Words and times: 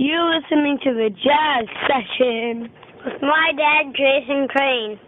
You're 0.00 0.34
listening 0.34 0.78
to 0.82 0.94
the 0.94 1.10
Jazz 1.10 1.68
Session 1.84 2.72
with 3.04 3.20
my 3.20 3.52
dad, 3.54 3.92
Jason 3.94 4.48
Crane. 4.48 4.98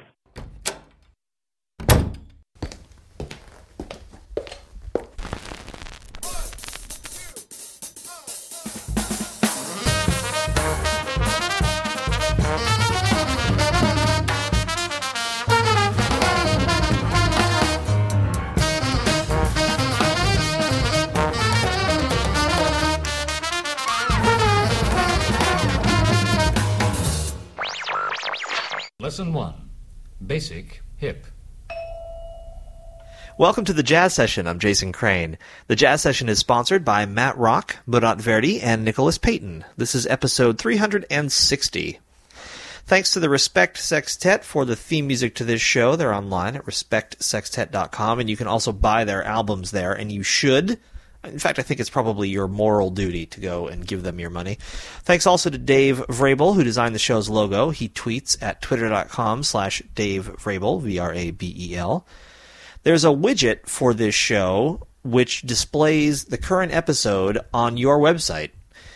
Lesson 29.12 29.34
1 29.34 29.68
Basic 30.26 30.80
Hip. 30.96 31.26
Welcome 33.36 33.66
to 33.66 33.74
the 33.74 33.82
Jazz 33.82 34.14
Session. 34.14 34.46
I'm 34.46 34.58
Jason 34.58 34.90
Crane. 34.90 35.36
The 35.66 35.76
Jazz 35.76 36.00
Session 36.00 36.30
is 36.30 36.38
sponsored 36.38 36.82
by 36.82 37.04
Matt 37.04 37.36
Rock, 37.36 37.76
Murat 37.86 38.22
Verdi, 38.22 38.62
and 38.62 38.82
Nicholas 38.82 39.18
Payton. 39.18 39.66
This 39.76 39.94
is 39.94 40.06
episode 40.06 40.56
360. 40.56 42.00
Thanks 42.86 43.12
to 43.12 43.20
the 43.20 43.28
Respect 43.28 43.76
Sextet 43.76 44.44
for 44.46 44.64
the 44.64 44.76
theme 44.76 45.08
music 45.08 45.34
to 45.34 45.44
this 45.44 45.60
show. 45.60 45.94
They're 45.94 46.14
online 46.14 46.56
at 46.56 46.64
respectsextet.com, 46.64 48.18
and 48.18 48.30
you 48.30 48.38
can 48.38 48.46
also 48.46 48.72
buy 48.72 49.04
their 49.04 49.22
albums 49.22 49.72
there, 49.72 49.92
and 49.92 50.10
you 50.10 50.22
should. 50.22 50.78
In 51.24 51.38
fact, 51.38 51.58
I 51.58 51.62
think 51.62 51.78
it's 51.78 51.90
probably 51.90 52.28
your 52.28 52.48
moral 52.48 52.90
duty 52.90 53.26
to 53.26 53.40
go 53.40 53.68
and 53.68 53.86
give 53.86 54.02
them 54.02 54.18
your 54.18 54.30
money. 54.30 54.58
Thanks 55.04 55.26
also 55.26 55.50
to 55.50 55.58
Dave 55.58 55.98
Vrabel, 56.08 56.54
who 56.54 56.64
designed 56.64 56.94
the 56.94 57.00
show's 57.00 57.28
logo. 57.28 57.70
He 57.70 57.88
tweets 57.88 58.36
at 58.42 58.60
twitter.com 58.60 59.44
slash 59.44 59.82
Dave 59.94 60.28
Vrabel, 60.36 60.82
V-R-A-B-E-L. 60.82 62.06
There's 62.82 63.04
a 63.04 63.08
widget 63.08 63.68
for 63.68 63.94
this 63.94 64.14
show 64.14 64.86
which 65.04 65.42
displays 65.42 66.24
the 66.24 66.38
current 66.38 66.72
episode 66.72 67.38
on 67.54 67.76
your 67.76 67.98
website. 67.98 68.50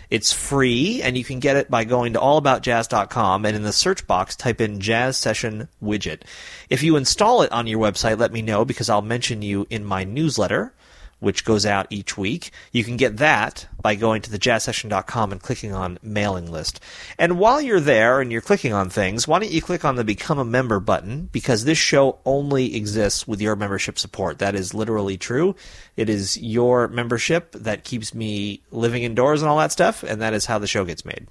It's 0.08 0.32
free, 0.32 1.02
and 1.02 1.18
you 1.18 1.24
can 1.24 1.40
get 1.40 1.56
it 1.56 1.68
by 1.68 1.84
going 1.84 2.12
to 2.12 2.20
allaboutjazz.com 2.20 3.44
and 3.44 3.56
in 3.56 3.62
the 3.62 3.72
search 3.72 4.06
box 4.06 4.36
type 4.36 4.60
in 4.60 4.80
Jazz 4.80 5.16
Session 5.16 5.68
Widget. 5.82 6.22
If 6.70 6.82
you 6.84 6.96
install 6.96 7.42
it 7.42 7.50
on 7.50 7.66
your 7.66 7.80
website, 7.80 8.18
let 8.18 8.32
me 8.32 8.42
know 8.42 8.64
because 8.64 8.88
I'll 8.88 9.02
mention 9.02 9.42
you 9.42 9.66
in 9.68 9.84
my 9.84 10.04
newsletter 10.04 10.72
which 11.18 11.44
goes 11.44 11.64
out 11.64 11.86
each 11.90 12.18
week. 12.18 12.50
You 12.72 12.84
can 12.84 12.96
get 12.96 13.16
that 13.18 13.66
by 13.80 13.94
going 13.94 14.22
to 14.22 14.30
thejazzsession.com 14.30 15.32
and 15.32 15.40
clicking 15.40 15.72
on 15.72 15.98
mailing 16.02 16.50
list. 16.50 16.80
And 17.18 17.38
while 17.38 17.60
you're 17.60 17.80
there 17.80 18.20
and 18.20 18.30
you're 18.30 18.40
clicking 18.40 18.72
on 18.72 18.90
things, 18.90 19.26
why 19.26 19.38
don't 19.38 19.50
you 19.50 19.62
click 19.62 19.84
on 19.84 19.96
the 19.96 20.04
become 20.04 20.38
a 20.38 20.44
member 20.44 20.78
button 20.78 21.28
because 21.32 21.64
this 21.64 21.78
show 21.78 22.18
only 22.24 22.76
exists 22.76 23.26
with 23.26 23.40
your 23.40 23.56
membership 23.56 23.98
support. 23.98 24.38
That 24.38 24.54
is 24.54 24.74
literally 24.74 25.16
true. 25.16 25.56
It 25.96 26.10
is 26.10 26.36
your 26.36 26.88
membership 26.88 27.52
that 27.52 27.84
keeps 27.84 28.14
me 28.14 28.62
living 28.70 29.02
indoors 29.02 29.40
and 29.40 29.48
all 29.48 29.58
that 29.58 29.72
stuff, 29.72 30.02
and 30.02 30.20
that 30.20 30.34
is 30.34 30.46
how 30.46 30.58
the 30.58 30.66
show 30.66 30.84
gets 30.84 31.04
made. 31.04 31.26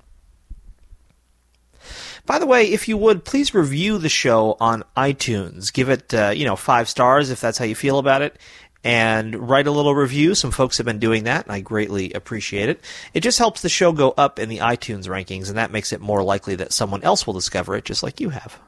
By 2.26 2.40
the 2.40 2.48
way, 2.48 2.72
if 2.72 2.88
you 2.88 2.98
would, 2.98 3.24
please 3.24 3.54
review 3.54 4.00
the 4.00 4.10
show 4.10 4.58
on 4.60 4.84
iTunes. 4.98 5.72
Give 5.72 5.90
it, 5.90 6.12
uh, 6.12 6.32
you 6.36 6.44
know, 6.44 6.56
five 6.56 6.90
stars 6.90 7.30
if 7.30 7.40
that's 7.40 7.60
how 7.60 7.66
you 7.66 7.76
feel 7.76 8.00
about 8.00 8.24
it 8.24 8.40
and 8.86 9.50
write 9.50 9.66
a 9.66 9.72
little 9.72 9.96
review. 9.96 10.36
Some 10.36 10.52
folks 10.52 10.78
have 10.78 10.86
been 10.86 11.00
doing 11.00 11.24
that, 11.24 11.46
and 11.46 11.52
I 11.52 11.60
greatly 11.60 12.14
appreciate 12.14 12.70
it. 12.70 12.80
It 13.16 13.22
just 13.22 13.40
helps 13.40 13.64
the 13.64 13.68
show 13.68 13.92
go 13.92 14.14
up 14.16 14.38
in 14.38 14.48
the 14.48 14.60
iTunes 14.60 15.08
rankings, 15.08 15.50
and 15.50 15.58
that 15.58 15.72
makes 15.72 15.92
it 15.92 16.02
more 16.02 16.22
likely 16.22 16.56
that 16.58 16.72
someone 16.72 17.02
else 17.04 17.26
will 17.26 17.34
discover 17.34 17.76
it 17.76 17.84
just 17.84 18.04
like 18.04 18.22
you 18.22 18.30
have. 18.30 18.60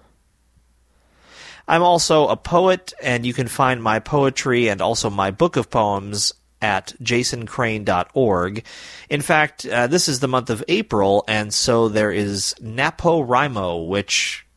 I'm 1.67 1.83
also 1.83 2.27
a 2.29 2.35
poet, 2.35 2.93
and 2.99 3.27
you 3.27 3.33
can 3.33 3.47
find 3.47 3.81
my 3.83 3.99
poetry 3.99 4.69
and 4.69 4.81
also 4.81 5.11
my 5.11 5.29
book 5.29 5.55
of 5.55 5.69
poems 5.69 6.33
at 6.63 6.95
jasoncrane.org. 6.99 8.65
In 9.11 9.21
fact, 9.21 9.67
uh, 9.67 9.85
this 9.85 10.07
is 10.07 10.19
the 10.19 10.27
month 10.27 10.49
of 10.49 10.63
April, 10.67 11.25
and 11.27 11.53
so 11.53 11.89
there 11.89 12.11
is 12.11 12.55
NaPoWriMo, 12.59 13.87
which 13.87 14.47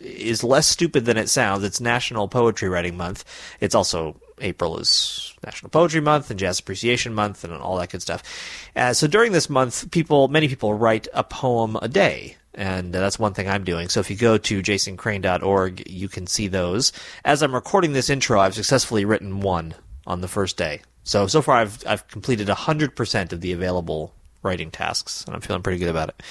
is 0.00 0.42
less 0.42 0.66
stupid 0.66 1.04
than 1.04 1.16
it 1.16 1.28
sounds. 1.28 1.62
It's 1.62 1.80
National 1.80 2.26
Poetry 2.26 2.68
Writing 2.68 2.96
Month. 2.96 3.24
It's 3.60 3.76
also 3.76 4.20
April 4.44 4.78
is 4.78 5.34
National 5.44 5.70
Poetry 5.70 6.00
Month 6.00 6.30
and 6.30 6.38
Jazz 6.38 6.60
Appreciation 6.60 7.14
Month 7.14 7.42
and 7.44 7.52
all 7.54 7.76
that 7.78 7.90
good 7.90 8.02
stuff. 8.02 8.22
Uh, 8.76 8.92
so 8.92 9.06
during 9.06 9.32
this 9.32 9.50
month, 9.50 9.90
people, 9.90 10.28
many 10.28 10.46
people 10.46 10.74
write 10.74 11.08
a 11.12 11.24
poem 11.24 11.76
a 11.82 11.88
day. 11.88 12.36
And 12.54 12.94
uh, 12.94 13.00
that's 13.00 13.18
one 13.18 13.34
thing 13.34 13.48
I'm 13.48 13.64
doing. 13.64 13.88
So 13.88 13.98
if 13.98 14.10
you 14.10 14.16
go 14.16 14.38
to 14.38 14.62
jasoncrane.org, 14.62 15.90
you 15.90 16.08
can 16.08 16.28
see 16.28 16.46
those. 16.46 16.92
As 17.24 17.42
I'm 17.42 17.54
recording 17.54 17.92
this 17.92 18.10
intro, 18.10 18.38
I've 18.38 18.54
successfully 18.54 19.04
written 19.04 19.40
one 19.40 19.74
on 20.06 20.20
the 20.20 20.28
first 20.28 20.56
day. 20.56 20.82
So, 21.02 21.26
so 21.26 21.42
far 21.42 21.56
I've, 21.56 21.82
I've 21.86 22.06
completed 22.08 22.46
100% 22.48 23.32
of 23.32 23.40
the 23.40 23.52
available 23.52 24.14
writing 24.42 24.70
tasks, 24.70 25.24
and 25.24 25.34
I'm 25.34 25.40
feeling 25.40 25.62
pretty 25.62 25.78
good 25.78 25.88
about 25.88 26.10
it. 26.10 26.22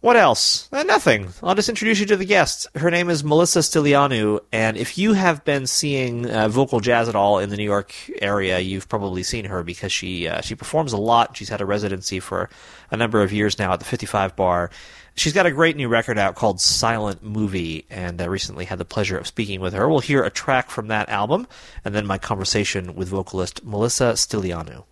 What 0.00 0.16
else? 0.16 0.68
Uh, 0.72 0.84
nothing. 0.84 1.30
I'll 1.42 1.56
just 1.56 1.68
introduce 1.68 1.98
you 1.98 2.06
to 2.06 2.16
the 2.16 2.24
guest. 2.24 2.68
Her 2.76 2.88
name 2.88 3.10
is 3.10 3.24
Melissa 3.24 3.58
Stylianou, 3.58 4.38
and 4.52 4.76
if 4.76 4.96
you 4.96 5.14
have 5.14 5.44
been 5.44 5.66
seeing 5.66 6.30
uh, 6.30 6.48
vocal 6.48 6.78
jazz 6.78 7.08
at 7.08 7.16
all 7.16 7.40
in 7.40 7.50
the 7.50 7.56
New 7.56 7.64
York 7.64 7.92
area, 8.22 8.60
you've 8.60 8.88
probably 8.88 9.24
seen 9.24 9.46
her 9.46 9.64
because 9.64 9.90
she 9.90 10.28
uh, 10.28 10.40
she 10.40 10.54
performs 10.54 10.92
a 10.92 10.96
lot. 10.96 11.36
She's 11.36 11.48
had 11.48 11.60
a 11.60 11.66
residency 11.66 12.20
for 12.20 12.48
a 12.92 12.96
number 12.96 13.22
of 13.22 13.32
years 13.32 13.58
now 13.58 13.72
at 13.72 13.80
the 13.80 13.84
55 13.84 14.36
Bar. 14.36 14.70
She's 15.16 15.32
got 15.32 15.46
a 15.46 15.50
great 15.50 15.76
new 15.76 15.88
record 15.88 16.16
out 16.16 16.36
called 16.36 16.60
Silent 16.60 17.24
Movie, 17.24 17.84
and 17.90 18.22
I 18.22 18.26
recently 18.26 18.66
had 18.66 18.78
the 18.78 18.84
pleasure 18.84 19.18
of 19.18 19.26
speaking 19.26 19.60
with 19.60 19.72
her. 19.74 19.88
We'll 19.88 19.98
hear 19.98 20.22
a 20.22 20.30
track 20.30 20.70
from 20.70 20.86
that 20.88 21.08
album, 21.08 21.48
and 21.84 21.92
then 21.92 22.06
my 22.06 22.18
conversation 22.18 22.94
with 22.94 23.08
vocalist 23.08 23.64
Melissa 23.64 24.12
Stylianou. 24.12 24.84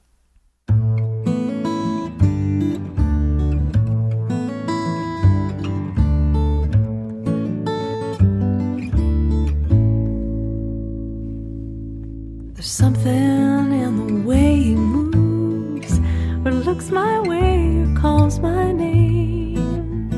There's 12.66 12.74
something 12.74 13.72
in 13.80 14.06
the 14.08 14.28
way 14.28 14.56
he 14.56 14.74
moves, 14.74 16.00
or 16.44 16.50
looks 16.50 16.90
my 16.90 17.20
way, 17.20 17.78
or 17.78 17.94
calls 17.94 18.40
my 18.40 18.72
name. 18.72 20.10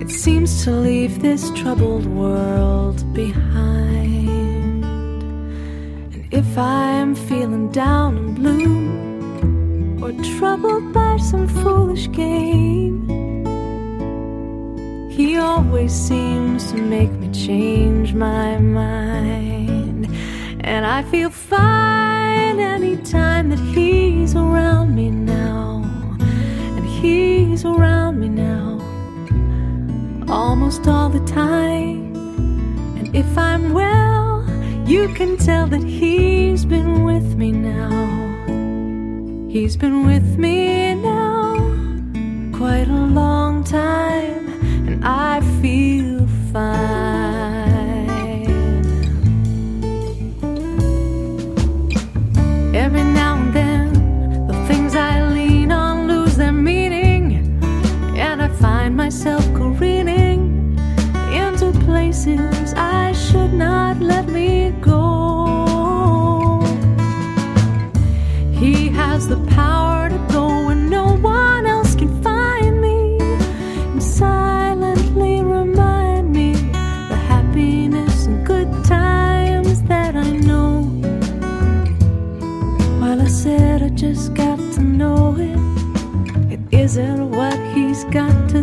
It 0.00 0.10
seems 0.10 0.64
to 0.64 0.70
leave 0.70 1.20
this 1.20 1.50
troubled 1.50 2.06
world 2.06 3.04
behind. 3.12 4.82
And 6.14 6.26
if 6.32 6.56
I'm 6.56 7.14
feeling 7.14 7.70
down 7.70 8.16
and 8.16 8.34
blue, 8.34 9.98
or 10.02 10.12
troubled 10.38 10.94
by 10.94 11.18
some 11.18 11.48
foolish 11.48 12.10
game, 12.12 13.06
he 15.10 15.36
always 15.36 15.92
seems 15.92 16.72
to 16.72 16.78
make 16.78 17.10
me 17.10 17.30
change 17.30 18.14
my 18.14 18.56
mind. 18.56 19.57
And 20.68 20.84
I 20.84 21.02
feel 21.02 21.30
fine 21.30 22.60
anytime 22.60 23.48
that 23.48 23.58
he's 23.74 24.36
around 24.36 24.94
me 24.94 25.10
now. 25.10 25.82
And 26.76 26.84
he's 26.84 27.64
around 27.64 28.20
me 28.20 28.28
now. 28.28 28.78
Almost 30.28 30.86
all 30.86 31.08
the 31.08 31.24
time. 31.24 32.14
And 32.98 33.16
if 33.16 33.38
I'm 33.38 33.72
well, 33.72 34.44
you 34.86 35.08
can 35.14 35.38
tell 35.38 35.66
that 35.68 35.82
he's 35.82 36.66
been 36.66 37.02
with 37.02 37.34
me 37.34 37.50
now. 37.50 37.88
He's 39.50 39.74
been 39.74 40.06
with 40.06 40.36
me 40.36 40.94
now 40.96 41.56
quite 42.52 42.88
a 42.88 43.02
long 43.20 43.64
time. 43.64 44.46
And 44.86 45.02
I 45.02 45.40
feel 45.62 46.26
fine. 46.52 47.27
Myself 59.28 59.54
careening 59.54 60.78
into 61.32 61.70
places 61.84 62.72
I 62.74 63.12
should 63.12 63.52
not 63.52 64.00
let 64.00 64.26
me 64.28 64.70
go. 64.80 66.62
He 68.52 68.88
has 68.88 69.28
the 69.28 69.36
power 69.54 69.77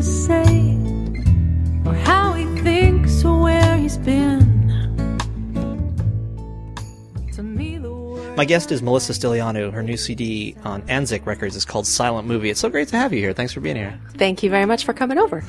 say, 0.05 0.77
or 1.85 1.93
how 1.93 2.33
he 2.33 2.45
thinks, 2.61 3.23
or 3.25 3.41
where 3.41 3.77
he's 3.77 3.97
been. 3.97 4.53
To 7.33 7.43
me, 7.43 7.77
the 7.77 7.89
My 8.37 8.45
guest 8.45 8.71
is 8.71 8.81
Melissa 8.81 9.13
Stylianou. 9.13 9.73
Her 9.73 9.83
new 9.83 9.97
CD 9.97 10.55
on 10.63 10.81
Anzic 10.83 11.25
Records 11.25 11.55
is 11.55 11.65
called 11.65 11.87
Silent 11.87 12.27
Movie. 12.27 12.49
It's 12.49 12.59
so 12.59 12.69
great 12.69 12.87
to 12.89 12.97
have 12.97 13.11
you 13.13 13.19
here. 13.19 13.33
Thanks 13.33 13.53
for 13.53 13.59
being 13.59 13.75
here. 13.75 13.99
Thank 14.13 14.43
you 14.43 14.49
very 14.49 14.65
much 14.65 14.85
for 14.85 14.93
coming 14.93 15.17
over. 15.17 15.43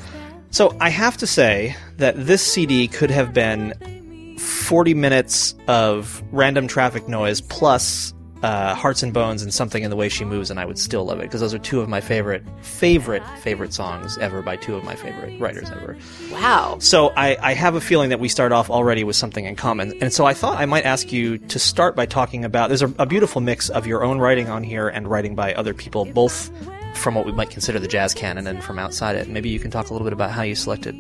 So 0.51 0.75
I 0.81 0.89
have 0.89 1.17
to 1.19 1.27
say 1.27 1.77
that 1.99 2.15
this 2.17 2.41
CD 2.41 2.89
could 2.89 3.11
have 3.11 3.35
been 3.35 4.39
40 4.39 4.95
minutes 4.95 5.55
of 5.69 6.23
random 6.33 6.67
traffic 6.67 7.09
noise 7.09 7.41
plus 7.41 8.15
uh, 8.43 8.75
Hearts 8.75 9.03
and 9.03 9.13
Bones 9.13 9.43
and 9.43 9.53
Something 9.53 9.83
in 9.83 9.91
the 9.91 9.97
Way 9.97 10.09
She 10.09 10.25
Moves, 10.25 10.51
and 10.51 10.61
I 10.61 10.65
would 10.65 10.79
still 10.79 11.05
love 11.05 11.19
it 11.21 11.23
because 11.23 11.41
those 11.41 11.55
are 11.55 11.59
two 11.59 11.81
of 11.81 11.89
my 11.89 12.01
favorite, 12.01 12.43
favorite, 12.63 13.23
favorite 13.41 13.73
songs 13.73 14.19
ever 14.19 14.43
by 14.43 14.57
two 14.57 14.77
of 14.77 14.85
my 14.85 14.95
favorite 14.95 15.41
writers 15.41 15.71
ever. 15.71 15.97
Wow. 16.31 16.77
So 16.81 17.13
I, 17.17 17.37
I 17.41 17.55
have 17.55 17.75
a 17.75 17.81
feeling 17.81 18.11
that 18.11 18.21
we 18.21 18.29
start 18.29 18.53
off 18.53 18.71
already 18.71 19.05
with 19.05 19.17
something 19.17 19.45
in 19.45 19.57
common. 19.57 19.95
And 20.03 20.13
so 20.13 20.27
I 20.27 20.35
thought 20.35 20.59
I 20.59 20.67
might 20.67 20.85
ask 20.85 21.13
you 21.13 21.39
to 21.39 21.59
start 21.59 21.97
by 21.97 22.07
talking 22.07 22.45
about 22.45 22.69
there's 22.69 22.83
a, 22.83 22.93
a 22.99 23.07
beautiful 23.07 23.41
mix 23.41 23.71
of 23.71 23.87
your 23.87 24.05
own 24.05 24.19
writing 24.19 24.49
on 24.49 24.63
here 24.63 24.89
and 24.89 25.09
writing 25.09 25.35
by 25.35 25.55
other 25.55 25.75
people, 25.75 26.05
both 26.05 26.51
from 26.97 27.15
what 27.15 27.27
we 27.27 27.33
might 27.33 27.51
consider 27.51 27.79
the 27.79 27.89
jazz 27.89 28.15
canon 28.15 28.47
and 28.47 28.63
from 28.63 28.79
outside 28.79 29.17
it. 29.17 29.29
Maybe 29.29 29.49
you 29.49 29.59
can 29.59 29.71
talk 29.71 29.91
a 29.91 29.93
little 29.93 30.07
bit 30.07 30.13
about 30.13 30.31
how 30.31 30.43
you 30.43 30.55
selected 30.55 30.95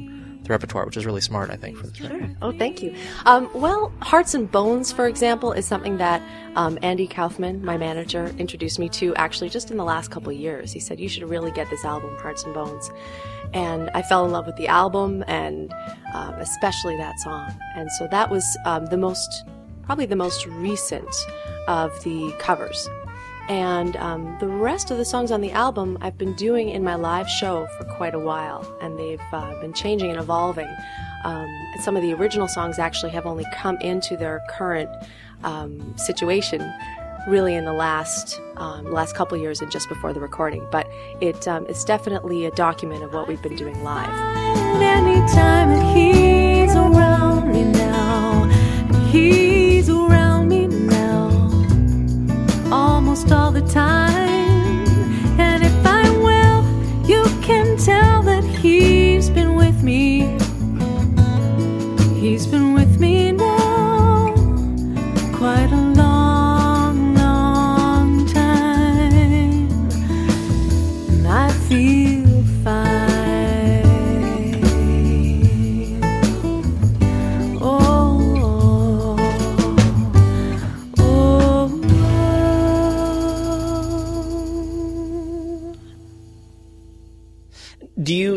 the 0.47 0.53
repertoire, 0.53 0.85
which 0.87 0.97
is 0.97 1.07
really 1.07 1.21
smart, 1.21 1.51
I 1.51 1.57
think, 1.57 1.77
for 1.77 1.87
this 1.87 2.01
record. 2.01 2.37
Oh, 2.43 2.53
thank 2.53 2.83
you. 2.83 2.95
Um, 3.25 3.51
well, 3.55 3.93
Hearts 4.01 4.35
and 4.35 4.51
Bones, 4.51 4.93
for 4.93 5.07
example, 5.07 5.53
is 5.53 5.67
something 5.67 5.99
that 5.99 6.23
um, 6.55 6.79
Andy 6.83 7.07
Kaufman, 7.07 7.65
my 7.65 7.77
manager, 7.77 8.35
introduced 8.39 8.79
me 8.79 8.89
to 8.91 9.15
actually 9.17 9.51
just 9.51 9.71
in 9.71 9.77
the 9.77 9.85
last 9.85 10.11
couple 10.11 10.33
years. 10.33 10.73
He 10.73 10.81
said, 10.81 11.01
You 11.01 11.09
should 11.09 11.29
really 11.29 11.51
get 11.51 11.69
this 11.71 11.85
album, 11.85 12.17
Hearts 12.19 12.45
and 12.45 12.55
Bones. 12.55 12.91
And 13.53 13.91
I 13.91 14.03
fell 14.03 14.25
in 14.25 14.33
love 14.33 14.47
with 14.47 14.57
the 14.57 14.69
album 14.69 15.25
and 15.29 15.73
um, 16.15 16.35
especially 16.35 16.97
that 16.97 17.19
song. 17.21 17.53
And 17.75 17.91
so 17.93 18.09
that 18.11 18.31
was 18.31 18.45
um, 18.65 18.87
the 18.87 18.97
most, 18.97 19.45
probably 19.85 20.07
the 20.07 20.17
most 20.17 20.47
recent 20.47 21.09
of 21.69 22.03
the 22.03 22.35
covers. 22.39 22.89
And 23.49 23.97
um, 23.97 24.37
the 24.41 24.49
rest 24.49 24.91
of 24.91 24.99
the 24.99 25.05
songs 25.05 25.31
on 25.31 25.41
the 25.41 25.53
album 25.53 25.99
I've 26.01 26.19
been 26.19 26.35
doing 26.35 26.69
in 26.69 26.83
my 26.83 26.97
live 26.97 27.29
show 27.29 27.67
for 27.79 27.85
quite 27.85 28.15
a 28.15 28.19
while, 28.19 28.67
and 28.81 28.99
they've 28.99 29.21
uh, 29.33 29.61
been 29.61 29.73
changing 29.73 30.11
and 30.11 30.19
evolving. 30.19 30.69
Um, 31.25 31.47
and 31.75 31.83
some 31.83 31.97
of 31.97 32.03
the 32.03 32.13
original 32.15 32.49
songs 32.49 32.79
actually 32.79 33.13
have 33.13 33.27
only 33.27 33.47
come 33.53 33.77
into 33.81 34.17
their 34.17 34.43
current 34.51 34.91
um, 35.45 35.97
situation 35.97 36.73
really 37.27 37.55
in 37.55 37.65
the 37.65 37.73
last 37.73 38.41
um, 38.57 38.91
last 38.91 39.15
couple 39.15 39.37
years 39.37 39.61
and 39.61 39.71
just 39.71 39.89
before 39.89 40.13
the 40.13 40.21
recording. 40.21 40.67
But 40.71 40.89
it, 41.21 41.47
um, 41.49 41.67
it's 41.69 41.85
definitely 41.85 42.47
a 42.47 42.51
document 42.53 43.03
of 43.03 43.13
what 43.13 43.29
we've 43.29 43.43
been 43.43 43.57
doing 43.57 43.83
live. 43.83 44.09
Anytime 44.81 45.95
he's 45.95 46.75
around 46.75 47.53
me 47.53 47.65
now, 47.65 48.45
almost 53.17 53.33
all 53.33 53.51
the 53.51 53.67
time. 53.73 54.87
And 55.41 55.65
if 55.65 55.87
I 55.87 56.11
will, 56.19 56.63
you 57.09 57.25
can 57.41 57.79
tell 57.79 58.23
that 58.23 58.45
he's 58.45 59.31
been 59.31 59.55
with 59.55 59.83
me. 59.83 60.37
He's 62.21 62.47
been 62.47 62.66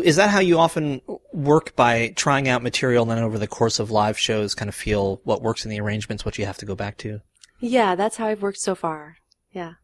you, 0.00 0.08
is 0.08 0.16
that 0.16 0.30
how 0.30 0.40
you 0.40 0.58
often 0.58 1.00
work 1.32 1.76
by 1.76 2.08
trying 2.16 2.48
out 2.48 2.62
material 2.62 3.02
and 3.02 3.10
then 3.10 3.24
over 3.24 3.38
the 3.38 3.46
course 3.46 3.78
of 3.78 3.90
live 3.90 4.18
shows 4.18 4.54
kind 4.54 4.68
of 4.68 4.74
feel 4.74 5.20
what 5.24 5.42
works 5.42 5.64
in 5.64 5.70
the 5.70 5.80
arrangements, 5.80 6.24
what 6.24 6.38
you 6.38 6.46
have 6.46 6.58
to 6.58 6.66
go 6.66 6.74
back 6.74 6.96
to? 6.98 7.20
Yeah, 7.60 7.94
that's 7.94 8.16
how 8.16 8.26
I've 8.26 8.42
worked 8.42 8.60
so 8.60 8.74
far. 8.74 9.16
Yeah. 9.52 9.74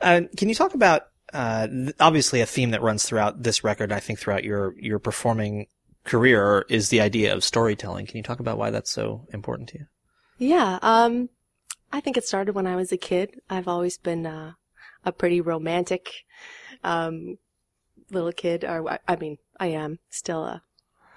Uh, 0.00 0.22
can 0.36 0.48
you 0.48 0.54
talk 0.54 0.74
about 0.74 1.08
uh, 1.32 1.68
obviously 2.00 2.40
a 2.40 2.46
theme 2.46 2.70
that 2.70 2.82
runs 2.82 3.04
throughout 3.04 3.42
this 3.42 3.64
record? 3.64 3.92
I 3.92 4.00
think 4.00 4.18
throughout 4.18 4.44
your 4.44 4.74
your 4.78 4.98
performing 4.98 5.66
career 6.04 6.64
is 6.68 6.88
the 6.88 7.00
idea 7.00 7.34
of 7.34 7.44
storytelling. 7.44 8.06
Can 8.06 8.16
you 8.16 8.22
talk 8.22 8.40
about 8.40 8.58
why 8.58 8.70
that's 8.70 8.90
so 8.90 9.26
important 9.32 9.68
to 9.70 9.78
you? 9.78 9.86
Yeah, 10.38 10.78
um, 10.82 11.28
I 11.92 12.00
think 12.00 12.16
it 12.16 12.26
started 12.26 12.54
when 12.54 12.66
I 12.66 12.76
was 12.76 12.92
a 12.92 12.96
kid. 12.96 13.40
I've 13.50 13.68
always 13.68 13.98
been 13.98 14.26
uh, 14.26 14.52
a 15.04 15.12
pretty 15.12 15.40
romantic 15.40 16.10
um, 16.84 17.38
little 18.10 18.32
kid, 18.32 18.64
or 18.64 18.98
I 19.08 19.16
mean, 19.16 19.38
I 19.58 19.68
am 19.68 19.98
still 20.10 20.44
a, 20.44 20.62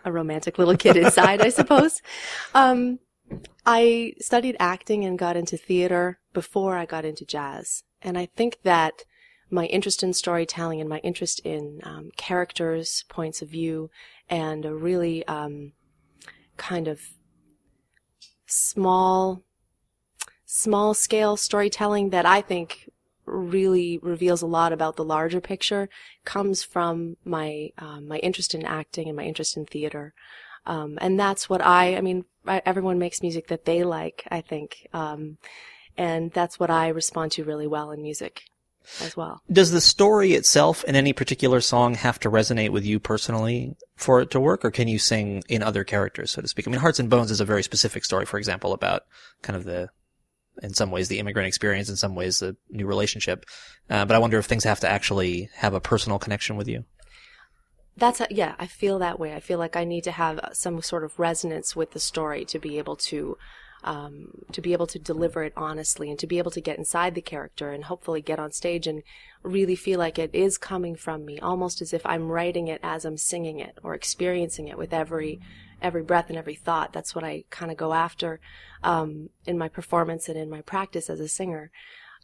a 0.06 0.12
romantic 0.12 0.58
little 0.58 0.78
kid 0.78 0.98
inside, 0.98 1.42
I 1.42 1.50
suppose. 1.50 2.02
Um, 2.54 3.00
I 3.66 4.14
studied 4.20 4.58
acting 4.60 5.06
and 5.06 5.20
got 5.20 5.38
into 5.38 5.56
theater 5.56 6.20
before 6.34 6.76
I 6.76 6.86
got 6.86 7.06
into 7.06 7.26
jazz, 7.26 7.84
and 8.02 8.18
I 8.18 8.26
think 8.26 8.60
that 8.64 9.04
my 9.52 9.66
interest 9.66 10.02
in 10.04 10.14
storytelling 10.14 10.80
and 10.80 10.90
my 10.90 11.00
interest 11.00 11.40
in 11.44 11.80
um, 11.84 12.10
characters, 12.18 13.06
points 13.10 13.42
of 13.42 13.50
view, 13.50 13.90
and 14.30 14.66
a 14.66 14.74
really 14.74 15.26
um, 15.28 15.74
kind 16.58 16.88
of 16.88 17.02
small 18.46 19.44
small 20.46 20.96
scale 20.96 21.38
storytelling 21.38 22.10
that 22.10 22.26
I 22.26 22.42
think 22.42 22.89
really 23.30 23.98
reveals 24.00 24.42
a 24.42 24.48
lot 24.48 24.74
about 24.74 24.96
the 24.96 25.04
larger 25.04 25.42
picture 25.42 25.90
comes 26.26 26.64
from 26.64 27.18
my 27.24 27.70
um, 27.78 28.08
my 28.08 28.18
interest 28.18 28.54
in 28.54 28.66
acting 28.66 29.08
and 29.08 29.18
my 29.18 29.24
interest 29.24 29.58
in 29.58 29.66
theater. 29.66 30.14
Um, 30.66 30.98
and 31.02 31.20
that's 31.20 31.50
what 31.50 31.66
I, 31.66 31.96
I 31.96 32.02
mean, 32.02 32.26
I, 32.46 32.62
everyone 32.66 33.00
makes 33.00 33.22
music 33.22 33.48
that 33.48 33.66
they 33.66 33.84
like, 33.84 34.28
I 34.30 34.42
think. 34.42 34.88
Um, 34.94 35.38
and 35.98 36.31
that's 36.31 36.60
what 36.60 36.70
I 36.70 36.90
respond 36.90 37.31
to 37.34 37.44
really 37.44 37.68
well 37.68 37.92
in 37.92 38.02
music 38.02 38.44
as 39.02 39.16
well. 39.16 39.42
Does 39.52 39.72
the 39.72 39.81
story 39.81 40.34
itself 40.34 40.84
in 40.84 40.96
any 40.96 41.14
particular 41.14 41.62
song 41.62 41.96
have 41.96 42.20
to 42.22 42.30
resonate 42.30 42.70
with 42.70 42.86
you 42.86 43.00
personally 43.00 43.76
for 43.95 44.21
it 44.21 44.31
to 44.31 44.40
work, 44.40 44.64
or 44.64 44.71
can 44.71 44.88
you 44.88 45.00
sing 45.00 45.44
in 45.48 45.64
other 45.64 45.83
characters, 45.83 46.31
so 46.31 46.42
to 46.42 46.48
speak? 46.48 46.68
I 46.68 46.71
mean, 46.71 46.80
Hearts 46.80 47.00
and 47.00 47.09
Bones 47.09 47.31
is 47.31 47.42
a 47.42 47.45
very 47.45 47.64
specific 47.64 48.06
story, 48.06 48.26
for 48.26 48.38
example, 48.38 48.74
about 48.74 49.04
kind 49.42 49.57
of 49.57 49.64
the, 49.64 49.90
in 50.61 50.73
some 50.73 50.92
ways, 50.92 51.07
the 51.07 51.19
immigrant 51.19 51.47
experience, 51.47 51.89
in 51.89 51.95
some 51.95 52.16
ways, 52.16 52.39
the 52.39 52.56
new 52.69 52.85
relationship. 52.85 53.45
Uh, 53.89 54.06
but 54.06 54.16
I 54.16 54.19
wonder 54.19 54.37
if 54.37 54.45
things 54.45 54.63
have 54.63 54.80
to 54.81 54.89
actually 54.89 55.49
have 55.56 55.73
a 55.73 55.81
personal 55.81 56.19
connection 56.19 56.56
with 56.56 56.68
you. 56.68 56.85
That's 57.97 58.21
a, 58.21 58.28
yeah, 58.30 58.56
I 58.57 58.68
feel 58.68 58.99
that 58.99 59.19
way. 59.19 59.33
I 59.35 59.42
feel 59.42 59.59
like 59.59 59.75
I 59.75 59.83
need 59.83 60.06
to 60.06 60.11
have 60.11 60.39
some 60.54 60.81
sort 60.81 61.04
of 61.04 61.19
resonance 61.19 61.75
with 61.75 61.92
the 61.92 61.99
story 61.99 62.45
to 62.45 62.59
be 62.59 62.78
able 62.78 62.95
to 62.95 63.37
um, 63.83 64.28
to 64.51 64.61
be 64.61 64.73
able 64.73 64.87
to 64.87 64.99
deliver 64.99 65.44
it 65.44 65.54
honestly 65.56 66.09
and 66.09 66.19
to 66.19 66.28
be 66.28 66.37
able 66.37 66.51
to 66.51 66.61
get 66.61 66.78
inside 66.78 67.16
the 67.16 67.21
character 67.21 67.71
and 67.71 67.85
hopefully 67.85 68.21
get 68.21 68.39
on 68.39 68.51
stage 68.51 68.87
and 68.87 69.04
really 69.42 69.75
feel 69.75 69.99
like 69.99 70.19
it 70.19 70.31
is 70.33 70.57
coming 70.57 70.95
from 70.95 71.25
me, 71.25 71.39
almost 71.39 71.81
as 71.81 71.94
if 71.94 72.06
I'm 72.06 72.28
writing 72.30 72.68
it 72.68 72.81
as 72.83 73.06
I'm 73.06 73.18
singing 73.18 73.59
it 73.59 73.78
or 73.83 73.94
experiencing 73.94 74.68
it 74.68 74.78
with 74.78 74.94
every 74.94 75.39
every 75.81 76.04
breath 76.04 76.30
and 76.30 76.38
every 76.38 76.56
thought. 76.56 76.94
That's 76.94 77.16
what 77.16 77.24
I 77.24 77.45
kind 77.50 77.71
of 77.71 77.78
go 77.78 77.94
after 77.94 78.40
um, 78.83 79.30
in 79.45 79.57
my 79.57 79.69
performance 79.69 80.30
and 80.30 80.38
in 80.38 80.50
my 80.50 80.62
practice 80.62 81.09
as 81.09 81.19
a 81.19 81.28
singer. 81.28 81.71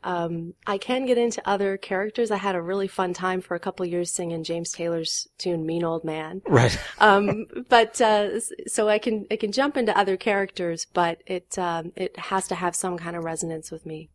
Um, 0.03 0.53
I 0.67 0.77
can 0.77 1.07
get 1.07 1.17
into 1.17 1.41
other 1.49 1.77
characters. 1.77 2.29
I 2.29 2.37
had 2.37 2.53
a 2.53 2.61
really 2.61 2.87
fun 2.87 3.13
time 3.13 3.41
for 3.41 3.55
a 3.55 3.59
couple 3.59 3.85
years 3.87 4.11
singing 4.11 4.43
James 4.43 4.71
Taylor's 4.71 5.27
tune 5.39 5.65
"Mean 5.65 5.83
Old 5.83 6.03
Man." 6.03 6.43
Right. 6.47 6.77
um, 6.99 7.47
but 7.69 7.99
uh, 7.99 8.39
so 8.67 8.87
I 8.87 8.99
can 8.99 9.25
I 9.31 9.35
can 9.35 9.51
jump 9.51 9.77
into 9.77 9.97
other 9.97 10.15
characters, 10.15 10.85
but 10.93 11.23
it 11.25 11.57
um, 11.57 11.91
it 11.95 12.17
has 12.19 12.47
to 12.49 12.55
have 12.55 12.75
some 12.75 12.99
kind 12.99 13.15
of 13.15 13.23
resonance 13.23 13.71
with 13.71 13.85
me. 13.85 14.09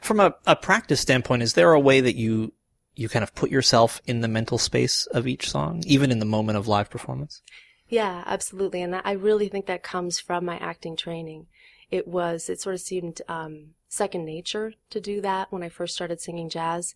From 0.00 0.18
a, 0.18 0.34
a 0.46 0.56
practice 0.56 1.00
standpoint, 1.00 1.42
is 1.42 1.52
there 1.52 1.72
a 1.72 1.80
way 1.80 2.00
that 2.00 2.16
you 2.16 2.52
you 2.96 3.08
kind 3.08 3.22
of 3.22 3.32
put 3.34 3.50
yourself 3.50 4.02
in 4.06 4.22
the 4.22 4.28
mental 4.28 4.58
space 4.58 5.06
of 5.06 5.28
each 5.28 5.48
song, 5.48 5.84
even 5.86 6.10
in 6.10 6.18
the 6.18 6.24
moment 6.24 6.58
of 6.58 6.66
live 6.66 6.90
performance? 6.90 7.40
Yeah, 7.90 8.22
absolutely, 8.24 8.82
and 8.82 8.94
I 8.94 9.12
really 9.12 9.48
think 9.48 9.66
that 9.66 9.82
comes 9.82 10.20
from 10.20 10.44
my 10.44 10.56
acting 10.58 10.94
training. 10.94 11.48
It 11.90 12.06
was 12.06 12.48
it 12.48 12.60
sort 12.60 12.76
of 12.76 12.80
seemed 12.80 13.20
um, 13.28 13.74
second 13.88 14.24
nature 14.24 14.74
to 14.90 15.00
do 15.00 15.20
that 15.22 15.50
when 15.50 15.64
I 15.64 15.68
first 15.68 15.96
started 15.96 16.20
singing 16.20 16.48
jazz, 16.48 16.94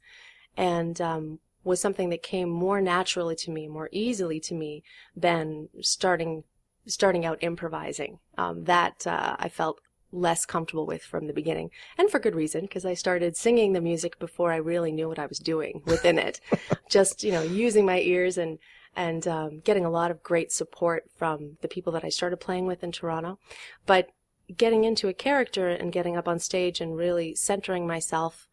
and 0.57 1.01
um, 1.01 1.41
was 1.65 1.81
something 1.81 2.11
that 2.11 2.23
came 2.23 2.49
more 2.49 2.81
naturally 2.81 3.35
to 3.37 3.51
me, 3.51 3.67
more 3.67 3.89
easily 3.91 4.39
to 4.41 4.55
me 4.55 4.85
than 5.17 5.69
starting 5.81 6.45
starting 6.87 7.27
out 7.27 7.39
improvising. 7.43 8.21
Um, 8.39 8.65
that 8.65 9.05
uh, 9.05 9.35
I 9.37 9.49
felt 9.49 9.81
less 10.13 10.47
comfortable 10.47 10.87
with 10.87 11.03
from 11.03 11.27
the 11.27 11.33
beginning, 11.33 11.73
and 11.99 12.09
for 12.09 12.21
good 12.21 12.37
reason, 12.37 12.61
because 12.61 12.85
I 12.85 12.95
started 12.95 13.37
singing 13.37 13.73
the 13.73 13.81
music 13.81 14.21
before 14.21 14.53
I 14.53 14.57
really 14.59 14.93
knew 14.93 15.09
what 15.09 15.19
I 15.19 15.27
was 15.27 15.41
doing 15.41 15.83
within 15.87 16.21
it. 16.21 16.39
Just 16.89 17.25
you 17.25 17.33
know, 17.33 17.43
using 17.43 17.85
my 17.85 17.99
ears 17.99 18.39
and 18.39 18.61
and 18.97 19.27
um, 19.27 19.61
getting 19.61 19.85
a 19.85 19.91
lot 19.91 20.11
of 20.11 20.23
great 20.23 20.53
support 20.53 21.05
from 21.17 21.59
the 21.61 21.69
people 21.69 21.93
that 21.93 22.05
I 22.05 22.09
started 22.09 22.39
playing 22.39 22.67
with 22.67 22.83
in 22.83 22.93
Toronto, 22.93 23.39
but 23.87 24.11
getting 24.57 24.85
into 24.85 25.09
a 25.09 25.15
character 25.15 25.69
and 25.69 25.93
getting 25.93 26.17
up 26.17 26.29
on 26.29 26.39
stage 26.39 26.81
and 26.81 26.97
really 26.97 27.35
centering 27.35 27.87
myself 27.87 28.49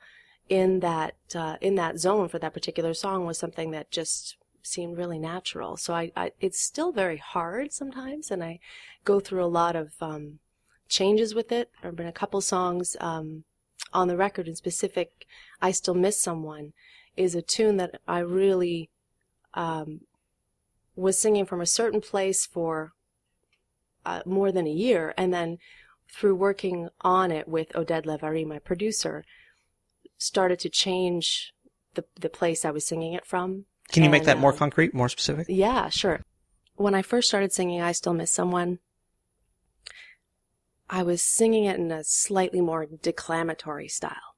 in 0.50 0.80
that 0.80 1.16
uh, 1.36 1.58
in 1.62 1.76
that 1.76 1.98
zone 2.00 2.28
for 2.28 2.40
that 2.40 2.54
particular 2.54 2.94
song 2.94 3.26
was 3.26 3.38
something 3.38 3.72
that 3.72 3.92
just 3.92 4.38
seemed 4.64 4.98
really 4.98 5.20
natural. 5.20 5.78
So 5.78 5.94
I, 5.94 6.12
I 6.16 6.32
it's 6.40 6.60
still 6.60 6.92
very 6.92 7.18
hard 7.18 7.72
sometimes, 7.72 8.32
and 8.32 8.44
I 8.44 8.60
go 9.06 9.20
through 9.20 9.44
a 9.44 9.46
lot 9.46 9.76
of 9.76 9.94
um, 10.02 10.40
changes 10.88 11.34
with 11.34 11.52
it. 11.52 11.70
There 11.82 11.92
have 11.92 11.96
been 11.96 12.08
a 12.08 12.12
couple 12.12 12.42
songs 12.42 12.96
um, 13.00 13.44
on 13.94 14.08
the 14.08 14.18
record 14.18 14.48
in 14.48 14.56
specific. 14.56 15.26
I 15.62 15.72
still 15.72 15.96
miss 15.96 16.22
someone 16.22 16.74
is 17.18 17.36
a 17.36 17.42
tune 17.42 17.78
that 17.78 18.00
I 18.08 18.20
really 18.20 18.90
um, 19.54 20.02
was 20.96 21.20
singing 21.20 21.46
from 21.46 21.62
a 21.62 21.66
certain 21.66 22.02
place 22.02 22.46
for 22.46 22.94
uh, 24.06 24.22
more 24.26 24.52
than 24.52 24.68
a 24.68 24.72
year, 24.72 25.14
and 25.18 25.34
then 25.34 25.58
through 26.12 26.36
working 26.36 26.90
on 27.02 27.32
it 27.32 27.48
with 27.48 27.70
Oded 27.70 28.06
Lev-Ari, 28.06 28.46
my 28.46 28.60
producer, 28.60 29.24
started 30.18 30.60
to 30.60 30.70
change 30.70 31.54
the 31.94 32.06
the 32.20 32.30
place 32.30 32.66
I 32.66 32.72
was 32.72 32.86
singing 32.86 33.14
it 33.14 33.26
from. 33.26 33.66
Can 33.92 34.04
you 34.04 34.10
make 34.10 34.24
that 34.26 34.40
more 34.40 34.54
uh, 34.54 34.58
concrete, 34.58 34.94
more 34.94 35.10
specific? 35.10 35.48
Yeah, 35.50 35.90
sure. 35.90 36.22
When 36.76 36.96
I 36.96 37.02
first 37.02 37.28
started 37.28 37.52
singing 37.52 37.82
I 37.82 37.92
Still 37.92 38.14
Miss 38.14 38.32
Someone, 38.32 38.80
I 40.90 41.04
was 41.04 41.22
singing 41.22 41.66
it 41.66 41.78
in 41.78 41.92
a 41.92 42.04
slightly 42.04 42.62
more 42.62 42.86
declamatory 42.86 43.88
style. 43.88 44.36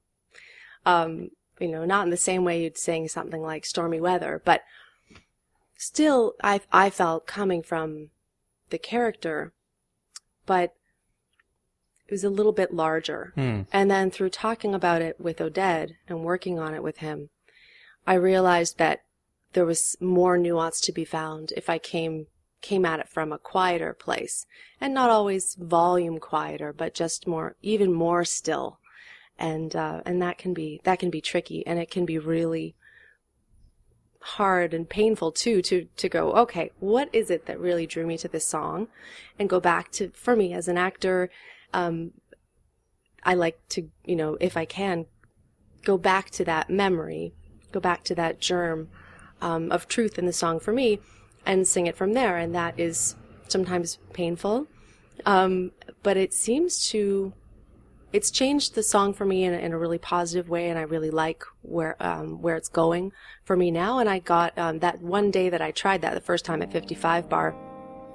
Um, 0.84 1.30
you 1.60 1.68
know, 1.68 1.84
not 1.84 2.04
in 2.04 2.10
the 2.10 2.16
same 2.16 2.44
way 2.44 2.62
you'd 2.62 2.78
sing 2.78 3.08
something 3.08 3.40
like 3.40 3.64
Stormy 3.64 4.00
Weather, 4.00 4.42
but 4.44 4.62
still 5.76 6.34
I 6.42 6.60
I 6.72 6.90
felt 6.90 7.26
coming 7.26 7.62
from 7.62 8.10
the 8.70 8.78
character, 8.78 9.52
but 10.46 10.74
it 12.06 12.12
was 12.12 12.24
a 12.24 12.30
little 12.30 12.52
bit 12.52 12.74
larger. 12.74 13.32
Hmm. 13.34 13.62
And 13.72 13.90
then 13.90 14.10
through 14.10 14.30
talking 14.30 14.74
about 14.74 15.02
it 15.02 15.20
with 15.20 15.38
Oded 15.38 15.92
and 16.08 16.24
working 16.24 16.58
on 16.58 16.74
it 16.74 16.82
with 16.82 16.98
him, 16.98 17.30
I 18.06 18.14
realized 18.14 18.78
that 18.78 19.04
there 19.54 19.64
was 19.64 19.96
more 20.00 20.36
nuance 20.36 20.80
to 20.82 20.92
be 20.92 21.04
found 21.04 21.52
if 21.56 21.70
I 21.70 21.78
came 21.78 22.26
came 22.60 22.86
at 22.86 22.98
it 22.98 23.08
from 23.08 23.30
a 23.30 23.38
quieter 23.38 23.92
place 23.92 24.46
and 24.80 24.94
not 24.94 25.10
always 25.10 25.54
volume 25.54 26.18
quieter 26.18 26.72
but 26.72 26.94
just 26.94 27.26
more 27.26 27.56
even 27.60 27.92
more 27.92 28.24
still 28.24 28.78
and 29.38 29.76
uh, 29.76 30.00
and 30.06 30.22
that 30.22 30.38
can 30.38 30.54
be 30.54 30.80
that 30.84 30.98
can 30.98 31.10
be 31.10 31.20
tricky 31.20 31.66
and 31.66 31.78
it 31.78 31.90
can 31.90 32.06
be 32.06 32.18
really 32.18 32.74
hard 34.24 34.72
and 34.72 34.88
painful 34.88 35.30
too 35.30 35.60
to 35.60 35.86
to 35.96 36.08
go 36.08 36.32
okay 36.32 36.70
what 36.80 37.08
is 37.12 37.30
it 37.30 37.44
that 37.46 37.60
really 37.60 37.86
drew 37.86 38.06
me 38.06 38.16
to 38.16 38.28
this 38.28 38.46
song 38.46 38.88
and 39.38 39.50
go 39.50 39.60
back 39.60 39.90
to 39.92 40.10
for 40.14 40.34
me 40.34 40.52
as 40.52 40.66
an 40.66 40.78
actor 40.78 41.30
um, 41.74 42.12
I 43.22 43.34
like 43.34 43.58
to 43.70 43.90
you 44.04 44.16
know 44.16 44.38
if 44.40 44.56
I 44.56 44.64
can 44.64 45.06
go 45.82 45.98
back 45.98 46.30
to 46.30 46.44
that 46.44 46.70
memory 46.70 47.34
go 47.70 47.80
back 47.80 48.02
to 48.04 48.14
that 48.14 48.40
germ 48.40 48.88
um, 49.42 49.70
of 49.70 49.86
truth 49.88 50.18
in 50.18 50.24
the 50.24 50.32
song 50.32 50.58
for 50.58 50.72
me 50.72 51.00
and 51.44 51.68
sing 51.68 51.86
it 51.86 51.96
from 51.96 52.14
there. 52.14 52.38
And 52.38 52.54
that 52.54 52.78
is 52.78 53.16
sometimes 53.48 53.98
painful. 54.12 54.66
Um, 55.26 55.72
but 56.02 56.16
it 56.16 56.32
seems 56.32 56.88
to, 56.90 57.32
it's 58.14 58.30
changed 58.30 58.76
the 58.76 58.82
song 58.82 59.12
for 59.12 59.24
me 59.24 59.42
in, 59.42 59.52
a- 59.52 59.58
in 59.58 59.72
a 59.72 59.78
really 59.78 59.98
positive 59.98 60.48
way. 60.48 60.68
And 60.70 60.78
I 60.78 60.82
really 60.82 61.10
like 61.10 61.42
where, 61.62 61.96
um, 62.00 62.40
where 62.40 62.54
it's 62.56 62.68
going 62.68 63.10
for 63.44 63.56
me 63.56 63.72
now. 63.72 63.98
And 63.98 64.08
I 64.08 64.20
got, 64.20 64.56
um, 64.56 64.78
that 64.78 65.02
one 65.02 65.32
day 65.32 65.48
that 65.48 65.60
I 65.60 65.72
tried 65.72 66.00
that 66.02 66.14
the 66.14 66.20
first 66.20 66.44
time 66.44 66.62
at 66.62 66.70
55 66.70 67.28
bar. 67.28 67.54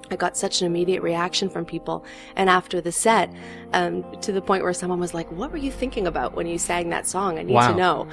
I 0.09 0.15
got 0.15 0.37
such 0.37 0.61
an 0.61 0.67
immediate 0.67 1.03
reaction 1.03 1.49
from 1.49 1.65
people. 1.65 2.05
And 2.37 2.49
after 2.49 2.79
the 2.81 2.93
set, 2.93 3.29
um, 3.73 4.05
to 4.21 4.31
the 4.31 4.41
point 4.41 4.63
where 4.63 4.73
someone 4.73 4.99
was 5.01 5.13
like, 5.13 5.29
What 5.33 5.51
were 5.51 5.57
you 5.57 5.71
thinking 5.71 6.07
about 6.07 6.33
when 6.33 6.47
you 6.47 6.57
sang 6.57 6.89
that 6.89 7.05
song? 7.05 7.37
I 7.37 7.43
need 7.43 7.53
Wow. 7.53 7.71
to 7.71 7.77
know. 7.77 8.07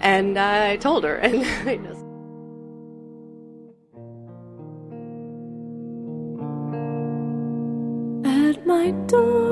And 0.00 0.36
uh, 0.36 0.66
I 0.72 0.76
told 0.76 1.02
her. 1.04 1.16
And 1.26 1.42
I 1.68 1.76
just 1.78 2.04
At 8.24 8.66
my 8.66 8.90
door, 9.06 9.51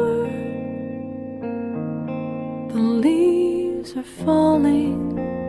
are 3.96 4.02
falling. 4.02 5.39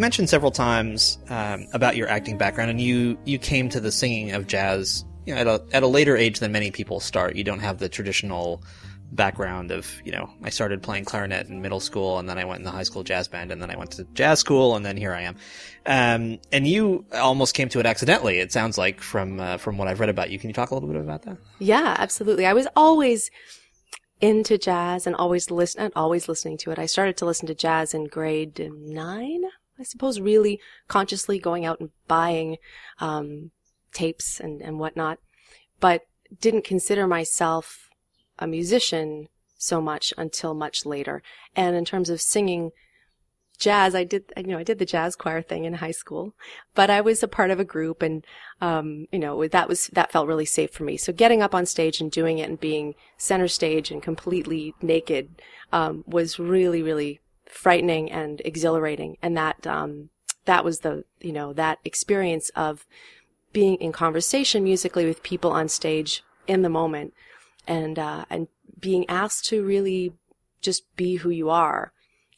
Mentioned 0.00 0.28
several 0.28 0.50
times 0.50 1.18
um, 1.28 1.66
about 1.72 1.96
your 1.96 2.08
acting 2.08 2.38
background, 2.38 2.70
and 2.70 2.80
you 2.80 3.18
you 3.24 3.38
came 3.38 3.68
to 3.68 3.80
the 3.80 3.92
singing 3.92 4.32
of 4.32 4.46
jazz 4.46 5.04
you 5.26 5.34
know, 5.34 5.40
at 5.40 5.46
a 5.46 5.62
at 5.72 5.82
a 5.82 5.86
later 5.86 6.16
age 6.16 6.40
than 6.40 6.50
many 6.52 6.70
people 6.70 6.98
start. 6.98 7.36
You 7.36 7.44
don't 7.44 7.60
have 7.60 7.78
the 7.78 7.88
traditional 7.88 8.64
background 9.12 9.72
of 9.72 9.90
you 10.04 10.12
know 10.12 10.30
I 10.42 10.50
started 10.50 10.82
playing 10.82 11.04
clarinet 11.04 11.48
in 11.48 11.62
middle 11.62 11.80
school, 11.80 12.18
and 12.18 12.28
then 12.28 12.38
I 12.38 12.44
went 12.44 12.58
in 12.58 12.64
the 12.64 12.70
high 12.70 12.82
school 12.82 13.04
jazz 13.04 13.28
band, 13.28 13.52
and 13.52 13.60
then 13.60 13.70
I 13.70 13.76
went 13.76 13.92
to 13.92 14.04
jazz 14.14 14.40
school, 14.40 14.74
and 14.74 14.84
then 14.84 14.96
here 14.96 15.12
I 15.12 15.22
am. 15.22 15.36
Um, 15.86 16.38
and 16.52 16.66
you 16.66 17.04
almost 17.14 17.54
came 17.54 17.68
to 17.70 17.80
it 17.80 17.86
accidentally. 17.86 18.38
It 18.38 18.52
sounds 18.52 18.78
like 18.78 19.00
from 19.00 19.38
uh, 19.38 19.58
from 19.58 19.78
what 19.78 19.88
I've 19.88 20.00
read 20.00 20.08
about 20.08 20.30
you. 20.30 20.38
Can 20.38 20.50
you 20.50 20.54
talk 20.54 20.70
a 20.70 20.74
little 20.74 20.88
bit 20.88 21.00
about 21.00 21.22
that? 21.22 21.36
Yeah, 21.58 21.94
absolutely. 21.98 22.46
I 22.46 22.52
was 22.52 22.66
always 22.74 23.30
into 24.20 24.58
jazz 24.58 25.06
and 25.06 25.16
always 25.16 25.50
listen, 25.50 25.90
always 25.96 26.28
listening 26.28 26.58
to 26.58 26.70
it. 26.70 26.78
I 26.78 26.86
started 26.86 27.16
to 27.18 27.26
listen 27.26 27.46
to 27.46 27.54
jazz 27.54 27.94
in 27.94 28.06
grade 28.06 28.70
nine, 28.72 29.42
I 29.80 29.84
suppose, 29.84 30.20
really 30.20 30.60
consciously 30.88 31.38
going 31.38 31.64
out 31.64 31.80
and 31.80 31.90
buying, 32.06 32.58
um, 32.98 33.50
tapes 33.92 34.38
and, 34.38 34.60
and 34.60 34.78
whatnot, 34.78 35.18
but 35.80 36.02
didn't 36.40 36.64
consider 36.64 37.06
myself 37.06 37.88
a 38.38 38.46
musician 38.46 39.28
so 39.56 39.80
much 39.80 40.12
until 40.16 40.54
much 40.54 40.86
later. 40.86 41.22
And 41.56 41.76
in 41.76 41.84
terms 41.84 42.08
of 42.08 42.20
singing 42.20 42.70
jazz, 43.58 43.94
I 43.94 44.04
did, 44.04 44.24
you 44.36 44.44
know, 44.44 44.58
I 44.58 44.62
did 44.62 44.78
the 44.78 44.86
jazz 44.86 45.16
choir 45.16 45.42
thing 45.42 45.64
in 45.64 45.74
high 45.74 45.90
school, 45.90 46.34
but 46.74 46.88
I 46.88 47.00
was 47.00 47.22
a 47.22 47.28
part 47.28 47.50
of 47.50 47.60
a 47.60 47.64
group 47.64 48.00
and, 48.02 48.24
um, 48.60 49.06
you 49.12 49.18
know, 49.18 49.46
that 49.48 49.68
was, 49.68 49.88
that 49.88 50.12
felt 50.12 50.28
really 50.28 50.46
safe 50.46 50.70
for 50.70 50.84
me. 50.84 50.96
So 50.96 51.12
getting 51.12 51.42
up 51.42 51.54
on 51.54 51.66
stage 51.66 52.00
and 52.00 52.10
doing 52.10 52.38
it 52.38 52.48
and 52.48 52.58
being 52.58 52.94
center 53.18 53.48
stage 53.48 53.90
and 53.90 54.02
completely 54.02 54.74
naked, 54.80 55.42
um, 55.72 56.04
was 56.06 56.38
really, 56.38 56.82
really 56.82 57.20
frightening 57.50 58.10
and 58.10 58.40
exhilarating. 58.44 59.16
And 59.22 59.36
that, 59.36 59.66
um, 59.66 60.10
that 60.44 60.64
was 60.64 60.80
the, 60.80 61.04
you 61.20 61.32
know, 61.32 61.52
that 61.52 61.78
experience 61.84 62.50
of 62.50 62.86
being 63.52 63.76
in 63.76 63.92
conversation 63.92 64.64
musically 64.64 65.04
with 65.04 65.22
people 65.22 65.50
on 65.50 65.68
stage 65.68 66.22
in 66.46 66.62
the 66.62 66.68
moment 66.68 67.14
and 67.66 67.98
uh, 67.98 68.24
and 68.30 68.48
being 68.78 69.08
asked 69.08 69.44
to 69.46 69.64
really 69.64 70.12
just 70.60 70.84
be 70.96 71.16
who 71.16 71.30
you 71.30 71.50
are 71.50 71.92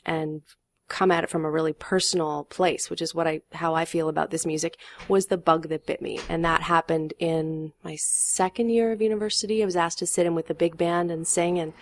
and 0.04 0.42
come 0.88 1.11
at 1.11 1.25
it 1.25 1.31
from 1.31 1.45
a 1.45 1.50
really 1.50 1.73
personal 1.73 2.45
place, 2.45 2.90
which 2.90 3.00
is 3.00 3.14
what 3.14 3.26
I 3.26 3.40
how 3.52 3.75
I 3.75 3.85
feel 3.85 4.09
about 4.09 4.31
this 4.31 4.45
music, 4.45 4.76
was 5.09 5.26
the 5.26 5.38
bug 5.38 5.69
that 5.69 5.87
bit 5.87 6.02
me. 6.02 6.21
And 6.28 6.45
that 6.45 6.62
happened 6.62 7.14
in 7.19 7.73
my 7.83 7.97
second 7.97 8.71
year 8.71 8.92
of 8.92 9.00
university. 9.00 9.62
I 9.62 9.66
was 9.66 9.76
asked 9.76 9.99
to 10.00 10.07
sit 10.07 10.26
in 10.26 10.35
with 10.35 10.49
the 10.49 10.54
big 10.54 10.76
band 10.76 11.11
and 11.11 11.26
sing 11.26 11.59
and 11.59 11.73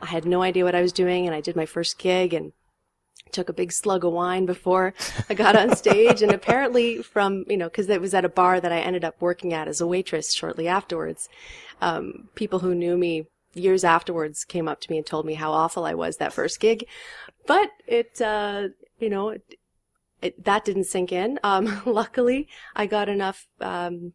I 0.00 0.06
had 0.06 0.24
no 0.24 0.42
idea 0.42 0.64
what 0.64 0.74
I 0.74 0.82
was 0.82 0.92
doing 0.92 1.26
and 1.26 1.34
I 1.34 1.40
did 1.40 1.56
my 1.56 1.66
first 1.66 1.98
gig 1.98 2.34
and 2.34 2.52
took 3.32 3.48
a 3.48 3.52
big 3.52 3.72
slug 3.72 4.04
of 4.04 4.12
wine 4.12 4.46
before 4.46 4.94
I 5.28 5.34
got 5.34 5.56
on 5.56 5.76
stage 5.76 6.22
and 6.22 6.32
apparently 6.32 7.02
from, 7.02 7.44
you 7.48 7.56
know, 7.56 7.68
cause 7.70 7.88
it 7.88 8.00
was 8.00 8.14
at 8.14 8.24
a 8.24 8.28
bar 8.28 8.60
that 8.60 8.72
I 8.72 8.80
ended 8.80 9.04
up 9.04 9.20
working 9.20 9.52
at 9.52 9.68
as 9.68 9.80
a 9.80 9.86
waitress 9.86 10.32
shortly 10.32 10.68
afterwards. 10.68 11.28
Um, 11.80 12.28
people 12.34 12.60
who 12.60 12.74
knew 12.74 12.96
me 12.96 13.26
years 13.54 13.84
afterwards 13.84 14.44
came 14.44 14.68
up 14.68 14.80
to 14.80 14.90
me 14.90 14.98
and 14.98 15.06
told 15.06 15.26
me 15.26 15.34
how 15.34 15.52
awful 15.52 15.84
I 15.84 15.94
was 15.94 16.16
that 16.16 16.32
first 16.32 16.60
gig. 16.60 16.86
But 17.46 17.70
it, 17.86 18.20
uh, 18.20 18.68
you 18.98 19.10
know, 19.10 19.30
it, 19.30 19.58
it, 20.20 20.44
that 20.44 20.64
didn't 20.64 20.84
sink 20.84 21.12
in. 21.12 21.38
Um, 21.42 21.82
luckily, 21.86 22.48
I 22.74 22.86
got 22.86 23.08
enough 23.08 23.46
um, 23.60 24.12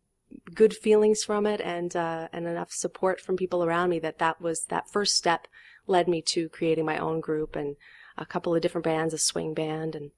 good 0.53 0.73
feelings 0.73 1.23
from 1.23 1.45
it 1.45 1.61
and 1.61 1.95
uh, 1.95 2.27
and 2.33 2.47
enough 2.47 2.71
support 2.71 3.19
from 3.19 3.37
people 3.37 3.63
around 3.63 3.89
me 3.89 3.99
that 3.99 4.19
that 4.19 4.41
was 4.41 4.65
that 4.65 4.89
first 4.89 5.15
step 5.15 5.47
led 5.87 6.07
me 6.07 6.21
to 6.21 6.49
creating 6.49 6.85
my 6.85 6.97
own 6.97 7.19
group 7.19 7.55
and 7.55 7.75
a 8.17 8.25
couple 8.25 8.55
of 8.55 8.61
different 8.61 8.85
bands, 8.85 9.13
a 9.13 9.17
swing 9.17 9.53
band, 9.53 9.95
and 9.95 10.11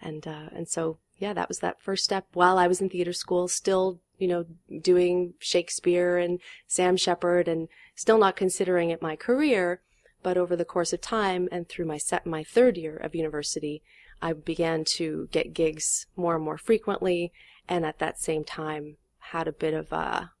and 0.00 0.26
uh, 0.26 0.48
and 0.52 0.68
so 0.68 0.98
yeah, 1.18 1.32
that 1.32 1.48
was 1.48 1.60
that 1.60 1.80
first 1.80 2.04
step. 2.04 2.26
While 2.32 2.58
I 2.58 2.66
was 2.66 2.80
in 2.80 2.88
theater 2.90 3.12
school, 3.12 3.48
still 3.48 4.00
you 4.18 4.28
know 4.28 4.44
doing 4.80 5.34
Shakespeare 5.38 6.18
and 6.18 6.40
Sam 6.66 6.96
Shepard, 6.96 7.48
and 7.48 7.68
still 7.94 8.18
not 8.18 8.36
considering 8.36 8.90
it 8.90 9.02
my 9.02 9.16
career. 9.16 9.80
But 10.22 10.38
over 10.38 10.56
the 10.56 10.64
course 10.64 10.94
of 10.94 11.02
time 11.02 11.48
and 11.52 11.68
through 11.68 11.84
my 11.84 11.98
set, 11.98 12.24
my 12.24 12.42
third 12.42 12.78
year 12.78 12.96
of 12.96 13.14
university, 13.14 13.82
I 14.22 14.32
began 14.32 14.84
to 14.96 15.28
get 15.30 15.52
gigs 15.52 16.06
more 16.16 16.36
and 16.36 16.44
more 16.44 16.56
frequently, 16.56 17.32
and 17.68 17.84
at 17.84 17.98
that 17.98 18.18
same 18.18 18.42
time 18.42 18.96
had 19.18 19.46
a 19.46 19.52
bit 19.52 19.74
of 19.74 19.92
a 19.92 20.32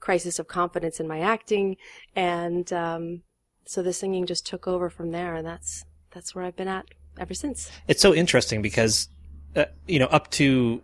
crisis 0.00 0.38
of 0.38 0.48
confidence 0.48 0.98
in 1.00 1.06
my 1.06 1.20
acting, 1.20 1.76
and 2.16 2.72
um, 2.72 3.22
so 3.66 3.82
the 3.82 3.92
singing 3.92 4.26
just 4.26 4.46
took 4.46 4.66
over 4.66 4.88
from 4.88 5.10
there, 5.10 5.34
and 5.34 5.46
that's 5.46 5.84
that's 6.12 6.34
where 6.34 6.44
I've 6.44 6.56
been 6.56 6.68
at 6.68 6.86
ever 7.18 7.34
since. 7.34 7.70
It's 7.88 8.00
so 8.00 8.14
interesting 8.14 8.62
because, 8.62 9.08
uh, 9.56 9.66
you 9.86 9.98
know, 9.98 10.06
up 10.06 10.30
to 10.32 10.82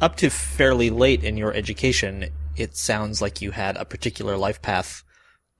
up 0.00 0.16
to 0.16 0.30
fairly 0.30 0.90
late 0.90 1.24
in 1.24 1.36
your 1.36 1.54
education, 1.54 2.26
it 2.56 2.76
sounds 2.76 3.22
like 3.22 3.40
you 3.40 3.52
had 3.52 3.76
a 3.76 3.84
particular 3.84 4.36
life 4.36 4.60
path, 4.60 5.02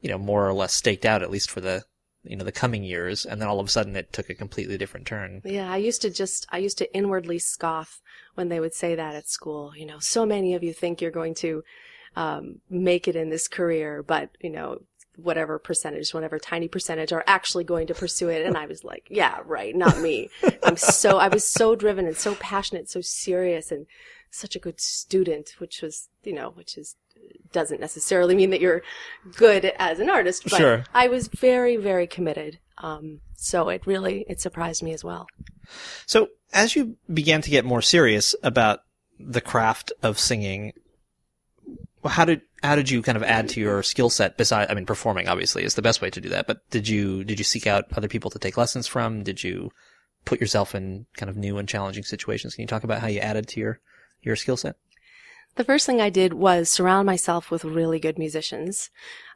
you 0.00 0.10
know, 0.10 0.18
more 0.18 0.46
or 0.46 0.52
less 0.52 0.74
staked 0.74 1.04
out, 1.04 1.22
at 1.22 1.30
least 1.30 1.50
for 1.50 1.60
the 1.60 1.84
you 2.24 2.36
know 2.36 2.44
the 2.44 2.52
coming 2.52 2.82
years 2.82 3.26
and 3.26 3.40
then 3.40 3.48
all 3.48 3.60
of 3.60 3.66
a 3.66 3.70
sudden 3.70 3.94
it 3.94 4.12
took 4.12 4.30
a 4.30 4.34
completely 4.34 4.78
different 4.78 5.06
turn 5.06 5.42
yeah 5.44 5.70
i 5.70 5.76
used 5.76 6.02
to 6.02 6.10
just 6.10 6.46
i 6.50 6.58
used 6.58 6.78
to 6.78 6.94
inwardly 6.94 7.38
scoff 7.38 8.00
when 8.34 8.48
they 8.48 8.60
would 8.60 8.74
say 8.74 8.94
that 8.94 9.14
at 9.14 9.28
school 9.28 9.72
you 9.76 9.86
know 9.86 9.98
so 9.98 10.24
many 10.24 10.54
of 10.54 10.62
you 10.62 10.72
think 10.72 11.00
you're 11.00 11.10
going 11.10 11.34
to 11.34 11.62
um, 12.16 12.60
make 12.70 13.08
it 13.08 13.16
in 13.16 13.28
this 13.28 13.48
career 13.48 14.02
but 14.02 14.30
you 14.40 14.50
know 14.50 14.78
whatever 15.16 15.58
percentage 15.58 16.12
whatever 16.12 16.38
tiny 16.38 16.68
percentage 16.68 17.12
are 17.12 17.24
actually 17.26 17.64
going 17.64 17.86
to 17.86 17.94
pursue 17.94 18.28
it 18.28 18.44
and 18.44 18.56
i 18.56 18.66
was 18.66 18.82
like 18.84 19.06
yeah 19.10 19.38
right 19.44 19.76
not 19.76 19.98
me 20.00 20.28
i'm 20.64 20.76
so 20.76 21.18
i 21.18 21.28
was 21.28 21.46
so 21.46 21.74
driven 21.76 22.06
and 22.06 22.16
so 22.16 22.34
passionate 22.36 22.88
so 22.90 23.00
serious 23.00 23.70
and 23.70 23.86
such 24.30 24.56
a 24.56 24.58
good 24.58 24.80
student 24.80 25.54
which 25.58 25.82
was 25.82 26.08
you 26.24 26.32
know 26.32 26.50
which 26.50 26.76
is 26.76 26.96
doesn't 27.52 27.80
necessarily 27.80 28.34
mean 28.34 28.50
that 28.50 28.60
you're 28.60 28.82
good 29.36 29.72
as 29.78 29.98
an 30.00 30.10
artist, 30.10 30.42
but 30.42 30.58
Sure. 30.58 30.84
I 30.92 31.08
was 31.08 31.28
very, 31.28 31.76
very 31.76 32.06
committed. 32.06 32.58
Um, 32.78 33.20
so 33.36 33.68
it 33.68 33.86
really, 33.86 34.26
it 34.28 34.40
surprised 34.40 34.82
me 34.82 34.92
as 34.92 35.04
well. 35.04 35.26
so 36.06 36.28
as 36.52 36.76
you 36.76 36.96
began 37.12 37.40
to 37.42 37.50
get 37.50 37.64
more 37.64 37.80
serious 37.80 38.34
about 38.42 38.80
the 39.18 39.40
craft 39.40 39.92
of 40.02 40.18
singing 40.18 40.72
how 42.04 42.24
did 42.24 42.42
how 42.62 42.76
did 42.76 42.90
you 42.90 43.02
kind 43.02 43.16
of 43.16 43.22
add 43.22 43.48
to 43.48 43.60
your 43.60 43.82
skill 43.82 44.10
set 44.10 44.36
besides 44.36 44.70
i 44.70 44.74
mean 44.74 44.86
performing 44.86 45.28
obviously 45.28 45.64
is 45.64 45.74
the 45.74 45.82
best 45.82 46.00
way 46.00 46.10
to 46.10 46.20
do 46.20 46.28
that 46.28 46.46
but 46.46 46.58
did 46.70 46.88
you 46.88 47.24
did 47.24 47.38
you 47.38 47.44
seek 47.44 47.66
out 47.66 47.84
other 47.96 48.08
people 48.08 48.30
to 48.30 48.38
take 48.38 48.56
lessons 48.56 48.86
from 48.86 49.22
did 49.22 49.42
you 49.42 49.70
put 50.24 50.40
yourself 50.40 50.74
in 50.74 51.06
kind 51.16 51.30
of 51.30 51.36
new 51.36 51.58
and 51.58 51.68
challenging 51.68 52.04
situations 52.04 52.54
can 52.54 52.62
you 52.62 52.68
talk 52.68 52.84
about 52.84 53.00
how 53.00 53.06
you 53.06 53.20
added 53.20 53.46
to 53.48 53.60
your 53.60 53.80
your 54.22 54.36
skill 54.36 54.56
set 54.56 54.76
The 55.56 55.64
first 55.64 55.86
thing 55.86 56.00
I 56.00 56.10
did 56.10 56.34
was 56.34 56.68
surround 56.68 57.06
myself 57.06 57.48
with 57.48 57.64
really 57.64 58.00
good 58.00 58.18
musicians, 58.18 58.90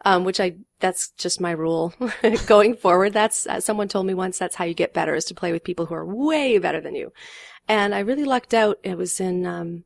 um, 0.05 0.25
which 0.25 0.41
I, 0.41 0.57
that's 0.81 1.11
just 1.11 1.41
my 1.41 1.53
rule 1.53 1.95
going 2.47 2.75
forward. 2.75 3.13
That's, 3.13 3.47
uh, 3.47 3.61
someone 3.61 3.87
told 3.87 4.07
me 4.07 4.15
once 4.15 4.37
that's 4.37 4.57
how 4.57 4.65
you 4.65 4.75
get 4.75 4.93
better 4.93 5.15
is 5.15 5.25
to 5.27 5.35
play 5.35 5.53
with 5.53 5.63
people 5.63 5.87
who 5.87 5.95
are 5.95 6.05
way 6.05 6.59
better 6.59 6.81
than 6.81 6.97
you. 6.97 7.13
And 7.69 7.95
I 7.95 8.01
really 8.01 8.25
lucked 8.25 8.53
out. 8.53 8.81
It 8.83 8.99
was 8.99 9.21
in, 9.21 9.47
um, 9.47 9.85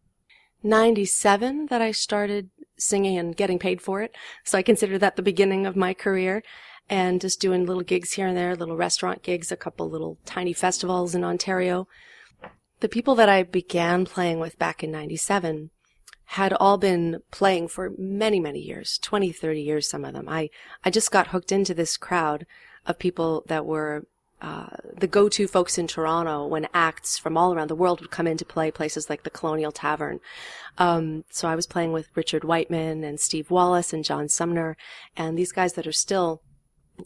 97 0.62 1.66
that 1.66 1.82
I 1.82 1.90
started 1.90 2.50
singing 2.82 3.18
and 3.18 3.36
getting 3.36 3.58
paid 3.58 3.80
for 3.80 4.02
it. 4.02 4.14
So 4.44 4.58
I 4.58 4.62
consider 4.62 4.98
that 4.98 5.16
the 5.16 5.22
beginning 5.22 5.66
of 5.66 5.76
my 5.76 5.94
career 5.94 6.42
and 6.88 7.20
just 7.20 7.40
doing 7.40 7.64
little 7.64 7.82
gigs 7.82 8.12
here 8.12 8.26
and 8.26 8.36
there, 8.36 8.54
little 8.54 8.76
restaurant 8.76 9.22
gigs, 9.22 9.50
a 9.52 9.56
couple 9.56 9.88
little 9.88 10.18
tiny 10.24 10.52
festivals 10.52 11.14
in 11.14 11.24
Ontario. 11.24 11.86
The 12.80 12.88
people 12.88 13.14
that 13.14 13.28
I 13.28 13.44
began 13.44 14.04
playing 14.04 14.40
with 14.40 14.58
back 14.58 14.82
in 14.82 14.90
97 14.90 15.70
had 16.26 16.52
all 16.54 16.78
been 16.78 17.20
playing 17.30 17.68
for 17.68 17.92
many, 17.98 18.40
many 18.40 18.58
years, 18.58 18.98
20, 19.02 19.32
30 19.32 19.62
years, 19.62 19.88
some 19.88 20.04
of 20.04 20.14
them. 20.14 20.28
I, 20.28 20.50
I 20.84 20.90
just 20.90 21.10
got 21.10 21.28
hooked 21.28 21.52
into 21.52 21.74
this 21.74 21.96
crowd 21.96 22.46
of 22.86 22.98
people 22.98 23.44
that 23.48 23.66
were 23.66 24.06
uh, 24.42 24.66
the 24.98 25.06
go-to 25.06 25.46
folks 25.46 25.78
in 25.78 25.86
Toronto 25.86 26.44
when 26.44 26.66
acts 26.74 27.16
from 27.16 27.36
all 27.36 27.54
around 27.54 27.68
the 27.68 27.76
world 27.76 28.00
would 28.00 28.10
come 28.10 28.26
in 28.26 28.36
to 28.36 28.44
play 28.44 28.72
places 28.72 29.08
like 29.08 29.22
the 29.22 29.30
Colonial 29.30 29.70
Tavern. 29.70 30.18
Um, 30.78 31.24
so 31.30 31.46
I 31.46 31.54
was 31.54 31.68
playing 31.68 31.92
with 31.92 32.08
Richard 32.16 32.42
Whiteman 32.42 33.04
and 33.04 33.20
Steve 33.20 33.52
Wallace 33.52 33.92
and 33.92 34.04
John 34.04 34.28
Sumner 34.28 34.76
and 35.16 35.38
these 35.38 35.52
guys 35.52 35.74
that 35.74 35.86
are 35.86 35.92
still 35.92 36.42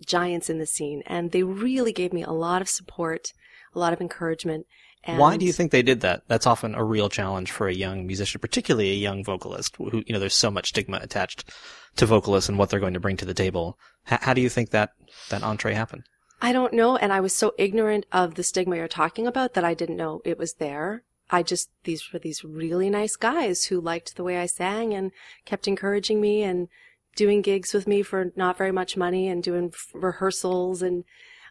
giants 0.07 0.49
in 0.49 0.59
the 0.59 0.65
scene. 0.65 1.03
And 1.07 1.31
they 1.31 1.43
really 1.43 1.93
gave 1.93 2.11
me 2.11 2.23
a 2.23 2.33
lot 2.33 2.63
of 2.63 2.71
support, 2.71 3.35
a 3.75 3.79
lot 3.79 3.93
of 3.93 4.01
encouragement. 4.01 4.67
And 5.05 5.19
why 5.19 5.37
do 5.37 5.45
you 5.45 5.53
think 5.53 5.73
they 5.73 5.83
did 5.83 6.01
that 6.01 6.23
that's 6.29 6.47
often 6.47 6.75
a 6.75 6.83
real 6.83 7.11
challenge 7.11 7.53
for 7.53 7.69
a 7.69 7.75
young 7.75 8.09
musician 8.09 8.41
particularly 8.41 8.91
a 8.91 8.95
young 8.95 9.23
vocalist 9.23 9.77
who 9.77 10.03
you 10.05 10.13
know 10.13 10.19
there's 10.19 10.35
so 10.35 10.51
much 10.51 10.71
stigma 10.71 10.99
attached 11.01 11.49
to 11.95 12.07
vocalists 12.07 12.49
and 12.49 12.59
what 12.59 12.71
they're 12.71 12.81
going 12.81 12.95
to 12.95 12.99
bring 12.99 13.17
to 13.19 13.25
the 13.25 13.33
table 13.33 13.79
H- 14.11 14.19
how 14.23 14.35
do 14.35 14.41
you 14.41 14.49
think 14.49 14.71
that 14.71 14.91
that 15.29 15.45
entree 15.45 15.75
happened 15.75 16.03
I 16.41 16.53
don't 16.53 16.75
know. 16.75 16.97
And 16.97 17.13
I 17.13 17.21
was 17.21 17.35
so 17.35 17.55
ignorant 17.59 18.07
of 18.13 18.35
the 18.35 18.43
stigma 18.43 18.77
you're 18.77 18.89
talking 18.89 19.27
about 19.27 19.55
that 19.55 19.65
I 19.65 19.75
didn't 19.75 19.97
know 19.97 20.21
it 20.25 20.39
was 20.39 20.55
there. 20.55 21.03
I 21.31 21.43
just, 21.43 21.71
these 21.85 22.13
were 22.13 22.19
these 22.19 22.45
really 22.45 22.91
nice 22.91 23.17
guys 23.17 23.65
who 23.65 23.81
liked 23.81 24.17
the 24.17 24.25
way 24.25 24.39
I 24.39 24.47
sang 24.47 24.95
and 24.95 25.11
kept 25.45 25.67
encouraging 25.67 26.21
me 26.21 26.43
and 26.43 26.69
doing 27.17 27.43
gigs 27.43 27.73
with 27.73 27.87
me 27.87 28.03
for 28.03 28.33
not 28.37 28.59
very 28.59 28.71
much 28.71 28.97
money 28.97 29.29
and 29.29 29.43
doing 29.43 29.73
rehearsals. 29.93 30.83
And, 30.83 31.05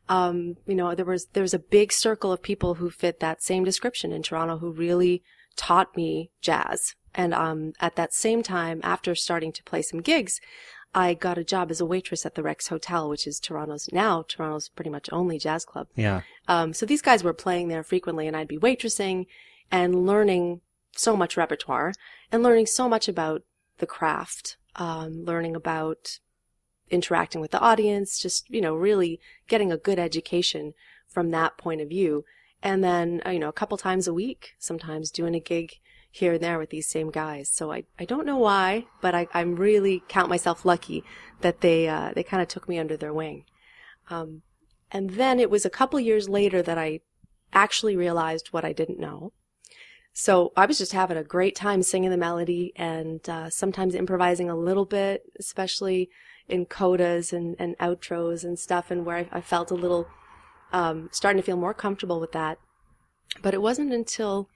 um, 0.08 0.56
you 0.66 0.76
know, 0.76 0.96
there 0.96 1.06
was, 1.06 1.26
there 1.34 1.44
was 1.44 1.54
a 1.54 1.60
big 1.60 1.92
circle 1.92 2.32
of 2.32 2.42
people 2.42 2.76
who 2.76 2.90
fit 2.90 3.20
that 3.20 3.44
same 3.44 3.64
description 3.64 4.12
in 4.12 4.24
Toronto 4.24 4.60
who 4.60 4.72
really 4.72 5.24
taught 5.58 5.98
me 5.98 6.32
jazz. 6.42 6.96
And, 7.14 7.34
um, 7.34 7.74
at 7.80 7.96
that 7.96 8.14
same 8.14 8.44
time, 8.44 8.80
after 8.84 9.16
starting 9.16 9.52
to 9.54 9.64
play 9.64 9.82
some 9.82 10.02
gigs, 10.02 10.40
I 10.96 11.14
got 11.14 11.38
a 11.38 11.44
job 11.44 11.70
as 11.72 11.82
a 11.82 11.86
waitress 11.86 12.26
at 12.26 12.36
the 12.36 12.42
Rex 12.42 12.70
Hotel, 12.70 13.10
which 13.10 13.28
is 13.28 13.40
Toronto's 13.40 13.90
now 13.92 14.24
Toronto's 14.28 14.70
pretty 14.70 14.90
much 14.90 15.10
only 15.12 15.38
jazz 15.38 15.66
club. 15.66 15.88
yeah 15.96 16.22
Um, 16.48 16.74
so 16.74 16.86
these 16.86 17.02
guys 17.02 17.24
were 17.24 17.34
playing 17.34 17.68
there 17.68 17.84
frequently, 17.84 18.28
and 18.28 18.36
I'd 18.36 18.48
be 18.48 18.58
waitressing 18.58 19.28
and 19.70 20.08
learning 20.08 20.62
so 20.96 21.18
much 21.18 21.36
repertoire 21.36 21.94
and 22.32 22.42
learning 22.42 22.68
so 22.68 22.88
much 22.88 23.10
about 23.10 23.44
the 23.80 23.86
craft, 23.86 24.56
um, 24.78 25.26
learning 25.26 25.54
about 25.54 26.20
interacting 26.90 27.42
with 27.42 27.52
the 27.52 27.60
audience, 27.60 28.18
just 28.18 28.50
you 28.50 28.62
know, 28.62 28.74
really 28.74 29.20
getting 29.50 29.72
a 29.74 29.78
good 29.78 30.00
education 30.00 30.74
from 31.10 31.32
that 31.32 31.58
point 31.58 31.82
of 31.82 31.90
view. 31.90 32.24
And 32.64 32.82
then 32.82 33.22
uh, 33.26 33.32
you 33.32 33.40
know, 33.40 33.50
a 33.50 33.54
couple 33.54 33.78
times 33.78 34.08
a 34.08 34.14
week, 34.14 34.56
sometimes 34.60 35.12
doing 35.12 35.36
a 35.36 35.42
gig 35.42 35.74
here 36.16 36.32
and 36.32 36.42
there 36.42 36.58
with 36.58 36.70
these 36.70 36.88
same 36.88 37.12
guys. 37.12 37.50
So 37.50 37.74
I, 37.74 37.84
I 38.00 38.06
don't 38.06 38.26
know 38.26 38.38
why, 38.38 38.86
but 39.02 39.14
I, 39.14 39.28
I'm 39.34 39.58
really 39.58 40.02
count 40.08 40.30
myself 40.30 40.64
lucky 40.64 41.04
that 41.42 41.60
they 41.60 41.90
uh, 41.90 42.14
they 42.16 42.24
kind 42.24 42.42
of 42.42 42.48
took 42.48 42.70
me 42.70 42.80
under 42.80 42.96
their 42.96 43.14
wing. 43.14 43.44
Um, 44.10 44.42
and 44.90 45.10
then 45.12 45.42
it 45.42 45.50
was 45.50 45.66
a 45.66 45.70
couple 45.70 46.00
years 46.00 46.30
later 46.30 46.62
that 46.62 46.78
I 46.78 47.02
actually 47.52 47.98
realized 47.98 48.54
what 48.54 48.64
I 48.64 48.72
didn't 48.72 48.98
know. 48.98 49.34
So 50.14 50.54
I 50.56 50.66
was 50.66 50.78
just 50.78 50.94
having 50.94 51.18
a 51.18 51.24
great 51.24 51.54
time 51.54 51.84
singing 51.84 52.12
the 52.12 52.18
melody 52.18 52.72
and 52.78 53.28
uh, 53.28 53.50
sometimes 53.50 53.94
improvising 53.94 54.50
a 54.50 54.56
little 54.56 54.86
bit, 54.86 55.24
especially 55.38 56.10
in 56.48 56.66
codas 56.66 57.34
and, 57.34 57.58
and 57.60 57.78
outros 57.80 58.46
and 58.46 58.58
stuff, 58.58 58.90
and 58.90 59.06
where 59.06 59.18
I, 59.18 59.30
I 59.34 59.42
felt 59.42 59.70
a 59.70 59.76
little 59.76 60.08
um, 60.72 61.10
starting 61.12 61.42
to 61.42 61.46
feel 61.46 61.58
more 61.58 61.74
comfortable 61.74 62.22
with 62.22 62.32
that. 62.32 62.58
But 63.42 63.54
it 63.54 63.62
wasn't 63.62 63.92
until 63.92 64.48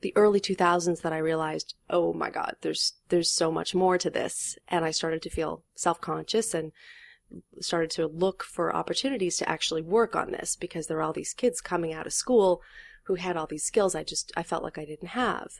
the 0.00 0.12
early 0.16 0.40
2000s 0.40 1.02
that 1.02 1.12
I 1.12 1.18
realized, 1.18 1.74
oh 1.88 2.12
my 2.12 2.30
God, 2.30 2.56
there's 2.62 2.94
there's 3.08 3.30
so 3.30 3.50
much 3.50 3.74
more 3.74 3.98
to 3.98 4.10
this, 4.10 4.58
and 4.68 4.84
I 4.84 4.90
started 4.90 5.22
to 5.22 5.30
feel 5.30 5.62
self-conscious 5.74 6.54
and 6.54 6.72
started 7.60 7.90
to 7.90 8.06
look 8.06 8.42
for 8.42 8.74
opportunities 8.74 9.36
to 9.38 9.48
actually 9.48 9.82
work 9.82 10.16
on 10.16 10.32
this 10.32 10.56
because 10.56 10.86
there 10.86 10.96
were 10.96 11.02
all 11.02 11.12
these 11.12 11.34
kids 11.34 11.60
coming 11.60 11.92
out 11.92 12.06
of 12.06 12.12
school 12.12 12.60
who 13.04 13.14
had 13.14 13.36
all 13.36 13.46
these 13.46 13.64
skills 13.64 13.94
I 13.94 14.02
just 14.02 14.32
I 14.36 14.42
felt 14.42 14.62
like 14.62 14.78
I 14.78 14.84
didn't 14.84 15.08
have. 15.08 15.52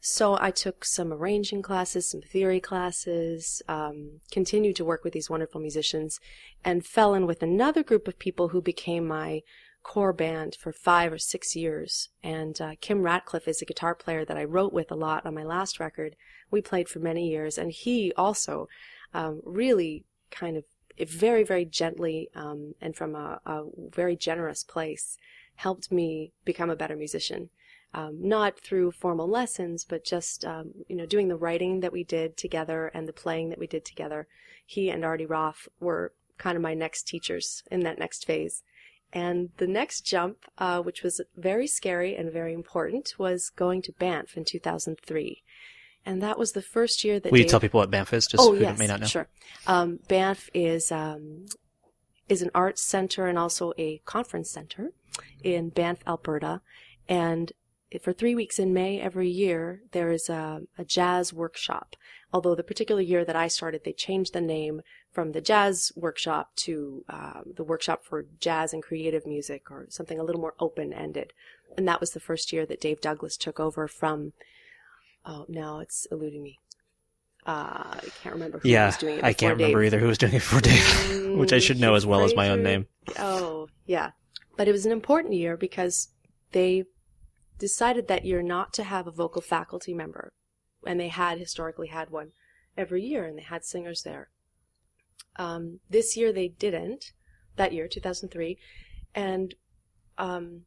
So 0.00 0.38
I 0.40 0.52
took 0.52 0.84
some 0.84 1.12
arranging 1.12 1.60
classes, 1.60 2.08
some 2.08 2.20
theory 2.20 2.60
classes, 2.60 3.62
um, 3.68 4.20
continued 4.30 4.76
to 4.76 4.84
work 4.84 5.02
with 5.02 5.12
these 5.12 5.28
wonderful 5.28 5.60
musicians, 5.60 6.20
and 6.64 6.86
fell 6.86 7.14
in 7.14 7.26
with 7.26 7.42
another 7.42 7.82
group 7.82 8.06
of 8.06 8.18
people 8.18 8.48
who 8.48 8.62
became 8.62 9.06
my 9.08 9.42
core 9.88 10.12
band 10.12 10.54
for 10.54 10.70
five 10.70 11.10
or 11.10 11.18
six 11.18 11.56
years. 11.56 12.10
And 12.22 12.60
uh, 12.60 12.72
Kim 12.78 13.00
Ratcliffe 13.00 13.48
is 13.48 13.62
a 13.62 13.64
guitar 13.64 13.94
player 13.94 14.22
that 14.22 14.36
I 14.36 14.44
wrote 14.44 14.74
with 14.74 14.92
a 14.92 14.94
lot 14.94 15.24
on 15.24 15.34
my 15.34 15.44
last 15.44 15.80
record. 15.80 16.14
We 16.50 16.60
played 16.60 16.90
for 16.90 16.98
many 16.98 17.26
years, 17.30 17.56
and 17.56 17.72
he 17.72 18.12
also 18.14 18.68
um, 19.14 19.40
really 19.46 20.04
kind 20.30 20.58
of 20.58 20.64
very, 21.08 21.42
very 21.42 21.64
gently 21.64 22.28
um, 22.34 22.74
and 22.82 22.94
from 22.94 23.14
a, 23.14 23.40
a, 23.46 23.64
very 23.88 24.14
generous 24.14 24.62
place 24.62 25.16
helped 25.54 25.90
me 25.90 26.32
become 26.44 26.68
a 26.68 26.76
better 26.76 26.96
musician. 26.96 27.48
Um, 27.94 28.18
not 28.20 28.60
through 28.60 28.90
formal 28.90 29.26
lessons, 29.26 29.86
but 29.88 30.04
just 30.04 30.44
um, 30.44 30.72
you 30.88 30.96
know 30.96 31.06
doing 31.06 31.28
the 31.28 31.42
writing 31.44 31.80
that 31.80 31.92
we 31.92 32.04
did 32.04 32.36
together 32.36 32.90
and 32.92 33.08
the 33.08 33.14
playing 33.14 33.48
that 33.48 33.58
we 33.58 33.66
did 33.66 33.86
together. 33.86 34.28
He 34.66 34.90
and 34.90 35.02
Artie 35.02 35.24
Roth 35.24 35.66
were 35.80 36.12
kind 36.36 36.56
of 36.56 36.62
my 36.62 36.74
next 36.74 37.08
teachers 37.08 37.62
in 37.70 37.80
that 37.80 37.98
next 37.98 38.26
phase. 38.26 38.62
And 39.12 39.50
the 39.56 39.66
next 39.66 40.02
jump, 40.02 40.44
uh, 40.58 40.82
which 40.82 41.02
was 41.02 41.20
very 41.36 41.66
scary 41.66 42.14
and 42.14 42.30
very 42.30 42.52
important, 42.52 43.14
was 43.18 43.50
going 43.50 43.82
to 43.82 43.92
Banff 43.92 44.36
in 44.36 44.44
2003. 44.44 45.42
And 46.04 46.22
that 46.22 46.38
was 46.38 46.52
the 46.52 46.62
first 46.62 47.04
year 47.04 47.18
that. 47.18 47.32
Will 47.32 47.38
Dave... 47.38 47.46
you 47.46 47.50
tell 47.50 47.60
people 47.60 47.78
what 47.78 47.90
Banff 47.90 48.12
is, 48.12 48.26
just 48.26 48.42
oh, 48.42 48.54
who 48.54 48.60
yes, 48.60 48.78
may 48.78 48.86
not 48.86 49.00
know? 49.00 49.06
Sure. 49.06 49.28
Um, 49.66 50.00
Banff 50.08 50.50
is 50.54 50.92
um, 50.92 51.46
is 52.28 52.42
an 52.42 52.50
arts 52.54 52.82
center 52.82 53.26
and 53.26 53.38
also 53.38 53.72
a 53.78 53.98
conference 54.04 54.50
center 54.50 54.92
in 55.42 55.70
Banff, 55.70 55.98
Alberta. 56.06 56.60
And 57.08 57.52
for 58.02 58.12
three 58.12 58.34
weeks 58.34 58.58
in 58.58 58.74
May 58.74 59.00
every 59.00 59.30
year, 59.30 59.82
there 59.92 60.10
is 60.10 60.28
a, 60.28 60.62
a, 60.76 60.84
jazz 60.84 61.32
workshop. 61.32 61.96
Although 62.32 62.54
the 62.54 62.62
particular 62.62 63.00
year 63.00 63.24
that 63.24 63.36
I 63.36 63.48
started, 63.48 63.84
they 63.84 63.94
changed 63.94 64.34
the 64.34 64.42
name 64.42 64.82
from 65.10 65.32
the 65.32 65.40
jazz 65.40 65.90
workshop 65.96 66.54
to 66.56 67.04
um, 67.08 67.54
the 67.56 67.64
workshop 67.64 68.04
for 68.04 68.26
jazz 68.40 68.74
and 68.74 68.82
creative 68.82 69.26
music 69.26 69.70
or 69.70 69.86
something 69.88 70.18
a 70.18 70.22
little 70.22 70.40
more 70.40 70.54
open 70.60 70.92
ended. 70.92 71.32
And 71.78 71.88
that 71.88 72.00
was 72.00 72.10
the 72.10 72.20
first 72.20 72.52
year 72.52 72.66
that 72.66 72.80
Dave 72.80 73.00
Douglas 73.00 73.38
took 73.38 73.58
over 73.58 73.88
from, 73.88 74.34
oh, 75.24 75.46
now 75.48 75.78
it's 75.78 76.06
eluding 76.12 76.42
me. 76.42 76.58
Uh, 77.46 77.94
I 77.94 78.08
can't 78.22 78.34
remember 78.34 78.58
who 78.58 78.68
yeah, 78.68 78.86
was 78.86 78.98
doing 78.98 79.18
it 79.18 79.24
I 79.24 79.32
can't 79.32 79.56
Dave. 79.56 79.68
remember 79.68 79.82
either 79.82 79.98
who 79.98 80.08
was 80.08 80.18
doing 80.18 80.34
it 80.34 80.42
for 80.42 80.60
Dave, 80.60 81.36
which 81.38 81.54
I 81.54 81.58
should 81.58 81.80
know 81.80 81.94
as 81.94 82.04
well 82.04 82.22
as 82.24 82.34
my 82.34 82.50
own 82.50 82.62
name. 82.62 82.86
Oh, 83.18 83.68
yeah. 83.86 84.10
But 84.58 84.68
it 84.68 84.72
was 84.72 84.84
an 84.84 84.92
important 84.92 85.32
year 85.32 85.56
because 85.56 86.08
they 86.52 86.84
decided 87.58 88.08
that 88.08 88.24
year 88.24 88.42
not 88.42 88.72
to 88.74 88.84
have 88.84 89.06
a 89.06 89.12
vocal 89.12 89.42
faculty 89.42 89.94
member. 89.94 90.32
And 90.86 90.98
they 90.98 91.08
had 91.08 91.38
historically 91.38 91.88
had 91.88 92.10
one 92.10 92.32
every 92.76 93.02
year, 93.02 93.24
and 93.24 93.36
they 93.36 93.42
had 93.42 93.64
singers 93.64 94.02
there. 94.02 94.28
Um, 95.36 95.80
this 95.90 96.16
year 96.16 96.32
they 96.32 96.48
didn't, 96.48 97.12
that 97.56 97.72
year, 97.72 97.88
2003. 97.88 98.58
And 99.14 99.54
um, 100.16 100.62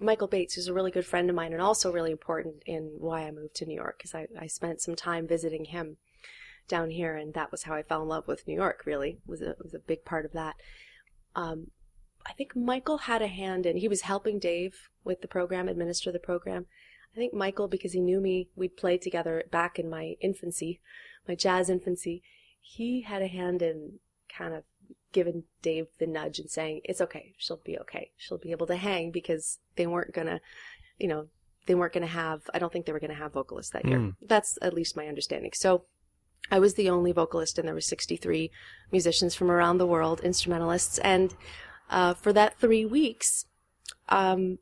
Michael 0.00 0.28
Bates, 0.28 0.54
who's 0.54 0.68
a 0.68 0.74
really 0.74 0.90
good 0.90 1.06
friend 1.06 1.30
of 1.30 1.36
mine 1.36 1.52
and 1.52 1.62
also 1.62 1.92
really 1.92 2.10
important 2.10 2.62
in 2.66 2.96
why 2.98 3.22
I 3.22 3.30
moved 3.30 3.54
to 3.56 3.66
New 3.66 3.74
York, 3.74 3.98
because 3.98 4.14
I, 4.14 4.26
I 4.38 4.46
spent 4.46 4.80
some 4.80 4.96
time 4.96 5.26
visiting 5.26 5.66
him 5.66 5.96
down 6.68 6.90
here, 6.90 7.16
and 7.16 7.34
that 7.34 7.50
was 7.50 7.64
how 7.64 7.74
I 7.74 7.82
fell 7.82 8.02
in 8.02 8.08
love 8.08 8.26
with 8.26 8.46
New 8.46 8.54
York. 8.54 8.82
Really, 8.86 9.18
was 9.26 9.42
a 9.42 9.54
was 9.62 9.74
a 9.74 9.78
big 9.78 10.04
part 10.04 10.24
of 10.24 10.32
that. 10.32 10.54
Um, 11.34 11.68
I 12.26 12.32
think 12.32 12.54
Michael 12.54 12.98
had 12.98 13.22
a 13.22 13.26
hand 13.26 13.66
in. 13.66 13.76
He 13.76 13.88
was 13.88 14.02
helping 14.02 14.38
Dave 14.38 14.88
with 15.04 15.22
the 15.22 15.28
program, 15.28 15.68
administer 15.68 16.12
the 16.12 16.18
program. 16.18 16.66
I 17.14 17.18
think 17.18 17.34
Michael, 17.34 17.68
because 17.68 17.92
he 17.92 18.00
knew 18.00 18.20
me, 18.20 18.48
we'd 18.56 18.76
played 18.76 19.02
together 19.02 19.44
back 19.50 19.78
in 19.78 19.90
my 19.90 20.16
infancy, 20.20 20.80
my 21.28 21.34
jazz 21.34 21.68
infancy. 21.68 22.22
He 22.60 23.02
had 23.02 23.22
a 23.22 23.26
hand 23.26 23.60
in 23.60 23.98
kind 24.34 24.54
of 24.54 24.64
giving 25.12 25.44
Dave 25.60 25.88
the 25.98 26.06
nudge 26.06 26.38
and 26.38 26.50
saying, 26.50 26.80
"It's 26.84 27.02
okay. 27.02 27.34
She'll 27.36 27.58
be 27.58 27.78
okay. 27.78 28.12
She'll 28.16 28.38
be 28.38 28.50
able 28.50 28.66
to 28.68 28.76
hang," 28.76 29.10
because 29.10 29.58
they 29.76 29.86
weren't 29.86 30.14
gonna, 30.14 30.40
you 30.98 31.08
know, 31.08 31.28
they 31.66 31.74
weren't 31.74 31.92
gonna 31.92 32.06
have. 32.06 32.48
I 32.54 32.58
don't 32.58 32.72
think 32.72 32.86
they 32.86 32.92
were 32.92 33.00
gonna 33.00 33.14
have 33.14 33.34
vocalists 33.34 33.72
that 33.72 33.84
year. 33.84 33.98
Mm. 33.98 34.16
That's 34.22 34.58
at 34.62 34.74
least 34.74 34.96
my 34.96 35.06
understanding. 35.06 35.52
So. 35.54 35.84
I 36.50 36.58
was 36.58 36.74
the 36.74 36.90
only 36.90 37.12
vocalist, 37.12 37.56
and 37.56 37.68
there 37.68 37.74
were 37.74 37.80
63 37.80 38.50
musicians 38.90 39.32
from 39.32 39.48
around 39.48 39.78
the 39.78 39.86
world, 39.86 40.20
instrumentalists, 40.24 40.98
and 40.98 41.32
uh, 41.90 42.14
for 42.14 42.32
that 42.32 42.58
three 42.58 42.84
weeks, 42.84 43.46
um, 44.08 44.58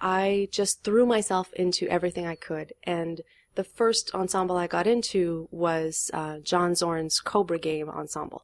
I 0.00 0.48
just 0.50 0.84
threw 0.84 1.06
myself 1.06 1.52
into 1.54 1.88
everything 1.88 2.26
I 2.26 2.34
could. 2.34 2.72
And 2.82 3.22
the 3.54 3.64
first 3.64 4.14
ensemble 4.14 4.56
I 4.56 4.66
got 4.66 4.86
into 4.86 5.48
was 5.50 6.10
uh, 6.12 6.38
John 6.38 6.74
Zorn's 6.74 7.20
Cobra 7.20 7.58
Game 7.58 7.88
ensemble. 7.88 8.42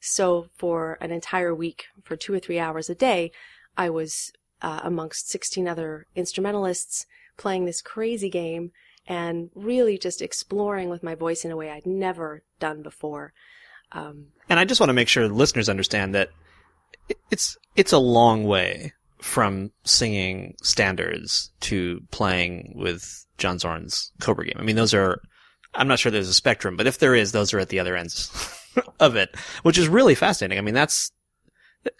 So 0.00 0.48
for 0.56 0.98
an 1.00 1.10
entire 1.10 1.54
week, 1.54 1.84
for 2.02 2.16
two 2.16 2.34
or 2.34 2.38
three 2.38 2.58
hours 2.58 2.88
a 2.88 2.94
day, 2.94 3.32
I 3.76 3.90
was 3.90 4.32
uh, 4.60 4.80
amongst 4.84 5.28
16 5.30 5.66
other 5.66 6.06
instrumentalists 6.14 7.06
playing 7.36 7.64
this 7.64 7.82
crazy 7.82 8.30
game 8.30 8.72
and 9.06 9.50
really 9.54 9.98
just 9.98 10.22
exploring 10.22 10.88
with 10.88 11.02
my 11.02 11.14
voice 11.14 11.44
in 11.44 11.50
a 11.50 11.56
way 11.56 11.70
I'd 11.70 11.86
never 11.86 12.42
done 12.60 12.82
before. 12.82 13.32
Um, 13.90 14.28
and 14.48 14.60
I 14.60 14.64
just 14.64 14.80
want 14.80 14.90
to 14.90 14.94
make 14.94 15.08
sure 15.08 15.28
listeners 15.28 15.68
understand 15.68 16.14
that 16.14 16.30
it's 17.30 17.56
it's 17.76 17.92
a 17.92 17.98
long 17.98 18.44
way 18.44 18.92
from 19.20 19.70
singing 19.84 20.54
standards 20.62 21.52
to 21.60 22.00
playing 22.10 22.72
with 22.76 23.24
John 23.38 23.58
Zorn's 23.58 24.12
Cobra 24.20 24.44
Game. 24.46 24.56
I 24.58 24.62
mean, 24.62 24.76
those 24.76 24.94
are. 24.94 25.20
I'm 25.74 25.88
not 25.88 25.98
sure 25.98 26.12
there's 26.12 26.28
a 26.28 26.34
spectrum, 26.34 26.76
but 26.76 26.86
if 26.86 26.98
there 26.98 27.14
is, 27.14 27.32
those 27.32 27.54
are 27.54 27.58
at 27.58 27.70
the 27.70 27.80
other 27.80 27.96
ends 27.96 28.30
of 29.00 29.16
it, 29.16 29.34
which 29.62 29.78
is 29.78 29.88
really 29.88 30.14
fascinating. 30.14 30.58
I 30.58 30.62
mean, 30.62 30.74
that's. 30.74 31.12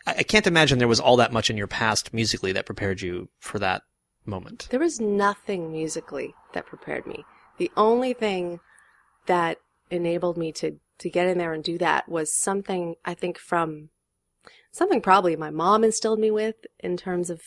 I 0.07 0.23
can't 0.23 0.47
imagine 0.47 0.79
there 0.79 0.87
was 0.87 1.01
all 1.01 1.17
that 1.17 1.33
much 1.33 1.51
in 1.51 1.57
your 1.57 1.67
past 1.67 2.15
musically 2.15 2.53
that 2.53 2.67
prepared 2.67 3.03
you 3.03 3.31
for 3.41 3.59
that 3.59 3.83
moment. 4.25 4.69
There 4.71 4.79
was 4.79 5.01
nothing 5.01 5.73
musically 5.73 6.35
that 6.53 6.67
prepared 6.67 7.05
me. 7.07 7.25
The 7.59 7.71
only 7.77 8.13
thing 8.13 8.61
that 9.27 9.59
enabled 9.91 10.37
me 10.37 10.53
to 10.53 10.79
to 10.99 11.11
get 11.11 11.27
in 11.27 11.39
there 11.39 11.53
and 11.53 11.65
do 11.65 11.79
that 11.79 12.09
was 12.09 12.33
something 12.33 12.95
I 13.05 13.15
think 13.15 13.39
from 13.39 13.91
something 14.73 15.01
probably 15.01 15.37
my 15.37 15.51
mom 15.51 15.85
instilled 15.85 16.19
me 16.19 16.31
with 16.31 16.57
in 16.81 16.97
terms 16.97 17.31
of 17.31 17.43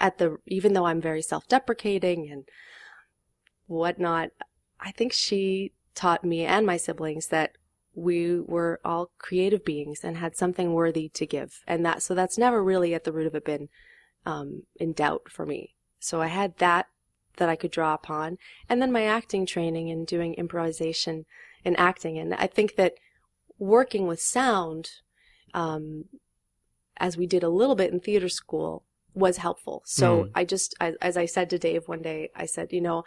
at 0.00 0.18
the 0.18 0.36
even 0.46 0.72
though 0.72 0.86
I'm 0.86 1.00
very 1.00 1.20
self-deprecating 1.20 2.30
and 2.30 2.44
whatnot, 3.66 4.30
I 4.80 4.92
think 4.92 5.12
she 5.12 5.72
taught 5.94 6.24
me 6.24 6.44
and 6.44 6.64
my 6.66 6.76
siblings 6.76 7.28
that 7.28 7.52
we 7.94 8.40
were 8.40 8.80
all 8.84 9.10
creative 9.18 9.64
beings 9.64 10.00
and 10.02 10.16
had 10.16 10.36
something 10.36 10.72
worthy 10.72 11.08
to 11.10 11.26
give, 11.26 11.60
and 11.66 11.84
that 11.84 12.02
so 12.02 12.14
that's 12.14 12.38
never 12.38 12.62
really 12.62 12.94
at 12.94 13.04
the 13.04 13.12
root 13.12 13.26
of 13.26 13.34
it 13.34 13.44
been 13.44 13.68
um, 14.26 14.62
in 14.76 14.92
doubt 14.92 15.30
for 15.30 15.44
me. 15.46 15.74
So 15.98 16.20
I 16.20 16.28
had 16.28 16.56
that 16.58 16.86
that 17.36 17.48
I 17.48 17.56
could 17.56 17.72
draw 17.72 17.94
upon, 17.94 18.38
and 18.68 18.80
then 18.80 18.92
my 18.92 19.04
acting 19.04 19.44
training 19.44 19.90
and 19.90 20.06
doing 20.06 20.34
improvisation 20.34 21.24
and 21.64 21.78
acting, 21.78 22.18
and 22.18 22.34
I 22.34 22.46
think 22.46 22.76
that 22.76 22.94
working 23.58 24.06
with 24.06 24.20
sound 24.20 24.90
um, 25.52 26.06
as 26.98 27.16
we 27.16 27.26
did 27.26 27.42
a 27.42 27.48
little 27.48 27.74
bit 27.74 27.92
in 27.92 28.00
theater 28.00 28.28
school, 28.28 28.84
was 29.14 29.36
helpful. 29.38 29.82
So 29.84 30.24
mm. 30.24 30.30
I 30.34 30.44
just, 30.44 30.74
I, 30.80 30.94
as 31.00 31.16
I 31.16 31.26
said 31.26 31.50
to 31.50 31.58
Dave 31.58 31.88
one 31.88 32.02
day, 32.02 32.30
I 32.34 32.46
said, 32.46 32.72
you 32.72 32.80
know, 32.80 33.04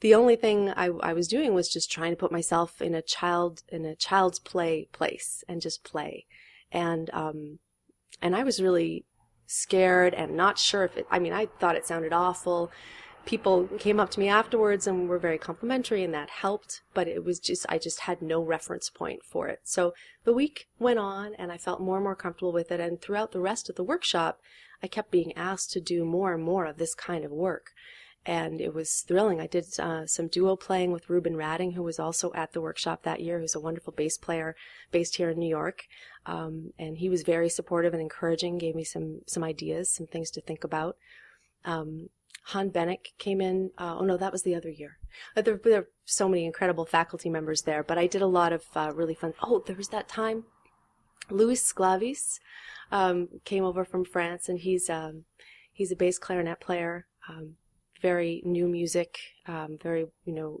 the 0.00 0.14
only 0.14 0.36
thing 0.36 0.70
I, 0.70 0.86
I 1.00 1.12
was 1.12 1.28
doing 1.28 1.52
was 1.52 1.68
just 1.68 1.92
trying 1.92 2.12
to 2.12 2.16
put 2.16 2.32
myself 2.32 2.80
in 2.80 2.94
a 2.94 3.02
child, 3.02 3.62
in 3.68 3.84
a 3.84 3.94
child's 3.94 4.38
play 4.38 4.88
place 4.92 5.44
and 5.46 5.60
just 5.60 5.84
play. 5.84 6.26
And, 6.72 7.10
um, 7.12 7.58
and 8.22 8.34
I 8.34 8.42
was 8.42 8.62
really 8.62 9.04
scared 9.46 10.14
and 10.14 10.36
not 10.36 10.58
sure 10.58 10.84
if 10.84 10.96
it, 10.96 11.06
I 11.10 11.18
mean, 11.18 11.34
I 11.34 11.46
thought 11.46 11.76
it 11.76 11.86
sounded 11.86 12.12
awful 12.12 12.70
people 13.24 13.68
came 13.78 14.00
up 14.00 14.10
to 14.10 14.20
me 14.20 14.28
afterwards 14.28 14.86
and 14.86 15.08
were 15.08 15.18
very 15.18 15.38
complimentary 15.38 16.02
and 16.02 16.14
that 16.14 16.30
helped 16.30 16.82
but 16.94 17.06
it 17.06 17.24
was 17.24 17.38
just 17.38 17.66
i 17.68 17.78
just 17.78 18.00
had 18.00 18.22
no 18.22 18.42
reference 18.42 18.88
point 18.90 19.22
for 19.24 19.48
it 19.48 19.60
so 19.62 19.92
the 20.24 20.32
week 20.32 20.68
went 20.78 20.98
on 20.98 21.34
and 21.34 21.52
i 21.52 21.56
felt 21.56 21.80
more 21.80 21.96
and 21.96 22.04
more 22.04 22.16
comfortable 22.16 22.52
with 22.52 22.72
it 22.72 22.80
and 22.80 23.00
throughout 23.00 23.32
the 23.32 23.40
rest 23.40 23.68
of 23.68 23.76
the 23.76 23.84
workshop 23.84 24.40
i 24.82 24.86
kept 24.86 25.10
being 25.10 25.36
asked 25.36 25.70
to 25.70 25.80
do 25.80 26.04
more 26.04 26.32
and 26.32 26.42
more 26.42 26.64
of 26.64 26.78
this 26.78 26.94
kind 26.94 27.24
of 27.24 27.30
work 27.30 27.72
and 28.26 28.60
it 28.60 28.74
was 28.74 29.00
thrilling. 29.00 29.40
I 29.40 29.46
did 29.46 29.66
uh, 29.78 30.06
some 30.06 30.28
duo 30.28 30.54
playing 30.54 30.92
with 30.92 31.08
Ruben 31.08 31.36
Radding, 31.36 31.72
who 31.72 31.82
was 31.82 31.98
also 31.98 32.32
at 32.34 32.52
the 32.52 32.60
workshop 32.60 33.02
that 33.02 33.20
year, 33.20 33.40
who's 33.40 33.54
a 33.54 33.60
wonderful 33.60 33.94
bass 33.94 34.18
player 34.18 34.54
based 34.90 35.16
here 35.16 35.30
in 35.30 35.38
New 35.38 35.48
York. 35.48 35.84
Um, 36.26 36.74
and 36.78 36.98
he 36.98 37.08
was 37.08 37.22
very 37.22 37.48
supportive 37.48 37.94
and 37.94 38.02
encouraging, 38.02 38.58
gave 38.58 38.74
me 38.74 38.84
some 38.84 39.22
some 39.26 39.42
ideas, 39.42 39.90
some 39.90 40.06
things 40.06 40.30
to 40.32 40.42
think 40.42 40.64
about. 40.64 40.98
Um, 41.64 42.10
Han 42.44 42.70
Bennink 42.70 43.12
came 43.18 43.40
in. 43.40 43.70
Uh, 43.78 43.96
oh 43.98 44.04
no, 44.04 44.16
that 44.16 44.32
was 44.32 44.42
the 44.42 44.54
other 44.54 44.70
year. 44.70 44.98
Uh, 45.36 45.42
there, 45.42 45.60
there, 45.62 45.80
are 45.80 45.88
so 46.04 46.28
many 46.28 46.44
incredible 46.44 46.86
faculty 46.86 47.28
members 47.28 47.62
there, 47.62 47.82
but 47.82 47.98
I 47.98 48.06
did 48.06 48.22
a 48.22 48.26
lot 48.26 48.52
of 48.52 48.64
uh, 48.74 48.92
really 48.94 49.14
fun. 49.14 49.34
Oh, 49.42 49.62
there 49.66 49.76
was 49.76 49.88
that 49.88 50.08
time. 50.08 50.44
Louis 51.30 51.62
Sclavis 51.62 52.38
um, 52.90 53.28
came 53.44 53.64
over 53.64 53.84
from 53.84 54.04
France, 54.04 54.48
and 54.48 54.58
he's 54.58 54.90
um, 54.90 55.24
he's 55.72 55.92
a 55.92 55.96
bass 55.96 56.18
clarinet 56.18 56.60
player. 56.60 57.06
Um, 57.28 57.56
very 58.02 58.42
new 58.44 58.66
music, 58.66 59.18
um, 59.46 59.78
very 59.80 60.06
you 60.24 60.34
know 60.34 60.60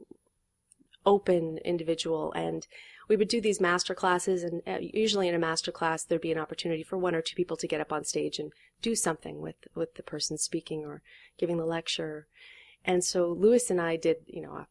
open 1.06 1.58
individual, 1.64 2.32
and 2.32 2.66
we 3.08 3.16
would 3.16 3.28
do 3.28 3.40
these 3.40 3.60
master 3.60 3.94
classes, 3.94 4.42
and 4.42 4.62
uh, 4.66 4.78
usually 4.80 5.28
in 5.28 5.34
a 5.34 5.38
master 5.38 5.72
class 5.72 6.04
there'd 6.04 6.20
be 6.20 6.32
an 6.32 6.38
opportunity 6.38 6.82
for 6.82 6.96
one 6.96 7.14
or 7.14 7.22
two 7.22 7.34
people 7.34 7.56
to 7.56 7.66
get 7.66 7.80
up 7.80 7.92
on 7.92 8.04
stage 8.04 8.38
and 8.38 8.52
do 8.82 8.94
something 8.94 9.40
with 9.40 9.56
with 9.74 9.94
the 9.94 10.02
person 10.02 10.38
speaking 10.38 10.84
or 10.84 11.02
giving 11.38 11.56
the 11.56 11.64
lecture. 11.64 12.26
And 12.84 13.04
so 13.04 13.28
lewis 13.28 13.70
and 13.70 13.80
I 13.80 13.96
did, 13.96 14.18
you 14.26 14.42
know, 14.42 14.66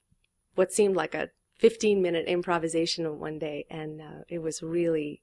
what 0.55 0.73
seemed 0.73 0.95
like 0.95 1.13
a 1.13 1.29
15 1.57 2.01
minute 2.01 2.27
improvisation 2.27 3.19
one 3.19 3.37
day, 3.37 3.65
and 3.69 4.01
uh, 4.01 4.23
it 4.27 4.39
was 4.39 4.63
really 4.63 5.21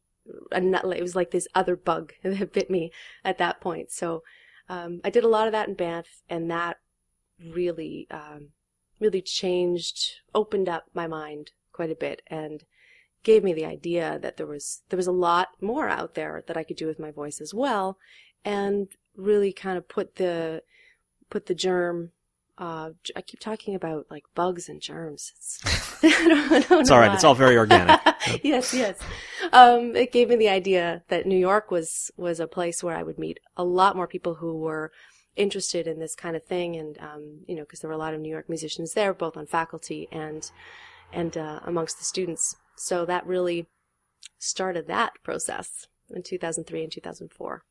it 0.53 1.03
was 1.03 1.17
like 1.17 1.31
this 1.31 1.49
other 1.55 1.77
bug 1.77 2.13
that 2.23 2.53
bit 2.53 2.71
me 2.71 2.93
at 3.25 3.39
that 3.39 3.61
point. 3.61 3.91
So 3.91 4.23
um, 4.69 5.01
I 5.05 5.11
did 5.11 5.25
a 5.25 5.29
lot 5.29 5.47
of 5.47 5.53
that 5.53 5.69
in 5.69 5.75
Banff, 5.75 6.23
and 6.29 6.51
that 6.51 6.79
really 7.41 8.07
um, 8.11 8.49
really 9.01 9.23
changed, 9.23 10.21
opened 10.35 10.69
up 10.69 10.85
my 10.95 11.07
mind 11.07 11.53
quite 11.73 11.91
a 11.91 11.95
bit, 11.97 12.23
and 12.29 12.65
gave 13.23 13.43
me 13.43 13.53
the 13.53 13.65
idea 13.65 14.19
that 14.23 14.37
there 14.37 14.47
was 14.47 14.83
there 14.89 14.97
was 14.97 15.09
a 15.09 15.13
lot 15.13 15.49
more 15.61 15.89
out 15.89 16.15
there 16.15 16.45
that 16.47 16.57
I 16.57 16.63
could 16.63 16.77
do 16.77 16.87
with 16.87 17.01
my 17.01 17.11
voice 17.11 17.41
as 17.41 17.53
well, 17.53 17.99
and 18.45 18.89
really 19.17 19.53
kind 19.53 19.77
of 19.77 19.89
put 19.89 20.17
the 20.17 20.63
put 21.29 21.47
the 21.47 21.55
germ. 21.55 22.13
Uh, 22.59 22.91
I 23.15 23.21
keep 23.21 23.41
talking 23.41 23.75
about 23.75 24.07
like 24.11 24.23
bugs 24.35 24.69
and 24.69 24.81
germs. 24.81 25.33
It's, 25.37 25.61
I 26.03 26.29
don't, 26.29 26.53
I 26.53 26.61
don't 26.61 26.81
it's 26.81 26.91
all 26.91 27.01
right. 27.01 27.09
Why. 27.09 27.15
It's 27.15 27.25
all 27.25 27.35
very 27.35 27.59
organic. 27.59 28.01
yes, 28.43 28.73
yes. 28.73 28.99
Um, 29.53 29.95
it 29.95 30.11
gave 30.11 30.29
me 30.29 30.37
the 30.37 30.49
idea 30.49 31.03
that 31.09 31.27
New 31.27 31.37
York 31.37 31.71
was 31.71 32.11
was 32.17 32.41
a 32.41 32.47
place 32.47 32.83
where 32.83 32.97
I 32.97 33.03
would 33.03 33.19
meet 33.19 33.41
a 33.57 33.65
lot 33.65 33.97
more 33.97 34.07
people 34.07 34.37
who 34.37 34.57
were 34.57 34.91
interested 35.37 35.87
in 35.87 35.99
this 35.99 36.15
kind 36.15 36.37
of 36.37 36.45
thing, 36.45 36.77
and 36.77 36.99
um, 36.99 37.41
you 37.47 37.55
know, 37.55 37.63
because 37.63 37.81
there 37.81 37.89
were 37.89 37.95
a 37.95 37.99
lot 37.99 38.15
of 38.15 38.21
New 38.21 38.31
York 38.31 38.49
musicians 38.49 38.95
there, 38.95 39.15
both 39.15 39.37
on 39.37 39.47
faculty 39.47 40.09
and 40.11 40.51
and 41.13 41.37
uh, 41.37 41.61
amongst 41.65 41.99
the 41.99 42.05
students. 42.05 42.57
So 42.77 43.05
that 43.07 43.27
really 43.27 43.67
started 44.39 44.87
that 44.89 45.13
process 45.23 45.87
in 46.15 46.23
2003 46.23 46.83
and 46.83 46.93
2004. 46.93 47.63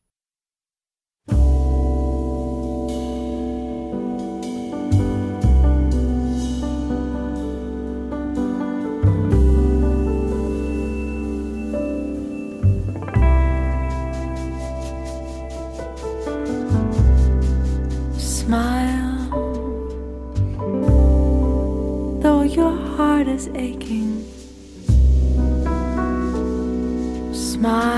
Heart 23.16 23.30
is 23.30 23.48
aching. 23.56 24.12
Smile, 27.34 27.95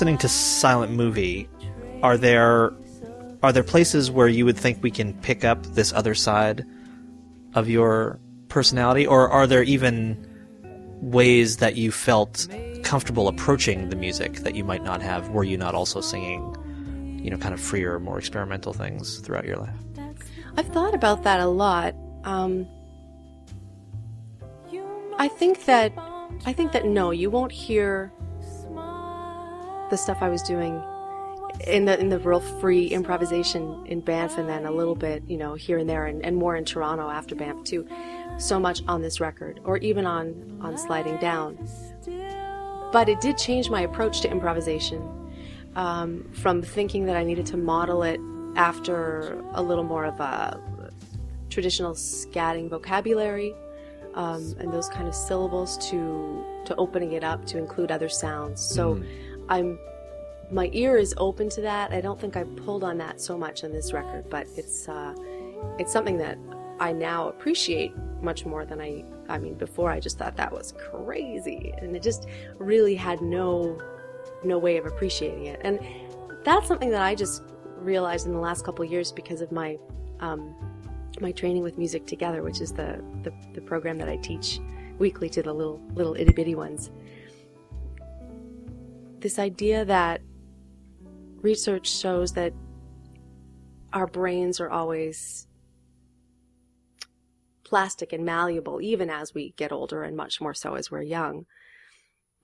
Listening 0.00 0.16
to 0.16 0.28
silent 0.28 0.92
movie, 0.92 1.46
are 2.02 2.16
there 2.16 2.72
are 3.42 3.52
there 3.52 3.62
places 3.62 4.10
where 4.10 4.28
you 4.28 4.46
would 4.46 4.56
think 4.56 4.82
we 4.82 4.90
can 4.90 5.12
pick 5.20 5.44
up 5.44 5.62
this 5.74 5.92
other 5.92 6.14
side 6.14 6.64
of 7.52 7.68
your 7.68 8.18
personality, 8.48 9.06
or 9.06 9.28
are 9.28 9.46
there 9.46 9.62
even 9.62 10.16
ways 11.02 11.58
that 11.58 11.76
you 11.76 11.92
felt 11.92 12.48
comfortable 12.82 13.28
approaching 13.28 13.90
the 13.90 13.94
music 13.96 14.36
that 14.36 14.54
you 14.54 14.64
might 14.64 14.82
not 14.82 15.02
have 15.02 15.28
were 15.28 15.44
you 15.44 15.58
not 15.58 15.74
also 15.74 16.00
singing, 16.00 17.20
you 17.22 17.30
know, 17.30 17.36
kind 17.36 17.52
of 17.52 17.60
freer, 17.60 18.00
more 18.00 18.16
experimental 18.16 18.72
things 18.72 19.18
throughout 19.18 19.44
your 19.44 19.58
life? 19.58 19.76
I've 20.56 20.68
thought 20.68 20.94
about 20.94 21.24
that 21.24 21.40
a 21.40 21.46
lot. 21.46 21.94
Um, 22.24 22.66
I 25.18 25.28
think 25.28 25.66
that 25.66 25.92
I 26.46 26.54
think 26.54 26.72
that 26.72 26.86
no, 26.86 27.10
you 27.10 27.28
won't 27.28 27.52
hear 27.52 28.10
the 29.90 29.96
stuff 29.96 30.18
I 30.20 30.28
was 30.28 30.42
doing 30.42 30.82
in 31.66 31.84
the 31.84 31.98
in 31.98 32.08
the 32.08 32.18
real 32.18 32.40
free 32.40 32.86
improvisation 32.86 33.84
in 33.86 34.00
Banff, 34.00 34.38
and 34.38 34.48
then 34.48 34.64
a 34.64 34.70
little 34.70 34.94
bit, 34.94 35.22
you 35.26 35.36
know, 35.36 35.54
here 35.54 35.78
and 35.78 35.88
there, 35.88 36.06
and, 36.06 36.24
and 36.24 36.36
more 36.36 36.56
in 36.56 36.64
Toronto 36.64 37.08
after 37.08 37.34
Banff 37.34 37.64
too. 37.64 37.86
So 38.38 38.58
much 38.58 38.82
on 38.88 39.02
this 39.02 39.20
record, 39.20 39.60
or 39.64 39.76
even 39.78 40.06
on 40.06 40.58
on 40.62 40.78
Sliding 40.78 41.16
Down. 41.18 41.58
But 42.92 43.08
it 43.08 43.20
did 43.20 43.36
change 43.38 43.70
my 43.70 43.82
approach 43.82 44.20
to 44.22 44.30
improvisation 44.30 45.02
um, 45.76 46.28
from 46.32 46.62
thinking 46.62 47.06
that 47.06 47.16
I 47.16 47.24
needed 47.24 47.46
to 47.46 47.56
model 47.56 48.02
it 48.02 48.20
after 48.56 49.40
a 49.52 49.62
little 49.62 49.84
more 49.84 50.04
of 50.04 50.18
a 50.18 50.60
traditional 51.50 51.94
scatting 51.94 52.68
vocabulary 52.68 53.54
um, 54.14 54.54
and 54.58 54.72
those 54.72 54.88
kind 54.88 55.06
of 55.06 55.14
syllables 55.14 55.76
to 55.90 56.44
to 56.64 56.74
opening 56.76 57.12
it 57.12 57.24
up 57.24 57.44
to 57.46 57.58
include 57.58 57.90
other 57.90 58.08
sounds. 58.08 58.60
So 58.60 59.02
I'm 59.50 59.78
my 60.50 60.68
ear 60.72 60.96
is 60.96 61.14
open 61.16 61.48
to 61.50 61.60
that. 61.60 61.92
I 61.92 62.00
don't 62.00 62.20
think 62.20 62.36
I 62.36 62.44
pulled 62.44 62.82
on 62.82 62.98
that 62.98 63.20
so 63.20 63.38
much 63.38 63.62
on 63.62 63.72
this 63.72 63.92
record, 63.92 64.28
but 64.28 64.46
it's 64.56 64.88
uh, 64.88 65.14
it's 65.78 65.92
something 65.92 66.18
that 66.18 66.38
I 66.80 66.92
now 66.92 67.28
appreciate 67.28 67.92
much 68.22 68.46
more 68.46 68.64
than 68.64 68.80
I. 68.80 69.04
I 69.28 69.38
mean, 69.38 69.54
before 69.54 69.90
I 69.90 70.00
just 70.00 70.18
thought 70.18 70.36
that 70.36 70.52
was 70.52 70.74
crazy, 70.90 71.72
and 71.78 71.94
it 71.94 72.02
just 72.02 72.26
really 72.58 72.94
had 72.94 73.20
no 73.20 73.78
no 74.42 74.58
way 74.58 74.76
of 74.76 74.86
appreciating 74.86 75.46
it. 75.46 75.60
And 75.62 75.78
that's 76.44 76.66
something 76.66 76.90
that 76.90 77.02
I 77.02 77.14
just 77.14 77.42
realized 77.76 78.26
in 78.26 78.32
the 78.32 78.40
last 78.40 78.64
couple 78.64 78.84
years 78.84 79.12
because 79.12 79.40
of 79.40 79.52
my 79.52 79.78
um, 80.20 80.54
my 81.20 81.32
training 81.32 81.62
with 81.62 81.78
Music 81.78 82.06
Together, 82.06 82.42
which 82.42 82.60
is 82.60 82.72
the, 82.72 83.02
the 83.22 83.32
the 83.52 83.60
program 83.60 83.98
that 83.98 84.08
I 84.08 84.16
teach 84.16 84.60
weekly 84.98 85.28
to 85.30 85.42
the 85.42 85.52
little 85.52 85.80
little 85.94 86.14
itty 86.14 86.32
bitty 86.32 86.54
ones. 86.54 86.90
This 89.20 89.38
idea 89.38 89.84
that 89.84 90.22
research 91.42 91.90
shows 91.90 92.32
that 92.32 92.54
our 93.92 94.06
brains 94.06 94.60
are 94.60 94.70
always 94.70 95.46
plastic 97.64 98.14
and 98.14 98.24
malleable, 98.24 98.80
even 98.80 99.10
as 99.10 99.34
we 99.34 99.52
get 99.58 99.72
older, 99.72 100.02
and 100.02 100.16
much 100.16 100.40
more 100.40 100.54
so 100.54 100.74
as 100.74 100.90
we're 100.90 101.02
young. 101.02 101.44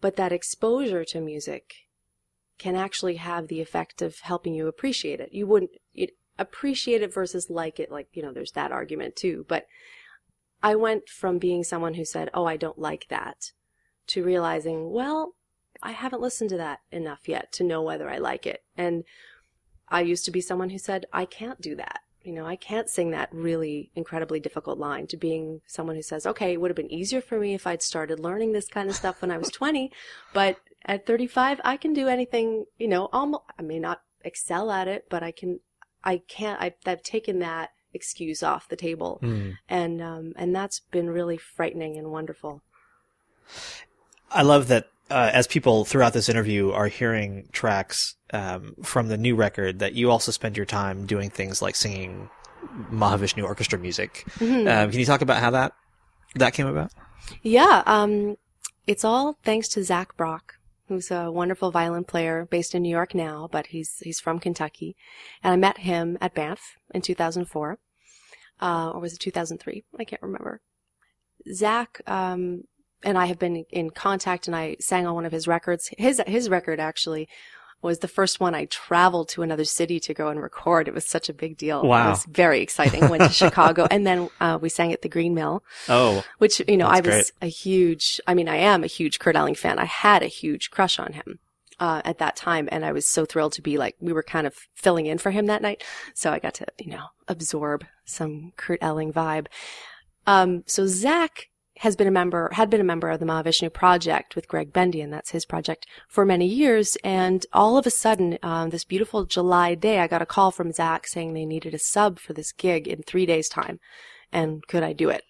But 0.02 0.16
that 0.16 0.32
exposure 0.32 1.04
to 1.06 1.20
music 1.20 1.74
can 2.58 2.76
actually 2.76 3.16
have 3.16 3.48
the 3.48 3.62
effect 3.62 4.02
of 4.02 4.18
helping 4.20 4.54
you 4.54 4.66
appreciate 4.66 5.20
it. 5.20 5.32
You 5.32 5.46
wouldn't 5.46 5.70
appreciate 6.38 7.00
it 7.00 7.14
versus 7.14 7.48
like 7.48 7.80
it, 7.80 7.90
like, 7.90 8.08
you 8.12 8.22
know, 8.22 8.32
there's 8.32 8.52
that 8.52 8.70
argument 8.70 9.16
too. 9.16 9.46
But 9.48 9.64
I 10.62 10.74
went 10.74 11.08
from 11.08 11.38
being 11.38 11.64
someone 11.64 11.94
who 11.94 12.04
said, 12.04 12.28
oh, 12.34 12.44
I 12.44 12.58
don't 12.58 12.78
like 12.78 13.06
that, 13.08 13.52
to 14.08 14.22
realizing, 14.22 14.90
well, 14.90 15.35
I 15.86 15.92
haven't 15.92 16.20
listened 16.20 16.50
to 16.50 16.56
that 16.56 16.80
enough 16.90 17.28
yet 17.28 17.52
to 17.52 17.64
know 17.64 17.80
whether 17.80 18.10
I 18.10 18.18
like 18.18 18.44
it. 18.44 18.64
And 18.76 19.04
I 19.88 20.00
used 20.00 20.24
to 20.24 20.32
be 20.32 20.40
someone 20.40 20.70
who 20.70 20.78
said, 20.78 21.06
I 21.12 21.26
can't 21.26 21.60
do 21.60 21.76
that. 21.76 22.00
You 22.24 22.32
know, 22.32 22.44
I 22.44 22.56
can't 22.56 22.90
sing 22.90 23.12
that 23.12 23.28
really 23.32 23.92
incredibly 23.94 24.40
difficult 24.40 24.80
line 24.80 25.06
to 25.06 25.16
being 25.16 25.60
someone 25.64 25.94
who 25.94 26.02
says, 26.02 26.26
okay, 26.26 26.52
it 26.52 26.60
would 26.60 26.72
have 26.72 26.76
been 26.76 26.92
easier 26.92 27.20
for 27.20 27.38
me 27.38 27.54
if 27.54 27.68
I'd 27.68 27.84
started 27.84 28.18
learning 28.18 28.50
this 28.50 28.66
kind 28.66 28.90
of 28.90 28.96
stuff 28.96 29.22
when 29.22 29.30
I 29.30 29.38
was 29.38 29.48
20, 29.50 29.92
but 30.32 30.56
at 30.84 31.06
35, 31.06 31.60
I 31.62 31.76
can 31.76 31.92
do 31.92 32.08
anything, 32.08 32.64
you 32.80 32.88
know, 32.88 33.08
almost, 33.12 33.44
I 33.56 33.62
may 33.62 33.78
not 33.78 34.02
excel 34.24 34.72
at 34.72 34.88
it, 34.88 35.06
but 35.08 35.22
I 35.22 35.30
can, 35.30 35.60
I 36.02 36.18
can't, 36.18 36.60
I've, 36.60 36.74
I've 36.84 37.04
taken 37.04 37.38
that 37.38 37.70
excuse 37.94 38.42
off 38.42 38.68
the 38.68 38.74
table. 38.74 39.20
And, 39.68 40.02
um, 40.02 40.32
and 40.34 40.52
that's 40.52 40.80
been 40.80 41.10
really 41.10 41.36
frightening 41.36 41.96
and 41.96 42.10
wonderful. 42.10 42.62
I 44.32 44.42
love 44.42 44.66
that 44.66 44.88
uh, 45.10 45.30
as 45.32 45.46
people 45.46 45.84
throughout 45.84 46.12
this 46.12 46.28
interview 46.28 46.72
are 46.72 46.88
hearing 46.88 47.48
tracks 47.52 48.16
um, 48.32 48.74
from 48.82 49.08
the 49.08 49.16
new 49.16 49.36
record, 49.36 49.78
that 49.78 49.94
you 49.94 50.10
also 50.10 50.32
spend 50.32 50.56
your 50.56 50.66
time 50.66 51.06
doing 51.06 51.30
things 51.30 51.62
like 51.62 51.76
singing 51.76 52.28
Mahavishnu 52.90 53.44
orchestra 53.44 53.78
music. 53.78 54.24
Mm-hmm. 54.38 54.66
Um, 54.66 54.90
can 54.90 54.98
you 54.98 55.06
talk 55.06 55.22
about 55.22 55.40
how 55.40 55.50
that 55.50 55.72
that 56.34 56.52
came 56.52 56.66
about? 56.66 56.92
Yeah, 57.42 57.82
um, 57.86 58.36
it's 58.86 59.04
all 59.04 59.38
thanks 59.44 59.68
to 59.68 59.84
Zach 59.84 60.16
Brock, 60.16 60.54
who's 60.88 61.10
a 61.10 61.30
wonderful 61.30 61.70
violin 61.70 62.04
player 62.04 62.46
based 62.50 62.74
in 62.74 62.82
New 62.82 62.90
York 62.90 63.14
now, 63.14 63.48
but 63.50 63.68
he's 63.68 63.98
he's 64.00 64.20
from 64.20 64.40
Kentucky, 64.40 64.96
and 65.42 65.52
I 65.52 65.56
met 65.56 65.78
him 65.78 66.18
at 66.20 66.34
Banff 66.34 66.76
in 66.92 67.02
2004, 67.02 67.78
uh, 68.60 68.90
or 68.90 69.00
was 69.00 69.14
it 69.14 69.20
2003? 69.20 69.84
I 69.98 70.04
can't 70.04 70.22
remember. 70.22 70.60
Zach 71.52 72.00
um, 72.06 72.64
and 73.02 73.16
I 73.18 73.26
have 73.26 73.38
been 73.38 73.64
in 73.70 73.90
contact, 73.90 74.46
and 74.46 74.56
I 74.56 74.76
sang 74.80 75.06
on 75.06 75.14
one 75.14 75.26
of 75.26 75.32
his 75.32 75.46
records. 75.48 75.90
His 75.98 76.20
his 76.26 76.48
record 76.48 76.80
actually 76.80 77.28
was 77.82 77.98
the 77.98 78.08
first 78.08 78.40
one 78.40 78.54
I 78.54 78.64
traveled 78.64 79.28
to 79.28 79.42
another 79.42 79.64
city 79.64 80.00
to 80.00 80.14
go 80.14 80.28
and 80.28 80.40
record. 80.42 80.88
It 80.88 80.94
was 80.94 81.04
such 81.04 81.28
a 81.28 81.34
big 81.34 81.56
deal. 81.58 81.82
Wow. 81.82 82.06
It 82.06 82.10
was 82.10 82.24
very 82.24 82.60
exciting. 82.60 83.08
Went 83.08 83.22
to 83.22 83.28
Chicago, 83.28 83.86
and 83.90 84.06
then 84.06 84.28
uh, 84.40 84.58
we 84.60 84.68
sang 84.70 84.92
at 84.92 85.02
the 85.02 85.08
Green 85.08 85.34
Mill 85.34 85.62
Oh, 85.88 86.24
which 86.38 86.62
you 86.66 86.76
know 86.78 86.86
I 86.88 87.00
was 87.00 87.04
great. 87.04 87.32
a 87.42 87.46
huge 87.46 88.20
I 88.26 88.34
mean 88.34 88.48
I 88.48 88.56
am 88.56 88.82
a 88.82 88.88
huge 88.88 89.18
Kurt 89.18 89.36
Elling 89.36 89.54
fan. 89.54 89.78
I 89.78 89.84
had 89.84 90.22
a 90.22 90.26
huge 90.26 90.70
crush 90.70 90.98
on 90.98 91.12
him 91.12 91.38
uh, 91.78 92.00
at 92.04 92.18
that 92.18 92.34
time, 92.34 92.68
and 92.72 92.84
I 92.84 92.92
was 92.92 93.06
so 93.06 93.26
thrilled 93.26 93.52
to 93.52 93.62
be 93.62 93.76
like 93.76 93.94
we 94.00 94.12
were 94.14 94.22
kind 94.22 94.46
of 94.46 94.54
filling 94.74 95.04
in 95.06 95.18
for 95.18 95.30
him 95.30 95.46
that 95.46 95.62
night, 95.62 95.84
so 96.14 96.32
I 96.32 96.38
got 96.38 96.54
to 96.54 96.66
you 96.78 96.90
know 96.90 97.04
absorb 97.28 97.84
some 98.06 98.52
Kurt 98.56 98.78
Elling 98.82 99.12
vibe. 99.12 99.46
Um, 100.26 100.64
so 100.66 100.86
Zach 100.86 101.48
has 101.78 101.96
been 101.96 102.06
a 102.06 102.12
member 102.12 102.50
had 102.52 102.70
been 102.70 102.80
a 102.80 102.84
member 102.84 103.10
of 103.10 103.20
the 103.20 103.26
Mahavishnu 103.26 103.72
project 103.72 104.34
with 104.34 104.48
Greg 104.48 104.72
Bendian, 104.72 105.04
and 105.04 105.12
that's 105.12 105.30
his 105.30 105.44
project 105.44 105.86
for 106.08 106.24
many 106.24 106.46
years. 106.46 106.96
And 107.04 107.44
all 107.52 107.76
of 107.76 107.86
a 107.86 107.90
sudden, 107.90 108.38
um, 108.42 108.70
this 108.70 108.84
beautiful 108.84 109.24
July 109.24 109.74
day, 109.74 110.00
I 110.00 110.06
got 110.06 110.22
a 110.22 110.26
call 110.26 110.50
from 110.50 110.72
Zach 110.72 111.06
saying 111.06 111.34
they 111.34 111.44
needed 111.44 111.74
a 111.74 111.78
sub 111.78 112.18
for 112.18 112.32
this 112.32 112.52
gig 112.52 112.88
in 112.88 113.02
three 113.02 113.26
days' 113.26 113.48
time, 113.48 113.78
and 114.32 114.66
could 114.66 114.82
I 114.82 114.92
do 114.92 115.10
it? 115.10 115.22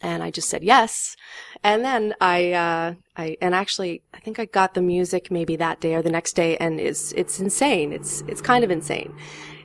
and 0.00 0.22
I 0.22 0.30
just 0.30 0.48
said 0.48 0.62
yes. 0.62 1.16
And 1.62 1.84
then 1.84 2.14
I, 2.20 2.52
uh, 2.52 2.94
I, 3.16 3.36
and 3.40 3.54
actually, 3.54 4.02
I 4.12 4.20
think 4.20 4.38
I 4.38 4.44
got 4.44 4.74
the 4.74 4.82
music 4.82 5.30
maybe 5.30 5.56
that 5.56 5.80
day 5.80 5.94
or 5.94 6.02
the 6.02 6.10
next 6.10 6.34
day, 6.34 6.56
and 6.58 6.80
it's, 6.80 7.12
it's 7.12 7.40
insane. 7.40 7.92
It's, 7.92 8.22
it's 8.28 8.40
kind 8.40 8.62
of 8.62 8.70
insane. 8.70 9.14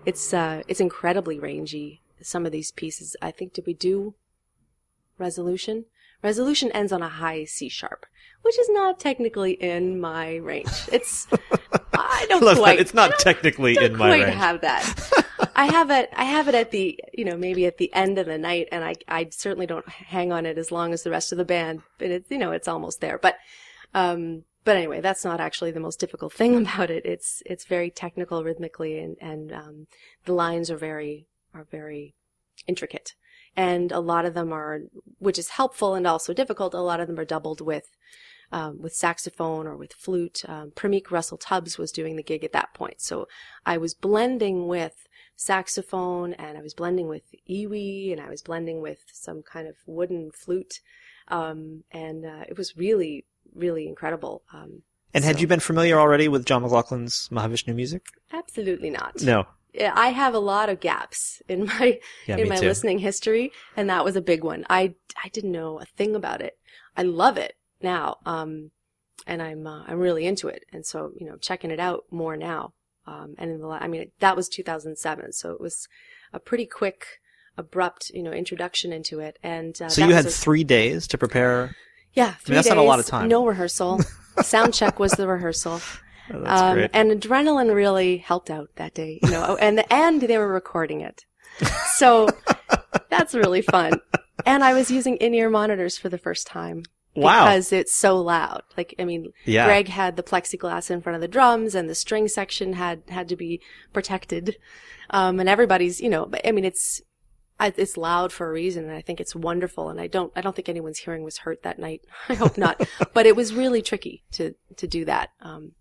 It's, 0.06 0.34
uh, 0.34 0.64
it's 0.68 0.80
incredibly 0.80 1.40
rangy. 1.40 2.02
Some 2.22 2.46
of 2.46 2.52
these 2.52 2.72
pieces, 2.72 3.16
I 3.22 3.32
think, 3.32 3.54
did 3.54 3.66
we 3.66 3.74
do 3.74 4.16
resolution? 5.22 5.86
Resolution 6.24 6.72
ends 6.72 6.92
on 6.92 7.02
a 7.02 7.10
high 7.10 7.46
C 7.46 7.70
sharp, 7.70 8.06
which 8.42 8.60
is 8.60 8.70
not 8.70 9.00
technically 9.00 9.54
in 9.54 10.00
my 10.00 10.36
range. 10.36 10.68
It's, 10.92 11.28
I 11.94 12.26
don't 12.30 12.44
love 12.44 12.58
quite. 12.58 12.76
that. 12.76 12.82
It's 12.82 12.94
not 12.94 13.18
technically 13.20 13.78
in 13.78 13.96
my 13.98 14.22
range. 14.22 14.36
have 14.36 14.62
that. 14.62 15.12
I 15.56 15.66
have 15.66 15.90
it. 15.90 16.10
I 16.16 16.26
have 16.26 16.48
it 16.48 16.56
at 16.56 16.72
the, 16.72 17.00
you 17.14 17.26
know, 17.26 17.38
maybe 17.38 17.66
at 17.66 17.78
the 17.78 17.92
end 17.94 18.20
of 18.20 18.28
the 18.28 18.38
night, 18.38 18.68
and 18.72 18.84
I, 18.84 18.96
I 19.08 19.30
certainly 19.32 19.66
don't 19.66 19.88
hang 19.88 20.32
on 20.32 20.46
it 20.46 20.58
as 20.58 20.72
long 20.72 20.94
as 20.94 21.04
the 21.04 21.10
rest 21.10 21.32
of 21.32 21.38
the 21.38 21.46
band. 21.46 21.82
But 21.98 22.10
it's, 22.10 22.32
you 22.32 22.38
know, 22.38 22.52
it's 22.52 22.68
almost 22.68 23.02
there. 23.02 23.18
But, 23.18 23.38
um, 23.94 24.44
but 24.64 24.76
anyway, 24.76 25.02
that's 25.02 25.26
not 25.26 25.40
actually 25.40 25.72
the 25.72 25.80
most 25.80 26.00
difficult 26.00 26.34
thing 26.34 26.56
about 26.62 26.92
it. 26.92 27.06
It's, 27.06 27.42
it's 27.46 27.66
very 27.66 27.90
technical 27.90 28.44
rhythmically, 28.44 29.00
and 29.00 29.18
and 29.20 29.52
um, 29.52 29.88
the 30.26 30.34
lines 30.34 30.70
are 30.70 30.78
very, 30.78 31.28
are 31.54 31.66
very 31.72 32.14
intricate, 32.68 33.16
and 33.56 33.92
a 33.92 34.00
lot 34.00 34.26
of 34.26 34.34
them 34.34 34.52
are, 34.54 34.82
which 35.20 35.40
is 35.40 35.50
helpful 35.50 35.94
and 35.96 36.08
also 36.08 36.34
difficult. 36.34 36.74
A 36.74 36.80
lot 36.80 37.00
of 37.00 37.08
them 37.08 37.20
are 37.20 37.26
doubled 37.26 37.62
with 37.62 37.86
um, 38.52 38.82
with 38.82 38.94
saxophone 38.94 39.68
or 39.68 39.78
with 39.78 39.94
flute. 39.94 40.44
Um, 40.48 40.72
Premik 40.72 41.10
Russell 41.12 41.38
Tubbs 41.38 41.78
was 41.78 41.92
doing 41.92 42.16
the 42.16 42.24
gig 42.24 42.44
at 42.44 42.54
that 42.54 42.74
point. 42.74 43.02
So 43.02 43.28
I 43.66 43.78
was 43.78 43.94
blending 43.94 44.68
with 44.68 45.08
saxophone 45.36 46.34
and 46.34 46.58
I 46.58 46.62
was 46.62 46.74
blending 46.74 47.08
with 47.08 47.24
EWI 47.50 48.12
and 48.12 48.22
I 48.22 48.30
was 48.30 48.42
blending 48.42 48.82
with 48.82 49.00
some 49.12 49.42
kind 49.42 49.68
of 49.68 49.76
wooden 49.86 50.32
flute. 50.32 50.82
Um, 51.30 51.84
and 51.92 52.26
uh, 52.26 52.44
it 52.48 52.58
was 52.58 52.76
really, 52.76 53.26
really 53.56 53.88
incredible. 53.88 54.44
Um, 54.54 54.84
And 55.14 55.24
had 55.24 55.40
you 55.40 55.48
been 55.48 55.60
familiar 55.62 55.98
already 56.00 56.28
with 56.28 56.46
John 56.46 56.64
McLaughlin's 56.64 57.30
Mahavishnu 57.30 57.74
music? 57.74 58.06
Absolutely 58.34 58.90
not. 58.90 59.22
No. 59.22 59.46
I 59.80 60.10
have 60.10 60.34
a 60.34 60.40
lot 60.40 60.70
of 60.70 60.80
gaps 60.80 61.42
in 61.48 61.66
my 61.80 62.00
Yeah, 62.28 62.38
in 62.38 62.50
my 62.50 62.58
too. 62.58 62.68
listening 62.68 63.00
history, 63.00 63.52
and 63.78 63.90
that 63.90 64.04
was 64.06 64.16
a 64.16 64.22
big 64.22 64.44
one. 64.44 64.66
I 64.70 64.96
I 65.24 65.30
didn't 65.30 65.52
know 65.52 65.80
a 65.80 65.86
thing 65.86 66.16
about 66.16 66.42
it. 66.42 66.58
I 66.98 67.04
love 67.04 67.38
it 67.38 67.56
now, 67.82 68.18
um, 68.26 68.72
and 69.26 69.42
I'm 69.42 69.66
uh, 69.66 69.84
I'm 69.88 70.00
really 70.00 70.26
into 70.26 70.48
it, 70.48 70.66
and 70.74 70.86
so 70.86 71.12
you 71.18 71.26
know 71.26 71.38
checking 71.38 71.72
it 71.72 71.80
out 71.80 72.04
more 72.12 72.36
now. 72.38 72.74
Um, 73.08 73.34
and 73.38 73.50
in 73.50 73.60
the 73.60 73.68
I 73.68 73.88
mean 73.88 74.12
that 74.20 74.36
was 74.36 74.48
2007, 74.50 75.34
so 75.34 75.52
it 75.52 75.60
was 75.62 75.88
a 76.34 76.40
pretty 76.40 76.66
quick, 76.66 77.06
abrupt 77.58 78.12
you 78.14 78.24
know 78.24 78.32
introduction 78.32 78.92
into 78.94 79.20
it. 79.20 79.38
And 79.42 79.82
uh, 79.82 79.90
So 79.90 80.06
you 80.06 80.14
had 80.14 80.26
a- 80.26 80.30
three 80.30 80.64
days 80.64 81.08
to 81.08 81.18
prepare. 81.18 81.76
yeah, 82.14 82.34
three 82.44 82.56
that's 82.56 82.70
not 82.70 82.78
a 82.78 82.82
lot 82.84 83.00
of 83.00 83.06
time. 83.06 83.28
No 83.30 83.46
rehearsal. 83.46 84.02
Sound 84.42 84.74
check 84.74 85.00
was 85.00 85.14
the 85.14 85.28
rehearsal. 85.28 85.82
Oh, 86.32 86.44
Um, 86.46 86.88
and 86.94 87.12
adrenaline 87.12 87.74
really 87.74 88.18
helped 88.18 88.50
out 88.50 88.70
that 88.76 88.94
day, 88.94 89.20
you 89.24 89.32
know, 89.32 89.58
and 89.60 89.78
the 89.78 89.94
and 89.94 90.22
they 90.22 90.38
were 90.38 90.48
recording 90.54 91.02
it, 91.02 91.26
so 91.96 92.28
that's 93.10 93.34
really 93.34 93.62
fun. 93.62 94.00
And 94.46 94.64
I 94.64 94.74
was 94.74 94.90
using 94.92 95.18
in-ear 95.18 95.50
monitors 95.50 95.98
for 95.98 96.10
the 96.10 96.18
first 96.18 96.48
time 96.48 96.84
Wow. 97.16 97.46
because 97.46 97.72
it's 97.74 97.94
so 97.94 98.20
loud. 98.22 98.64
Like, 98.78 98.96
I 98.98 99.04
mean, 99.06 99.34
Yeah. 99.46 99.66
Greg 99.66 99.88
had 99.90 100.16
the 100.16 100.24
plexiglass 100.24 100.90
in 100.90 101.02
front 101.02 101.16
of 101.16 101.22
the 101.22 101.28
drums, 101.28 101.76
and 101.76 101.90
the 101.90 101.96
string 101.96 102.28
section 102.28 102.74
had 102.74 103.04
had 103.10 103.28
to 103.30 103.36
be 103.36 103.62
protected. 103.94 104.58
Um, 105.10 105.40
and 105.40 105.50
everybody's, 105.50 106.00
you 106.00 106.10
know, 106.10 106.26
but, 106.26 106.48
I 106.48 106.52
mean, 106.54 106.66
it's 106.66 107.02
it's 107.60 107.96
loud 107.98 108.32
for 108.32 108.48
a 108.50 108.52
reason, 108.52 108.86
and 108.86 108.94
I 108.94 109.02
think 109.02 109.20
it's 109.20 109.36
wonderful. 109.36 109.90
And 109.90 110.00
I 110.02 110.08
don't 110.08 110.32
I 110.36 110.42
don't 110.42 110.56
think 110.56 110.70
anyone's 110.70 111.00
hearing 111.00 111.24
was 111.24 111.40
hurt 111.40 111.62
that 111.64 111.78
night. 111.80 112.02
I 112.30 112.34
hope 112.36 112.58
not. 112.58 112.82
but 113.14 113.26
it 113.26 113.36
was 113.36 113.54
really 113.54 113.82
tricky 113.82 114.24
to 114.32 114.56
to 114.78 114.88
do 114.88 115.06
that, 115.06 115.30
um, 115.42 115.74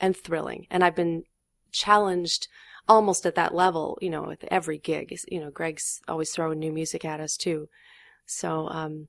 and 0.00 0.16
thrilling. 0.16 0.66
And 0.70 0.84
I've 0.84 0.96
been 0.96 1.24
challenged 1.72 2.48
almost 2.88 3.26
at 3.26 3.34
that 3.34 3.54
level, 3.54 3.98
you 4.00 4.10
know, 4.10 4.22
with 4.22 4.44
every 4.50 4.78
gig. 4.78 5.16
You 5.28 5.40
know, 5.40 5.50
Greg's 5.50 6.00
always 6.08 6.30
throwing 6.30 6.58
new 6.58 6.72
music 6.72 7.04
at 7.04 7.20
us 7.20 7.36
too. 7.36 7.68
So, 8.26 8.68
um, 8.68 9.08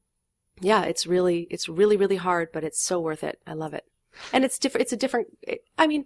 yeah, 0.59 0.83
it's 0.83 1.05
really, 1.05 1.47
it's 1.51 1.69
really, 1.69 1.97
really 1.97 2.15
hard, 2.15 2.49
but 2.51 2.63
it's 2.63 2.81
so 2.81 2.99
worth 2.99 3.23
it. 3.23 3.39
I 3.45 3.53
love 3.53 3.73
it. 3.73 3.85
And 4.33 4.43
it's 4.43 4.57
different, 4.57 4.83
it's 4.83 4.93
a 4.93 4.97
different, 4.97 5.27
it, 5.41 5.61
I 5.77 5.87
mean, 5.87 6.05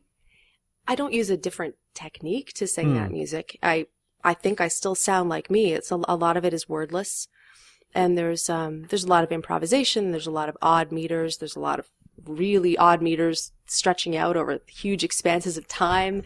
I 0.87 0.95
don't 0.95 1.13
use 1.13 1.29
a 1.29 1.37
different 1.37 1.75
technique 1.93 2.53
to 2.53 2.67
sing 2.67 2.95
that 2.95 3.11
music. 3.11 3.57
I, 3.63 3.87
I 4.23 4.33
think 4.33 4.59
I 4.59 4.67
still 4.67 4.95
sound 4.95 5.29
like 5.29 5.49
me. 5.49 5.73
It's 5.73 5.91
a, 5.91 5.99
a 6.07 6.15
lot 6.15 6.35
of 6.37 6.43
it 6.43 6.53
is 6.53 6.67
wordless. 6.67 7.27
And 7.93 8.17
there's, 8.17 8.49
um, 8.49 8.83
there's 8.89 9.03
a 9.03 9.09
lot 9.09 9.23
of 9.23 9.31
improvisation. 9.31 10.11
There's 10.11 10.27
a 10.27 10.31
lot 10.31 10.49
of 10.49 10.57
odd 10.61 10.91
meters. 10.91 11.37
There's 11.37 11.55
a 11.55 11.61
lot 11.61 11.79
of 11.79 11.89
really 12.25 12.77
odd 12.77 13.01
meters 13.01 13.51
stretching 13.65 14.15
out 14.15 14.35
over 14.37 14.59
huge 14.67 15.03
expanses 15.03 15.57
of 15.57 15.67
time. 15.67 16.23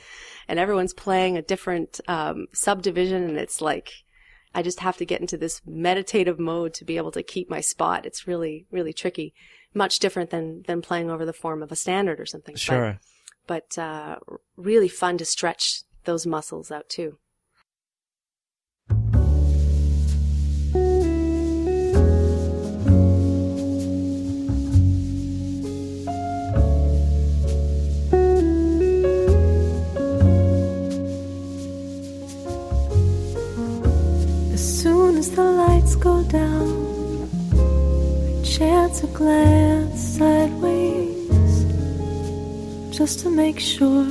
And 0.47 0.59
everyone's 0.59 0.93
playing 0.93 1.37
a 1.37 1.41
different, 1.41 1.99
um, 2.07 2.47
subdivision. 2.53 3.23
And 3.23 3.37
it's 3.37 3.61
like, 3.61 3.91
I 4.53 4.61
just 4.61 4.79
have 4.79 4.97
to 4.97 5.05
get 5.05 5.21
into 5.21 5.37
this 5.37 5.61
meditative 5.65 6.39
mode 6.39 6.73
to 6.75 6.85
be 6.85 6.97
able 6.97 7.11
to 7.11 7.23
keep 7.23 7.49
my 7.49 7.61
spot. 7.61 8.05
It's 8.05 8.27
really, 8.27 8.65
really 8.71 8.93
tricky. 8.93 9.33
Much 9.73 9.99
different 9.99 10.29
than, 10.29 10.63
than 10.67 10.81
playing 10.81 11.09
over 11.09 11.25
the 11.25 11.33
form 11.33 11.61
of 11.61 11.71
a 11.71 11.75
standard 11.75 12.19
or 12.19 12.25
something. 12.25 12.53
But- 12.53 12.61
Sure. 12.61 12.99
But, 13.47 13.77
uh, 13.77 14.17
really 14.57 14.87
fun 14.87 15.17
to 15.19 15.25
stretch 15.25 15.83
those 16.05 16.25
muscles 16.25 16.71
out 16.71 16.89
too. 16.89 17.19
Go 36.05 36.21
down, 36.25 36.69
I 37.53 38.43
chance 38.45 39.03
a 39.03 39.07
glance 39.07 39.99
sideways 40.17 41.55
just 42.95 43.21
to 43.21 43.29
make 43.31 43.59
sure 43.59 44.05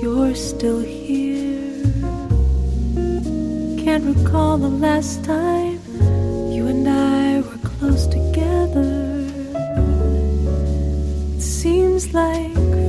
you're 0.00 0.34
still 0.34 0.80
here. 0.80 1.82
can't 3.84 4.06
recall 4.16 4.56
the 4.56 4.74
last 4.86 5.22
time 5.24 5.78
you 6.54 6.62
and 6.72 6.88
I 6.88 7.42
were 7.42 7.62
close 7.72 8.06
together. 8.06 9.26
It 11.36 11.42
seems 11.42 12.14
like 12.14 12.79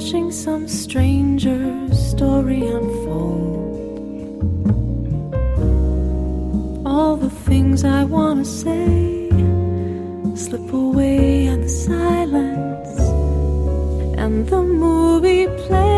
Watching 0.00 0.32
some 0.32 0.66
stranger's 0.66 1.98
story 2.12 2.62
unfold. 2.62 3.76
All 6.86 7.16
the 7.16 7.28
things 7.28 7.84
I 7.84 8.04
wanna 8.04 8.46
say 8.46 9.28
slip 10.34 10.72
away 10.72 11.48
in 11.48 11.60
the 11.60 11.68
silence, 11.68 12.98
and 14.16 14.48
the 14.48 14.62
movie 14.62 15.48
plays 15.64 15.89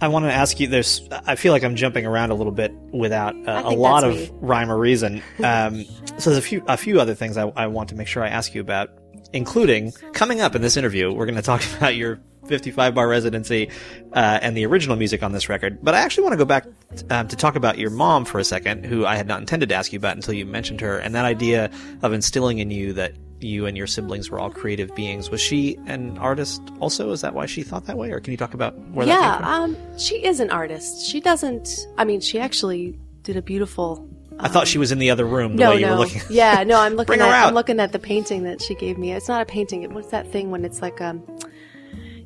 I 0.00 0.08
want 0.08 0.24
to 0.24 0.32
ask 0.32 0.58
you. 0.58 0.66
There's. 0.66 1.06
I 1.10 1.36
feel 1.36 1.52
like 1.52 1.62
I'm 1.62 1.76
jumping 1.76 2.06
around 2.06 2.30
a 2.30 2.34
little 2.34 2.52
bit 2.52 2.72
without 2.92 3.36
uh, 3.46 3.62
a 3.64 3.70
lot 3.70 4.04
of 4.04 4.14
me. 4.14 4.30
rhyme 4.40 4.70
or 4.70 4.78
reason. 4.78 5.22
Um, 5.50 5.84
so 6.18 6.30
there's 6.30 6.36
a 6.36 6.42
few 6.42 6.62
a 6.68 6.76
few 6.76 7.00
other 7.00 7.14
things 7.14 7.36
I, 7.36 7.48
I 7.56 7.66
want 7.66 7.88
to 7.88 7.94
make 7.94 8.06
sure 8.06 8.22
I 8.22 8.28
ask 8.28 8.54
you 8.54 8.60
about, 8.60 8.90
including 9.32 9.92
coming 10.12 10.40
up 10.40 10.54
in 10.54 10.62
this 10.62 10.76
interview. 10.76 11.12
We're 11.12 11.24
going 11.26 11.36
to 11.36 11.42
talk 11.42 11.62
about 11.76 11.96
your 11.96 12.20
55 12.46 12.94
bar 12.94 13.08
residency 13.08 13.70
uh, 14.12 14.38
and 14.42 14.56
the 14.56 14.66
original 14.66 14.96
music 14.96 15.22
on 15.22 15.32
this 15.32 15.48
record. 15.48 15.78
But 15.82 15.94
I 15.94 16.00
actually 16.00 16.24
want 16.24 16.34
to 16.34 16.38
go 16.38 16.44
back 16.44 16.66
um, 17.10 17.28
to 17.28 17.36
talk 17.36 17.56
about 17.56 17.78
your 17.78 17.90
mom 17.90 18.24
for 18.24 18.38
a 18.38 18.44
second, 18.44 18.84
who 18.84 19.06
I 19.06 19.16
had 19.16 19.26
not 19.26 19.40
intended 19.40 19.70
to 19.70 19.74
ask 19.74 19.92
you 19.92 19.98
about 19.98 20.16
until 20.16 20.34
you 20.34 20.46
mentioned 20.46 20.80
her, 20.82 20.98
and 20.98 21.14
that 21.14 21.24
idea 21.24 21.70
of 22.02 22.12
instilling 22.12 22.58
in 22.58 22.70
you 22.70 22.92
that 22.94 23.14
you 23.42 23.66
and 23.66 23.76
your 23.76 23.86
siblings 23.86 24.30
were 24.30 24.38
all 24.38 24.50
creative 24.50 24.94
beings. 24.94 25.30
Was 25.30 25.40
she 25.40 25.76
an 25.86 26.16
artist 26.18 26.62
also? 26.80 27.10
Is 27.12 27.20
that 27.22 27.34
why 27.34 27.46
she 27.46 27.62
thought 27.62 27.86
that 27.86 27.96
way, 27.98 28.10
or 28.12 28.20
can 28.20 28.30
you 28.32 28.36
talk 28.36 28.54
about 28.54 28.78
where 28.90 29.06
that 29.06 29.12
yeah, 29.12 29.32
came 29.32 29.42
from? 29.42 29.76
um, 29.92 29.98
she 29.98 30.24
is 30.24 30.40
an 30.40 30.50
artist. 30.50 31.06
She 31.06 31.20
doesn't. 31.20 31.86
I 31.98 32.04
mean, 32.04 32.20
she 32.20 32.38
actually 32.38 32.98
did 33.22 33.36
a 33.36 33.42
beautiful. 33.42 34.08
I 34.38 34.48
thought 34.48 34.66
she 34.66 34.78
was 34.78 34.90
in 34.90 34.98
the 34.98 35.10
other 35.10 35.26
room 35.26 35.56
the 35.56 35.64
no, 35.64 35.70
way 35.70 35.80
you 35.80 35.86
no. 35.86 35.92
were 35.92 35.98
looking. 36.00 36.22
yeah, 36.30 36.64
no. 36.64 36.78
I'm 36.80 36.94
looking 36.94 37.06
Bring 37.08 37.20
her 37.20 37.26
at. 37.26 37.32
out. 37.42 37.48
I'm 37.48 37.54
looking 37.54 37.78
at 37.80 37.92
the 37.92 37.98
painting 37.98 38.44
that 38.44 38.62
she 38.62 38.74
gave 38.74 38.96
me. 38.98 39.12
It's 39.12 39.28
not 39.28 39.42
a 39.42 39.44
painting. 39.46 39.82
It- 39.82 39.92
What's 39.92 40.08
that 40.10 40.30
thing 40.32 40.50
when 40.50 40.64
it's 40.64 40.80
like 40.80 41.00
um, 41.00 41.22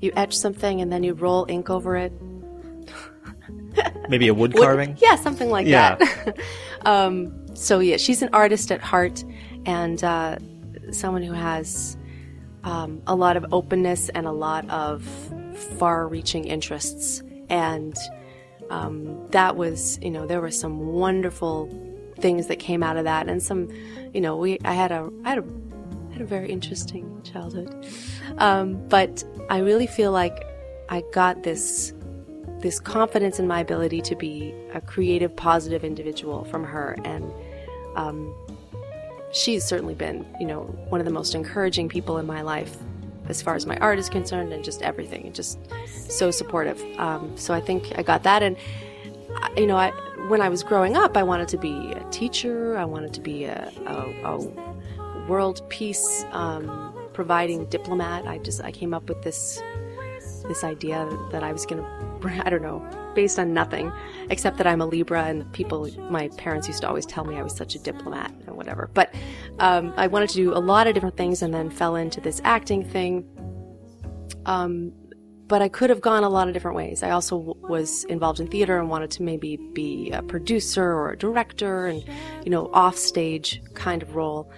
you 0.00 0.12
etch 0.16 0.36
something 0.36 0.80
and 0.80 0.92
then 0.92 1.02
you 1.02 1.14
roll 1.14 1.44
ink 1.48 1.70
over 1.70 1.96
it? 1.96 2.12
Maybe 4.08 4.28
a 4.28 4.34
wood 4.34 4.54
Wood- 4.54 4.62
carving. 4.62 4.96
Yeah, 5.00 5.16
something 5.16 5.50
like 5.50 5.66
Yeah. 5.66 5.96
that. 5.96 6.38
um, 6.86 7.32
so 7.56 7.80
yeah, 7.80 7.96
she's 7.96 8.22
an 8.22 8.28
artist 8.32 8.70
at 8.70 8.80
heart 8.80 9.24
and 9.66 10.02
uh, 10.04 10.36
someone 10.90 11.22
who 11.22 11.32
has 11.32 11.96
um, 12.64 13.02
a 13.06 13.14
lot 13.14 13.36
of 13.36 13.46
openness 13.52 14.08
and 14.10 14.26
a 14.26 14.32
lot 14.32 14.68
of 14.70 15.02
far-reaching 15.78 16.44
interests. 16.44 17.22
And 17.48 17.94
um, 18.70 19.28
that 19.30 19.56
was, 19.56 19.98
you 20.02 20.10
know, 20.10 20.26
there 20.26 20.40
were 20.40 20.50
some 20.50 20.86
wonderful 20.86 21.68
things 22.18 22.46
that 22.46 22.58
came 22.58 22.82
out 22.82 22.96
of 22.96 23.04
that, 23.04 23.28
and 23.28 23.42
some, 23.42 23.68
you 24.14 24.20
know, 24.20 24.36
we 24.36 24.58
I 24.64 24.72
had 24.72 24.92
a 24.92 25.10
I 25.24 25.30
had 25.30 25.38
a 25.38 25.44
had 26.12 26.22
a 26.22 26.24
very 26.24 26.48
interesting 26.50 27.20
childhood, 27.22 27.86
um, 28.38 28.88
but 28.88 29.24
I 29.50 29.58
really 29.58 29.86
feel 29.86 30.12
like 30.12 30.46
I 30.88 31.02
got 31.12 31.42
this 31.42 31.92
this 32.60 32.80
confidence 32.80 33.38
in 33.38 33.46
my 33.46 33.60
ability 33.60 34.00
to 34.02 34.16
be 34.16 34.54
a 34.72 34.80
creative, 34.80 35.36
positive 35.36 35.84
individual 35.84 36.44
from 36.44 36.64
her, 36.64 36.96
and 37.04 37.30
um, 37.96 38.34
she's 39.34 39.64
certainly 39.64 39.94
been, 39.94 40.24
you 40.40 40.46
know, 40.46 40.62
one 40.88 41.00
of 41.00 41.04
the 41.04 41.12
most 41.12 41.34
encouraging 41.34 41.88
people 41.88 42.16
in 42.18 42.26
my 42.26 42.40
life 42.40 42.74
as 43.28 43.42
far 43.42 43.54
as 43.54 43.66
my 43.66 43.76
art 43.78 43.98
is 43.98 44.08
concerned, 44.08 44.52
and 44.52 44.62
just 44.62 44.82
everything, 44.82 45.32
just 45.32 45.58
so 46.10 46.30
supportive. 46.30 46.82
Um, 46.98 47.36
so 47.36 47.54
I 47.54 47.60
think 47.60 47.92
I 47.98 48.02
got 48.02 48.22
that, 48.22 48.42
and 48.42 48.56
you 49.56 49.66
know, 49.66 49.76
I, 49.76 49.90
when 50.28 50.40
I 50.40 50.48
was 50.48 50.62
growing 50.62 50.96
up, 50.96 51.16
I 51.16 51.22
wanted 51.22 51.48
to 51.48 51.58
be 51.58 51.92
a 51.92 52.04
teacher. 52.10 52.76
I 52.76 52.84
wanted 52.84 53.12
to 53.14 53.20
be 53.20 53.44
a, 53.44 53.72
a, 53.86 54.28
a 54.28 55.26
world 55.26 55.62
peace 55.68 56.24
um, 56.32 56.94
providing 57.12 57.64
diplomat. 57.66 58.26
I 58.26 58.38
just 58.38 58.62
I 58.62 58.70
came 58.70 58.92
up 58.94 59.08
with 59.08 59.22
this 59.22 59.60
this 60.46 60.62
idea 60.62 61.08
that 61.32 61.42
I 61.42 61.52
was 61.52 61.64
going 61.64 61.82
to, 61.82 62.44
I 62.46 62.50
don't 62.50 62.62
know, 62.62 62.86
based 63.14 63.38
on 63.38 63.54
nothing, 63.54 63.92
except 64.30 64.58
that 64.58 64.66
I'm 64.66 64.80
a 64.80 64.86
Libra 64.86 65.24
and 65.24 65.50
people, 65.52 65.88
my 66.10 66.28
parents 66.36 66.68
used 66.68 66.80
to 66.82 66.88
always 66.88 67.06
tell 67.06 67.24
me 67.24 67.36
I 67.36 67.42
was 67.42 67.54
such 67.54 67.74
a 67.74 67.78
diplomat 67.78 68.32
or 68.46 68.54
whatever. 68.54 68.90
But 68.92 69.14
um, 69.58 69.92
I 69.96 70.06
wanted 70.06 70.30
to 70.30 70.36
do 70.36 70.52
a 70.54 70.58
lot 70.58 70.86
of 70.86 70.94
different 70.94 71.16
things 71.16 71.42
and 71.42 71.52
then 71.52 71.70
fell 71.70 71.96
into 71.96 72.20
this 72.20 72.40
acting 72.44 72.84
thing. 72.84 73.26
Um, 74.46 74.92
but 75.46 75.60
I 75.60 75.68
could 75.68 75.90
have 75.90 76.00
gone 76.00 76.24
a 76.24 76.28
lot 76.28 76.48
of 76.48 76.54
different 76.54 76.76
ways. 76.76 77.02
I 77.02 77.10
also 77.10 77.38
w- 77.38 77.66
was 77.68 78.04
involved 78.04 78.40
in 78.40 78.46
theater 78.46 78.78
and 78.78 78.88
wanted 78.88 79.10
to 79.12 79.22
maybe 79.22 79.58
be 79.74 80.10
a 80.10 80.22
producer 80.22 80.84
or 80.84 81.12
a 81.12 81.18
director 81.18 81.86
and, 81.86 82.02
you 82.44 82.50
know, 82.50 82.70
off 82.72 82.96
stage 82.96 83.62
kind 83.74 84.02
of 84.02 84.14
role. 84.16 84.50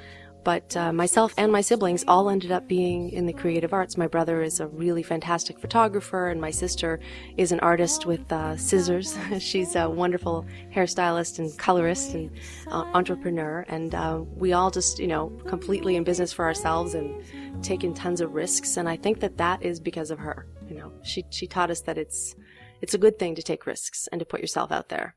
But 0.47 0.77
uh, 0.77 0.93
myself 0.93 1.35
and 1.37 1.51
my 1.51 1.61
siblings 1.61 2.05
all 2.07 2.31
ended 2.31 2.53
up 2.53 2.69
being 2.69 3.11
in 3.11 3.27
the 3.27 3.33
creative 3.33 3.73
arts. 3.73 3.97
My 3.97 4.07
brother 4.07 4.43
is 4.43 4.61
a 4.61 4.69
really 4.69 5.03
fantastic 5.03 5.59
photographer, 5.59 6.29
and 6.29 6.41
my 6.41 6.53
sister 6.53 7.01
is 7.37 7.51
an 7.51 7.59
artist 7.59 8.07
with 8.07 8.31
uh, 8.31 8.57
scissors. 8.57 9.19
She's 9.41 9.75
a 9.75 9.91
wonderful 9.91 10.47
hairstylist 10.73 11.41
and 11.41 11.59
colorist 11.59 12.15
and 12.15 12.31
uh, 12.69 12.85
entrepreneur. 12.95 13.65
And 13.67 13.93
uh, 13.93 14.21
we 14.37 14.53
all 14.53 14.71
just, 14.71 15.01
you 15.01 15.09
know, 15.09 15.31
completely 15.49 15.97
in 15.97 16.05
business 16.05 16.33
for 16.33 16.45
ourselves 16.45 16.95
and 16.95 17.25
taking 17.65 17.93
tons 17.93 18.21
of 18.21 18.33
risks. 18.33 18.77
And 18.77 18.89
I 18.89 18.95
think 18.95 19.19
that 19.19 19.39
that 19.39 19.65
is 19.65 19.81
because 19.81 20.13
of 20.13 20.21
her. 20.21 20.47
You 20.69 20.77
know, 20.77 20.93
she 21.03 21.25
she 21.31 21.49
taught 21.49 21.73
us 21.73 21.81
that 21.81 21.99
it's 21.99 22.37
it's 22.81 22.95
a 22.95 22.99
good 22.99 23.19
thing 23.19 23.35
to 23.35 23.43
take 23.43 23.67
risks 23.67 24.09
and 24.13 24.21
to 24.21 24.25
put 24.25 24.43
yourself 24.43 24.71
out 24.71 24.91
there. 24.91 25.17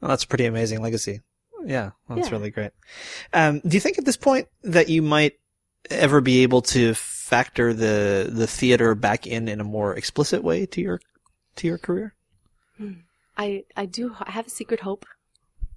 Well, 0.00 0.10
that's 0.10 0.22
a 0.22 0.28
pretty 0.28 0.44
amazing 0.44 0.80
legacy. 0.80 1.22
Yeah, 1.64 1.90
that's 2.08 2.28
Yeah. 2.28 2.34
really 2.34 2.50
great. 2.50 2.72
Um, 3.32 3.60
do 3.60 3.76
you 3.76 3.80
think 3.80 3.98
at 3.98 4.04
this 4.04 4.16
point 4.16 4.48
that 4.62 4.88
you 4.88 5.02
might 5.02 5.38
ever 5.90 6.20
be 6.20 6.42
able 6.42 6.62
to 6.62 6.94
factor 6.94 7.72
the 7.72 8.28
the 8.32 8.46
theater 8.46 8.94
back 8.94 9.26
in 9.26 9.48
in 9.48 9.60
a 9.60 9.64
more 9.64 9.94
explicit 9.94 10.42
way 10.42 10.66
to 10.66 10.80
your 10.80 11.00
to 11.56 11.66
your 11.66 11.78
career? 11.78 12.14
I 13.36 13.64
I 13.76 13.86
do 13.86 14.14
I 14.20 14.30
have 14.30 14.46
a 14.46 14.50
secret 14.50 14.80
hope 14.80 15.04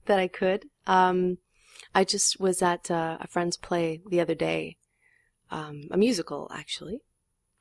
that 0.06 0.20
I 0.20 0.28
could. 0.28 0.66
Um, 0.88 1.38
I 1.94 2.04
just 2.04 2.40
was 2.40 2.62
at 2.62 2.90
uh, 2.92 3.18
a 3.20 3.28
friend's 3.28 3.58
play 3.58 4.02
the 4.10 4.20
other 4.22 4.36
day, 4.36 4.78
um, 5.50 5.84
a 5.92 5.98
musical 5.98 6.50
actually, 6.54 7.02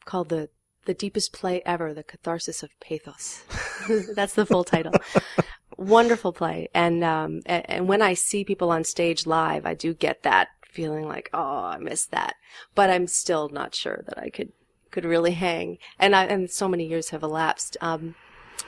called 0.05 0.29
the 0.29 0.49
the 0.87 0.95
deepest 0.95 1.33
play 1.33 1.63
ever, 1.67 1.93
the 1.93 2.03
catharsis 2.03 2.63
of 2.63 2.71
pathos. 2.81 3.43
That's 4.15 4.35
the 4.35 4.47
full 4.47 4.65
title. 4.65 4.93
Wonderful 5.81 6.35
play, 6.35 6.69
and 6.75 7.03
um, 7.03 7.41
and, 7.47 7.71
and 7.71 7.89
when 7.89 8.03
I 8.03 8.13
see 8.13 8.45
people 8.45 8.71
on 8.71 8.85
stage 8.85 9.27
live, 9.27 9.65
I 9.65 9.73
do 9.73 9.95
get 9.95 10.25
that 10.25 10.49
feeling 10.63 11.09
like, 11.09 11.31
oh, 11.33 11.65
I 11.65 11.79
missed 11.79 12.11
that, 12.11 12.35
but 12.75 12.91
I'm 12.91 13.07
still 13.07 13.49
not 13.49 13.75
sure 13.75 14.05
that 14.07 14.19
I 14.19 14.29
could 14.29 14.53
could 14.91 15.07
really 15.07 15.33
hang. 15.33 15.79
And 15.99 16.15
I 16.15 16.25
and 16.25 16.51
so 16.51 16.69
many 16.69 16.87
years 16.87 17.09
have 17.11 17.23
elapsed. 17.23 17.79
Um, 17.81 18.15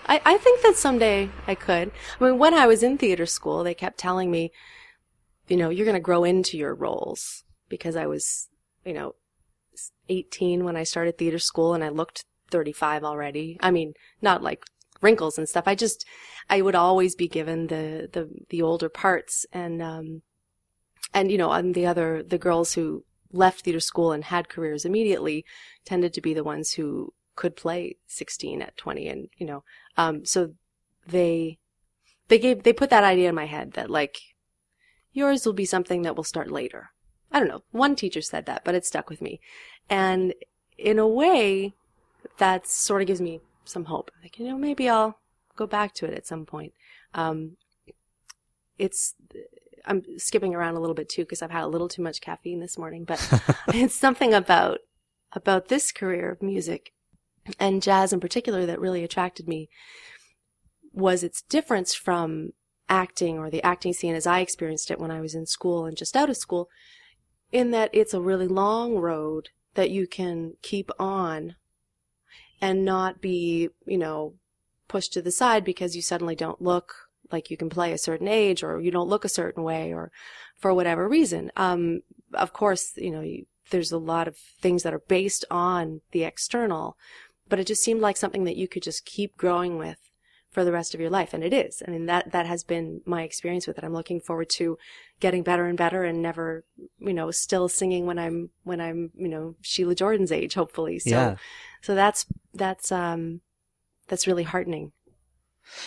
I, 0.07 0.23
I 0.25 0.39
think 0.39 0.63
that 0.63 0.77
someday 0.77 1.29
I 1.47 1.55
could. 1.55 1.91
I 2.19 2.25
mean, 2.25 2.39
when 2.39 2.55
I 2.55 2.67
was 2.67 2.83
in 2.83 2.97
theater 2.97 3.27
school, 3.27 3.63
they 3.63 3.75
kept 3.75 3.99
telling 3.99 4.31
me, 4.31 4.51
you 5.49 5.59
know, 5.59 5.69
you're 5.69 5.85
going 5.85 5.95
to 5.95 6.01
grow 6.01 6.25
into 6.25 6.57
your 6.57 6.75
roles 6.75 7.45
because 7.69 7.95
I 7.95 8.07
was, 8.07 8.49
you 8.87 8.95
know, 8.95 9.17
18 10.09 10.65
when 10.65 10.77
I 10.77 10.85
started 10.85 11.19
theater 11.19 11.39
school 11.39 11.75
and 11.75 11.85
I 11.85 11.91
looked 11.91 12.25
35 12.51 13.05
already. 13.05 13.59
I 13.61 13.71
mean, 13.71 13.93
not 14.21 14.43
like 14.43 14.65
wrinkles 15.03 15.39
and 15.39 15.49
stuff. 15.49 15.65
I 15.67 15.75
just, 15.75 16.07
I 16.49 16.63
would 16.63 16.75
always 16.75 17.15
be 17.15 17.29
given 17.29 17.67
the, 17.67 18.09
the, 18.13 18.31
the 18.49 18.63
older 18.63 18.89
parts 18.89 19.45
and, 19.53 19.83
um, 19.83 20.23
and, 21.13 21.31
you 21.31 21.37
know, 21.37 21.53
and 21.53 21.75
the 21.75 21.87
other, 21.87 22.23
the 22.23 22.39
girls 22.39 22.73
who 22.73 23.05
left 23.33 23.63
theater 23.63 23.81
school 23.81 24.13
and 24.13 24.25
had 24.25 24.49
careers 24.49 24.85
immediately 24.85 25.45
tended 25.85 26.13
to 26.15 26.21
be 26.21 26.35
the 26.35 26.45
ones 26.45 26.73
who 26.73 27.13
could 27.35 27.57
play 27.57 27.97
16 28.07 28.61
at 28.61 28.77
20 28.77 29.09
and 29.09 29.29
you 29.39 29.47
know 29.47 29.65
um 29.97 30.25
so 30.25 30.53
they 31.07 31.59
they 32.29 32.39
gave 32.39 32.63
they 32.63 32.73
put 32.73 32.91
that 32.91 33.05
idea 33.05 33.29
in 33.29 33.35
my 33.35 33.47
head 33.47 33.73
that 33.73 33.91
like 33.91 34.19
yours 35.13 35.45
will 35.45 35.53
be 35.53 35.65
something 35.65 36.03
that 36.03 36.17
will 36.17 36.25
start 36.25 36.51
later. 36.51 36.91
I 37.31 37.39
don't 37.39 37.49
know. 37.49 37.65
One 37.71 37.97
teacher 37.97 38.23
said 38.23 38.47
that 38.47 38.65
but 38.65 38.75
it 38.75 38.87
stuck 38.87 39.11
with 39.11 39.21
me. 39.21 39.41
And 39.89 40.35
in 40.79 40.99
a 40.99 41.09
way 41.09 41.75
that 42.39 42.67
sort 42.67 43.03
of 43.03 43.09
gives 43.09 43.21
me 43.21 43.41
some 43.65 43.87
hope. 43.87 44.11
Like 44.23 44.39
you 44.39 44.47
know 44.47 44.59
maybe 44.59 44.89
i'll 44.89 45.19
go 45.57 45.67
back 45.67 45.95
to 45.95 46.07
it 46.07 46.15
at 46.15 46.27
some 46.27 46.47
point. 46.47 46.73
Um 47.15 47.57
it's 48.79 49.15
i'm 49.85 50.03
skipping 50.17 50.55
around 50.55 50.77
a 50.77 50.81
little 50.81 50.95
bit 50.95 51.09
too 51.09 51.23
because 51.23 51.43
i've 51.43 51.51
had 51.51 51.65
a 51.65 51.69
little 51.69 51.89
too 51.89 52.03
much 52.03 52.21
caffeine 52.21 52.61
this 52.61 52.79
morning 52.79 53.05
but 53.05 53.21
it's 53.69 53.95
something 53.95 54.33
about 54.33 54.79
about 55.33 55.69
this 55.69 55.91
career 55.91 56.31
of 56.31 56.41
music 56.41 56.93
and 57.59 57.83
jazz 57.83 58.13
in 58.13 58.21
particular 58.21 58.65
that 58.65 58.81
really 58.81 59.03
attracted 59.03 59.49
me 59.49 59.69
was 60.93 61.23
its 61.23 61.43
difference 61.43 61.95
from 61.95 62.53
acting 62.89 63.39
or 63.39 63.51
the 63.51 63.63
acting 63.63 63.93
scene 63.93 64.15
as 64.15 64.27
I 64.27 64.41
experienced 64.41 64.91
it 64.91 65.01
when 65.01 65.11
I 65.11 65.21
was 65.21 65.35
in 65.35 65.47
school 65.47 65.87
and 65.87 65.97
just 65.97 66.17
out 66.17 66.31
of 66.31 66.37
school, 66.37 66.69
in 67.51 67.71
that 67.71 67.91
it's 67.93 68.15
a 68.15 68.21
really 68.21 68.47
long 68.47 68.97
road 68.97 69.49
that 69.75 69.91
you 69.91 70.07
can 70.07 70.55
keep 70.63 70.91
on 70.99 71.57
and 72.63 72.85
not 72.85 73.21
be, 73.21 73.69
you 73.85 73.99
know, 73.99 74.35
pushed 74.89 75.13
to 75.13 75.21
the 75.21 75.33
side 75.33 75.65
because 75.65 75.97
you 75.97 76.01
suddenly 76.01 76.37
don't 76.37 76.63
look 76.63 76.95
like 77.33 77.51
you 77.51 77.57
can 77.57 77.69
play 77.69 77.93
a 77.93 77.99
certain 77.99 78.29
age 78.29 78.63
or 78.63 78.81
you 78.81 78.91
don't 78.91 79.09
look 79.09 79.25
a 79.25 79.29
certain 79.29 79.65
way 79.65 79.93
or 79.93 80.13
for 80.57 80.73
whatever 80.73 81.09
reason. 81.09 81.51
Um, 81.57 82.03
of 82.33 82.53
course, 82.53 82.93
you 82.97 83.11
know, 83.11 83.21
you, 83.21 83.47
there's 83.71 83.91
a 83.91 83.99
lot 83.99 84.29
of 84.29 84.37
things 84.37 84.85
that 84.85 84.95
are 84.95 85.01
based 85.01 85.45
on 85.51 86.03
the 86.13 86.25
external, 86.25 86.97
but 87.49 87.59
it 87.59 87.67
just 87.67 87.83
seemed 87.83 88.01
like 88.01 88.17
something 88.17 88.45
that 88.45 88.57
you 88.57 88.69
could 88.69 88.83
just 88.83 89.05
keep 89.05 89.37
growing 89.37 89.77
with 89.77 89.99
for 90.53 90.65
the 90.65 90.73
rest 90.73 90.95
of 90.95 91.01
your 91.01 91.11
life. 91.11 91.33
And 91.33 91.43
it 91.43 91.53
is. 91.53 91.83
I 91.87 91.91
mean, 91.91 92.07
that, 92.07 92.33
that 92.33 92.47
has 92.47 92.63
been 92.63 93.01
my 93.07 93.23
experience 93.23 93.67
with 93.67 93.79
it. 93.79 93.85
I'm 93.85 93.95
looking 93.95 94.21
forward 94.21 94.51
to 94.51 94.79
getting 95.19 95.43
better 95.43 95.65
and 95.67 95.77
better 95.79 96.05
and 96.05 96.21
never, 96.23 96.65
you 96.99 97.15
know, 97.15 97.31
still 97.31 97.69
singing 97.69 98.07
when 98.07 98.19
I'm, 98.19 98.51
when 98.63 98.81
I'm, 98.81 99.11
you 99.17 99.29
know, 99.29 99.57
Sheila 99.63 99.95
Jordan's 99.95 100.31
age, 100.31 100.55
hopefully. 100.55 100.99
So, 100.99 101.11
Yeah. 101.11 101.37
so 101.81 101.95
that's, 101.95 102.27
that's, 102.55 102.93
um, 102.93 103.41
that's 104.09 104.27
really 104.27 104.43
heartening. 104.43 104.93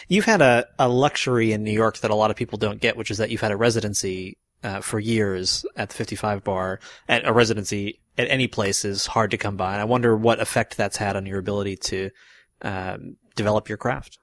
You've 0.08 0.26
had 0.26 0.42
a, 0.42 0.66
a 0.80 0.90
luxury 0.90 1.52
in 1.52 1.64
New 1.64 1.72
York 1.72 2.00
that 2.00 2.10
a 2.12 2.16
lot 2.16 2.32
of 2.32 2.38
people 2.38 2.58
don't 2.58 2.82
get, 2.82 2.98
which 2.98 3.12
is 3.12 3.20
that 3.20 3.30
you've 3.30 3.42
had 3.42 3.52
a 3.52 3.58
residency 3.58 4.38
uh, 4.64 4.82
for 4.82 5.00
years 5.00 5.64
at 5.76 5.90
the 5.90 5.96
55 5.96 6.44
bar. 6.44 6.80
At 7.08 7.28
a 7.28 7.34
residency 7.34 8.00
at 8.18 8.30
any 8.30 8.48
place 8.48 8.84
is 8.84 9.06
hard 9.06 9.32
to 9.32 9.38
come 9.38 9.58
by. 9.58 9.74
And 9.74 9.82
I 9.82 9.86
wonder 9.86 10.16
what 10.16 10.40
effect 10.40 10.76
that's 10.76 10.98
had 10.98 11.16
on 11.16 11.26
your 11.28 11.38
ability 11.38 11.76
to 11.78 12.10
um, 12.64 13.18
develop 13.36 13.70
your 13.70 13.78
craft. 13.78 14.18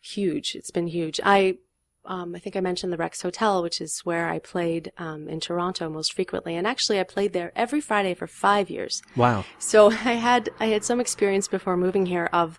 Huge. 0.00 0.54
It's 0.54 0.70
been 0.70 0.86
huge. 0.86 1.20
I, 1.24 1.58
um, 2.04 2.34
I 2.34 2.38
think 2.38 2.56
I 2.56 2.60
mentioned 2.60 2.92
the 2.92 2.96
Rex 2.96 3.22
Hotel, 3.22 3.62
which 3.62 3.80
is 3.80 4.00
where 4.04 4.28
I 4.28 4.38
played 4.38 4.90
um, 4.98 5.28
in 5.28 5.40
Toronto 5.40 5.88
most 5.88 6.14
frequently, 6.14 6.56
and 6.56 6.66
actually 6.66 6.98
I 6.98 7.04
played 7.04 7.32
there 7.32 7.52
every 7.54 7.80
Friday 7.80 8.14
for 8.14 8.26
five 8.26 8.70
years. 8.70 9.02
Wow. 9.16 9.44
So 9.58 9.90
I 9.90 10.14
had 10.14 10.50
I 10.58 10.66
had 10.66 10.84
some 10.84 11.00
experience 11.00 11.48
before 11.48 11.76
moving 11.76 12.06
here 12.06 12.28
of 12.32 12.58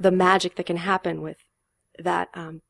the 0.00 0.10
magic 0.10 0.56
that 0.56 0.66
can 0.66 0.78
happen 0.78 1.22
with 1.22 1.38
that 1.98 2.28
um, 2.34 2.62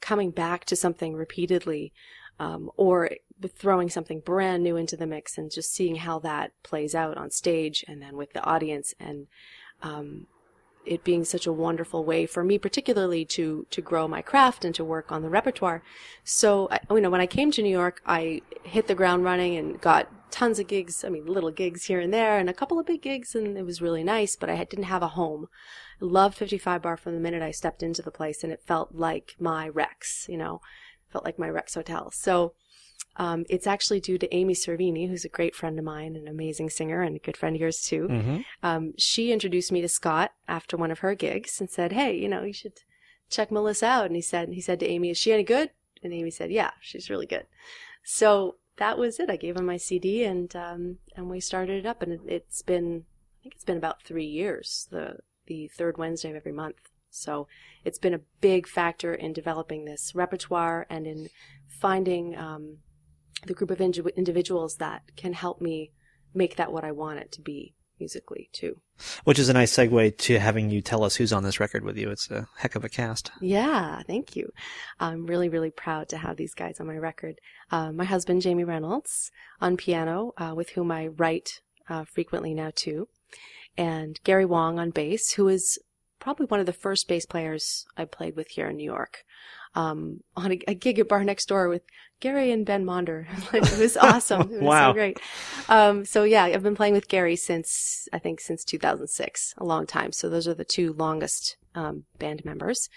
coming 0.00 0.30
back 0.30 0.64
to 0.66 0.76
something 0.76 1.14
repeatedly, 1.14 1.92
um, 2.38 2.70
or 2.76 3.10
throwing 3.48 3.90
something 3.90 4.20
brand 4.20 4.62
new 4.62 4.76
into 4.76 4.96
the 4.96 5.06
mix 5.06 5.36
and 5.38 5.50
just 5.50 5.72
seeing 5.72 5.96
how 5.96 6.18
that 6.18 6.52
plays 6.62 6.94
out 6.94 7.16
on 7.16 7.30
stage 7.30 7.84
and 7.86 8.00
then 8.00 8.16
with 8.16 8.32
the 8.32 8.42
audience 8.44 8.94
and 8.98 9.26
um, 9.82 10.26
it 10.84 11.04
being 11.04 11.24
such 11.24 11.46
a 11.46 11.52
wonderful 11.52 12.04
way 12.04 12.26
for 12.26 12.42
me, 12.42 12.58
particularly 12.58 13.24
to 13.24 13.66
to 13.70 13.80
grow 13.80 14.08
my 14.08 14.22
craft 14.22 14.64
and 14.64 14.74
to 14.74 14.84
work 14.84 15.12
on 15.12 15.22
the 15.22 15.28
repertoire. 15.28 15.82
So, 16.24 16.68
I, 16.70 16.80
you 16.90 17.00
know, 17.00 17.10
when 17.10 17.20
I 17.20 17.26
came 17.26 17.50
to 17.52 17.62
New 17.62 17.70
York, 17.70 18.00
I 18.06 18.42
hit 18.62 18.86
the 18.86 18.94
ground 18.94 19.24
running 19.24 19.56
and 19.56 19.80
got 19.80 20.08
tons 20.30 20.58
of 20.58 20.66
gigs. 20.66 21.04
I 21.04 21.08
mean, 21.08 21.26
little 21.26 21.50
gigs 21.50 21.84
here 21.84 22.00
and 22.00 22.12
there, 22.12 22.38
and 22.38 22.48
a 22.48 22.54
couple 22.54 22.78
of 22.78 22.86
big 22.86 23.02
gigs, 23.02 23.34
and 23.34 23.58
it 23.58 23.64
was 23.64 23.82
really 23.82 24.04
nice. 24.04 24.36
But 24.36 24.50
I 24.50 24.64
didn't 24.64 24.84
have 24.84 25.02
a 25.02 25.08
home. 25.08 25.48
I 26.00 26.04
loved 26.06 26.36
55 26.36 26.82
Bar 26.82 26.96
from 26.96 27.14
the 27.14 27.20
minute 27.20 27.42
I 27.42 27.50
stepped 27.50 27.82
into 27.82 28.02
the 28.02 28.10
place, 28.10 28.42
and 28.42 28.52
it 28.52 28.62
felt 28.66 28.94
like 28.94 29.36
my 29.38 29.68
Rex. 29.68 30.26
You 30.28 30.38
know, 30.38 30.60
felt 31.10 31.24
like 31.24 31.38
my 31.38 31.48
Rex 31.48 31.74
Hotel. 31.74 32.10
So. 32.12 32.54
Um, 33.16 33.44
it's 33.50 33.66
actually 33.66 34.00
due 34.00 34.18
to 34.18 34.34
Amy 34.34 34.54
Cervini, 34.54 35.08
who's 35.08 35.24
a 35.24 35.28
great 35.28 35.54
friend 35.54 35.78
of 35.78 35.84
mine, 35.84 36.16
an 36.16 36.28
amazing 36.28 36.70
singer, 36.70 37.02
and 37.02 37.16
a 37.16 37.18
good 37.18 37.36
friend 37.36 37.54
of 37.56 37.60
yours 37.60 37.82
too 37.82 38.08
Mm-hmm. 38.08 38.36
um, 38.62 38.92
she 38.96 39.32
introduced 39.32 39.72
me 39.72 39.80
to 39.80 39.88
Scott 39.88 40.32
after 40.48 40.76
one 40.76 40.90
of 40.90 41.00
her 41.00 41.14
gigs 41.14 41.60
and 41.60 41.68
said, 41.68 41.92
"Hey, 41.92 42.16
you 42.16 42.28
know, 42.28 42.42
you 42.42 42.52
should 42.52 42.80
check 43.28 43.50
Melissa 43.50 43.86
out." 43.86 44.06
And 44.06 44.14
he 44.16 44.22
said, 44.22 44.48
he 44.50 44.60
said 44.60 44.80
to 44.80 44.86
Amy, 44.86 45.10
"Is 45.10 45.18
she 45.18 45.32
any 45.32 45.42
good?" 45.44 45.70
And 46.02 46.12
Amy 46.12 46.30
said, 46.30 46.50
"Yeah, 46.50 46.70
she's 46.80 47.10
really 47.10 47.26
good." 47.26 47.46
So 48.04 48.56
that 48.76 48.96
was 48.96 49.20
it. 49.20 49.28
I 49.28 49.36
gave 49.36 49.56
him 49.56 49.66
my 49.66 49.76
CD 49.76 50.24
and 50.24 50.54
um, 50.56 50.98
and 51.16 51.28
we 51.28 51.40
started 51.40 51.84
it 51.84 51.86
up, 51.86 52.02
and 52.02 52.12
it, 52.12 52.20
it's 52.26 52.62
been 52.62 53.04
I 53.38 53.42
think 53.42 53.54
it's 53.54 53.64
been 53.64 53.76
about 53.76 54.02
three 54.02 54.24
years, 54.26 54.88
the 54.90 55.18
the 55.46 55.68
third 55.68 55.98
Wednesday 55.98 56.30
of 56.30 56.36
every 56.36 56.52
month. 56.52 56.76
So 57.10 57.48
it's 57.84 57.98
been 57.98 58.14
a 58.14 58.20
big 58.40 58.68
factor 58.68 59.12
in 59.12 59.32
developing 59.32 59.84
this 59.84 60.14
repertoire 60.14 60.86
and 60.88 61.06
in 61.06 61.28
finding 61.68 62.36
um, 62.36 62.78
the 63.46 63.54
group 63.54 63.70
of 63.70 63.80
indi- 63.80 64.02
individuals 64.16 64.76
that 64.76 65.02
can 65.16 65.32
help 65.32 65.60
me 65.60 65.92
make 66.34 66.56
that 66.56 66.72
what 66.72 66.84
I 66.84 66.92
want 66.92 67.18
it 67.18 67.32
to 67.32 67.40
be 67.40 67.74
musically 67.98 68.48
too. 68.52 68.80
Which 69.24 69.38
is 69.38 69.48
a 69.48 69.52
nice 69.52 69.74
segue 69.74 70.16
to 70.18 70.38
having 70.38 70.70
you 70.70 70.80
tell 70.80 71.04
us 71.04 71.16
who's 71.16 71.32
on 71.32 71.42
this 71.42 71.60
record 71.60 71.84
with 71.84 71.96
you. 71.98 72.10
It's 72.10 72.30
a 72.30 72.48
heck 72.56 72.74
of 72.74 72.84
a 72.84 72.88
cast. 72.88 73.30
Yeah, 73.40 74.02
thank 74.06 74.34
you. 74.34 74.50
I'm 74.98 75.26
really, 75.26 75.48
really 75.48 75.70
proud 75.70 76.08
to 76.08 76.18
have 76.18 76.36
these 76.36 76.54
guys 76.54 76.80
on 76.80 76.86
my 76.86 76.96
record. 76.96 77.36
Uh, 77.70 77.92
my 77.92 78.04
husband, 78.04 78.42
Jamie 78.42 78.64
Reynolds, 78.64 79.30
on 79.60 79.76
piano, 79.76 80.32
uh, 80.38 80.54
with 80.56 80.70
whom 80.70 80.90
I 80.90 81.08
write 81.08 81.60
uh, 81.88 82.04
frequently 82.04 82.54
now 82.54 82.72
too, 82.74 83.08
and 83.76 84.18
Gary 84.24 84.46
Wang 84.46 84.78
on 84.78 84.90
bass, 84.90 85.32
who 85.32 85.48
is 85.48 85.78
probably 86.18 86.46
one 86.46 86.60
of 86.60 86.66
the 86.66 86.72
first 86.72 87.08
bass 87.08 87.26
players 87.26 87.84
I 87.96 88.04
played 88.04 88.36
with 88.36 88.48
here 88.48 88.68
in 88.68 88.76
New 88.76 88.84
York. 88.84 89.24
Um, 89.74 90.20
on 90.36 90.50
a, 90.52 90.60
a 90.66 90.74
gig 90.74 90.98
at 90.98 91.08
Bar 91.08 91.22
Next 91.22 91.46
Door 91.46 91.68
with 91.68 91.82
Gary 92.18 92.50
and 92.50 92.66
Ben 92.66 92.84
Monder. 92.84 93.26
it 93.54 93.78
was 93.78 93.96
awesome. 93.96 94.42
It 94.42 94.50
was 94.50 94.60
Wow. 94.62 94.90
so 94.90 94.94
great. 94.94 95.20
Um, 95.68 96.04
so 96.04 96.24
yeah, 96.24 96.44
I've 96.44 96.62
been 96.62 96.74
playing 96.74 96.94
with 96.94 97.08
Gary 97.08 97.36
since, 97.36 98.08
I 98.12 98.18
think 98.18 98.40
since 98.40 98.64
2006, 98.64 99.54
a 99.58 99.64
long 99.64 99.86
time. 99.86 100.10
So 100.12 100.28
those 100.28 100.48
are 100.48 100.54
the 100.54 100.64
two 100.64 100.92
longest, 100.94 101.56
um, 101.76 102.02
band 102.18 102.44
members. 102.44 102.88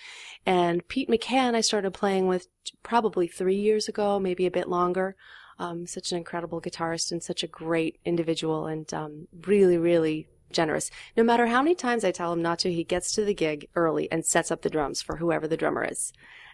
And 0.46 0.88
Pete 0.88 1.10
McCann, 1.10 1.54
I 1.54 1.62
started 1.62 1.92
playing 1.94 2.28
with 2.28 2.48
probably 2.82 3.28
three 3.28 3.56
years 3.56 3.88
ago, 3.88 4.20
maybe 4.20 4.46
a 4.48 4.52
bit 4.52 4.68
longer. 4.68 5.16
Um, 5.60 5.86
such 5.86 6.12
an 6.12 6.18
incredible 6.18 6.60
guitarist 6.60 7.12
and 7.12 7.22
such 7.22 7.44
a 7.44 7.48
great 7.48 8.00
individual 8.04 8.66
and, 8.66 8.92
um, 8.92 9.28
really, 9.46 9.78
really 9.78 10.28
generous. 10.54 10.90
No 11.18 11.24
matter 11.24 11.48
how 11.48 11.62
many 11.62 11.76
times 11.76 12.04
I 12.06 12.12
tell 12.12 12.32
him 12.32 12.42
not 12.42 12.60
to, 12.60 12.72
he 12.72 12.84
gets 12.84 13.12
to 13.14 13.26
the 13.26 13.34
gig 13.34 13.68
early 13.76 14.12
and 14.12 14.26
sets 14.26 14.52
up 14.52 14.62
the 14.62 14.70
drums 14.70 15.02
for 15.02 15.18
whoever 15.18 15.48
the 15.48 15.58
drummer 15.58 15.84
is. 15.84 16.14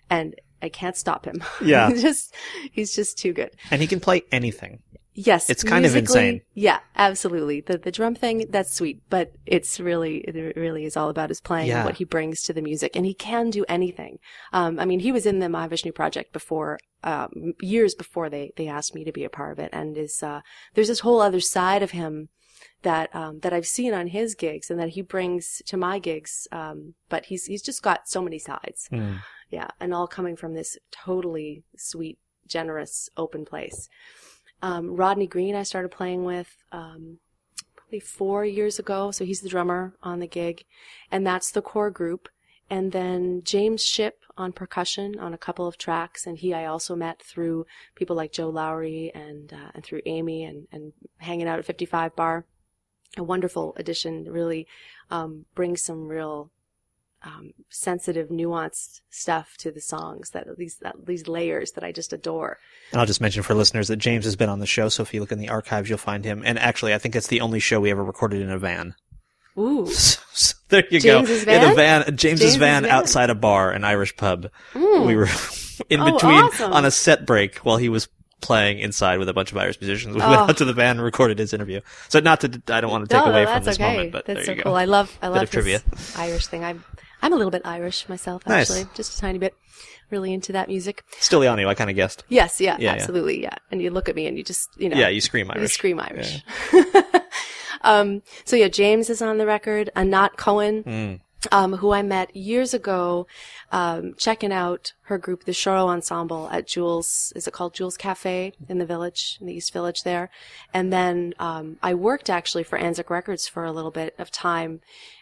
And 0.09 0.35
I 0.61 0.69
can't 0.69 0.97
stop 0.97 1.25
him. 1.25 1.43
Yeah. 1.61 1.89
he's 1.89 2.01
just, 2.01 2.35
he's 2.71 2.95
just 2.95 3.17
too 3.17 3.33
good. 3.33 3.51
And 3.71 3.81
he 3.81 3.87
can 3.87 3.99
play 3.99 4.23
anything. 4.31 4.79
Yes, 5.13 5.49
It's 5.49 5.63
kind 5.63 5.85
of 5.85 5.95
insane. 5.97 6.41
Yeah, 6.53 6.79
absolutely. 6.95 7.59
The 7.59 7.77
the 7.77 7.91
drum 7.91 8.15
thing 8.15 8.45
that's 8.51 8.73
sweet, 8.73 9.01
but 9.09 9.33
it's 9.45 9.77
really 9.77 10.19
it 10.19 10.55
really 10.55 10.85
is 10.85 10.95
all 10.95 11.09
about 11.09 11.27
his 11.27 11.41
playing 11.41 11.67
Yeah. 11.67 11.79
and 11.79 11.85
what 11.85 11.97
he 11.97 12.05
brings 12.05 12.41
to 12.43 12.53
the 12.53 12.61
music, 12.61 12.95
and 12.95 13.05
he 13.05 13.13
can 13.13 13.49
do 13.49 13.65
anything. 13.67 14.19
Um, 14.53 14.79
I 14.79 14.85
mean, 14.85 15.01
he 15.01 15.11
was 15.11 15.25
in 15.25 15.39
the 15.39 15.47
Mahavishnu 15.47 15.93
project 15.93 16.31
before, 16.31 16.79
um, 17.03 17.53
years 17.59 17.95
before 17.95 18.29
they 18.29 18.51
they 18.55 18.67
asked 18.69 18.95
me 18.95 19.03
to 19.03 19.11
be 19.11 19.25
a 19.25 19.29
part 19.29 19.51
of 19.51 19.59
it, 19.59 19.71
and 19.73 19.97
is 19.97 20.23
uh, 20.23 20.39
there's 20.73 20.87
this 20.87 21.01
whole 21.01 21.19
other 21.19 21.41
side 21.41 21.83
of 21.83 21.91
him 21.91 22.29
that 22.81 23.13
um, 23.15 23.39
that 23.39 23.53
I've 23.53 23.67
seen 23.67 23.93
on 23.93 24.07
his 24.07 24.35
gigs 24.35 24.69
and 24.69 24.79
that 24.79 24.89
he 24.89 25.01
brings 25.01 25.61
to 25.65 25.77
my 25.77 25.99
gigs. 25.99 26.47
Um, 26.51 26.95
but 27.09 27.25
he's 27.25 27.45
he's 27.45 27.61
just 27.61 27.81
got 27.81 28.07
so 28.07 28.21
many 28.21 28.39
sides. 28.39 28.87
Hmm. 28.89 29.15
Yeah, 29.49 29.67
and 29.79 29.93
all 29.93 30.07
coming 30.07 30.35
from 30.35 30.53
this 30.53 30.77
totally 30.91 31.63
sweet, 31.75 32.19
generous, 32.47 33.09
open 33.17 33.45
place. 33.45 33.89
Um, 34.61 34.95
Rodney 34.95 35.27
Green, 35.27 35.55
I 35.55 35.63
started 35.63 35.89
playing 35.89 36.23
with 36.25 36.55
um, 36.71 37.17
probably 37.75 37.99
four 37.99 38.45
years 38.45 38.77
ago. 38.77 39.11
So 39.11 39.25
he's 39.25 39.41
the 39.41 39.49
drummer 39.49 39.95
on 40.03 40.19
the 40.19 40.27
gig, 40.27 40.65
and 41.11 41.25
that's 41.25 41.51
the 41.51 41.61
core 41.61 41.91
group. 41.91 42.29
And 42.69 42.91
then 42.91 43.41
James 43.43 43.83
Shipp 43.83 44.23
on 44.37 44.53
percussion 44.53 45.19
on 45.19 45.33
a 45.33 45.37
couple 45.37 45.67
of 45.67 45.77
tracks, 45.77 46.25
and 46.25 46.37
he 46.37 46.53
I 46.53 46.65
also 46.65 46.95
met 46.95 47.21
through 47.21 47.65
people 47.95 48.15
like 48.15 48.31
Joe 48.31 48.49
Lowry 48.49 49.11
and 49.13 49.51
uh, 49.51 49.71
and 49.73 49.83
through 49.83 50.01
Amy 50.05 50.43
and 50.43 50.67
and 50.71 50.93
hanging 51.17 51.47
out 51.47 51.59
at 51.59 51.65
55 51.65 52.15
Bar. 52.15 52.45
A 53.17 53.23
wonderful 53.23 53.73
addition, 53.75 54.25
really 54.25 54.67
um, 55.09 55.45
brings 55.55 55.81
some 55.81 56.07
real 56.07 56.51
um, 57.23 57.53
sensitive, 57.69 58.29
nuanced 58.29 59.01
stuff 59.09 59.57
to 59.57 59.71
the 59.71 59.81
songs. 59.81 60.29
That 60.29 60.47
these 60.57 60.77
that, 60.77 61.05
these 61.05 61.27
layers 61.27 61.71
that 61.71 61.83
I 61.83 61.91
just 61.91 62.13
adore. 62.13 62.59
And 62.91 62.99
I'll 62.99 63.07
just 63.07 63.21
mention 63.21 63.43
for 63.43 63.55
listeners 63.55 63.87
that 63.87 63.97
James 63.97 64.25
has 64.25 64.35
been 64.35 64.49
on 64.49 64.59
the 64.59 64.67
show, 64.67 64.89
so 64.89 65.03
if 65.03 65.13
you 65.13 65.19
look 65.19 65.31
in 65.31 65.39
the 65.39 65.49
archives, 65.49 65.89
you'll 65.89 65.97
find 65.97 66.23
him. 66.23 66.43
And 66.45 66.59
actually, 66.59 66.93
I 66.93 66.97
think 66.99 67.15
it's 67.15 67.27
the 67.27 67.41
only 67.41 67.59
show 67.59 67.79
we 67.79 67.91
ever 67.91 68.03
recorded 68.03 68.41
in 68.41 68.51
a 68.51 68.59
van. 68.59 68.95
Ooh. 69.57 69.87
So 70.31 70.55
there 70.69 70.85
you 70.89 70.99
James's 71.01 71.43
go. 71.43 71.51
In 71.51 71.61
a 71.63 71.75
van? 71.75 71.75
van, 71.75 72.15
James's, 72.15 72.21
James's 72.21 72.55
van, 72.55 72.83
van. 72.83 72.91
outside 72.91 73.29
a 73.29 73.35
bar, 73.35 73.71
an 73.71 73.83
Irish 73.83 74.15
pub. 74.15 74.49
Mm. 74.73 75.05
We 75.05 75.15
were 75.17 75.27
in 75.89 75.99
Oh, 75.99 76.13
between 76.13 76.35
awesome. 76.35 76.71
on 76.71 76.85
a 76.85 76.91
set 76.91 77.25
break 77.25 77.57
while 77.57 77.75
he 77.75 77.89
was 77.89 78.07
playing 78.39 78.79
inside 78.79 79.17
with 79.19 79.27
a 79.27 79.33
bunch 79.33 79.51
of 79.51 79.57
Irish 79.57 79.81
musicians. 79.81 80.15
We 80.15 80.21
Oh. 80.21 80.29
went 80.29 80.41
out 80.49 80.57
to 80.59 80.65
the 80.65 80.71
van 80.71 80.91
and 80.97 81.01
recorded 81.03 81.39
his 81.39 81.51
interview. 81.53 81.81
So 82.07 82.21
not 82.21 82.39
to, 82.41 82.61
I 82.69 82.79
don't 82.79 82.89
want 82.91 83.09
to 83.09 83.13
take 83.13 83.25
no, 83.25 83.31
away 83.31 83.43
no, 83.43 83.53
from 83.53 83.63
this 83.65 83.75
okay. 83.75 83.91
moment, 83.91 84.11
but 84.13 84.25
that's 84.27 84.37
there 84.37 84.45
so 84.45 84.51
you 84.51 84.57
go. 84.57 84.63
cool. 84.63 84.75
I 84.75 84.85
love, 84.85 85.17
I 85.21 85.27
love 85.27 85.49
trivia. 85.49 85.81
this 85.89 86.17
Irish 86.17 86.47
thing. 86.47 86.63
I'm, 86.63 86.85
I'm 87.21 87.33
a 87.33 87.35
little 87.35 87.51
bit 87.51 87.63
Irish 87.65 88.07
myself, 88.07 88.47
Nice. 88.47 88.69
actually, 88.71 88.89
just 88.95 89.17
a 89.17 89.19
tiny 89.19 89.39
bit. 89.39 89.55
Really 90.11 90.31
into 90.33 90.53
that 90.53 90.69
music. 90.69 91.03
Stylianou, 91.19 91.67
I 91.67 91.73
kind 91.73 91.89
of 91.89 91.95
guessed. 91.97 92.23
Yes, 92.29 92.61
yeah, 92.61 92.77
Yeah, 92.79 92.85
yeah. 92.85 92.91
absolutely, 92.93 93.41
yeah. 93.41 93.55
And 93.71 93.81
you 93.81 93.89
look 93.91 94.07
at 94.07 94.15
me 94.15 94.25
and 94.27 94.37
you 94.37 94.43
just, 94.43 94.69
you 94.77 94.87
know, 94.87 94.95
Yeah, 94.97 95.09
you 95.09 95.19
scream 95.19 95.51
Irish. 95.51 95.61
you 95.63 95.67
scream 95.67 95.99
Irish. 95.99 96.43
um, 97.81 98.21
so 98.45 98.55
yeah, 98.55 98.67
James 98.67 99.09
is 99.09 99.21
on 99.21 99.37
the 99.37 99.45
record. 99.45 99.89
Anat 99.95 100.37
Cohen, 100.37 100.83
Hmm. 100.83 101.13
um, 101.51 101.73
who 101.77 101.91
I 101.91 102.01
met 102.01 102.35
years 102.35 102.73
ago, 102.73 103.25
um, 103.71 104.13
checking 104.17 104.51
out 104.51 104.93
her 105.03 105.17
group, 105.17 105.45
the 105.45 105.53
Choro 105.53 105.87
Ensemble 105.87 106.49
at 106.51 106.67
Jules, 106.67 107.31
is 107.35 107.47
it 107.47 107.53
called 107.53 107.73
Jules 107.73 107.95
Cafe 107.97 108.53
in 108.67 108.77
the 108.77 108.85
village, 108.85 109.37
in 109.39 109.47
the 109.47 109.53
East 109.53 109.71
Village 109.71 110.03
there. 110.03 110.29
And 110.73 110.91
then, 110.91 111.33
um, 111.39 111.77
I 111.81 111.93
worked 111.93 112.29
actually 112.29 112.63
for 112.63 112.77
Anzic 112.77 113.09
Records 113.09 113.47
for 113.47 113.63
a 113.63 113.71
little 113.71 113.91
bit 113.91 114.15
of 114.19 114.31
time, 114.31 114.81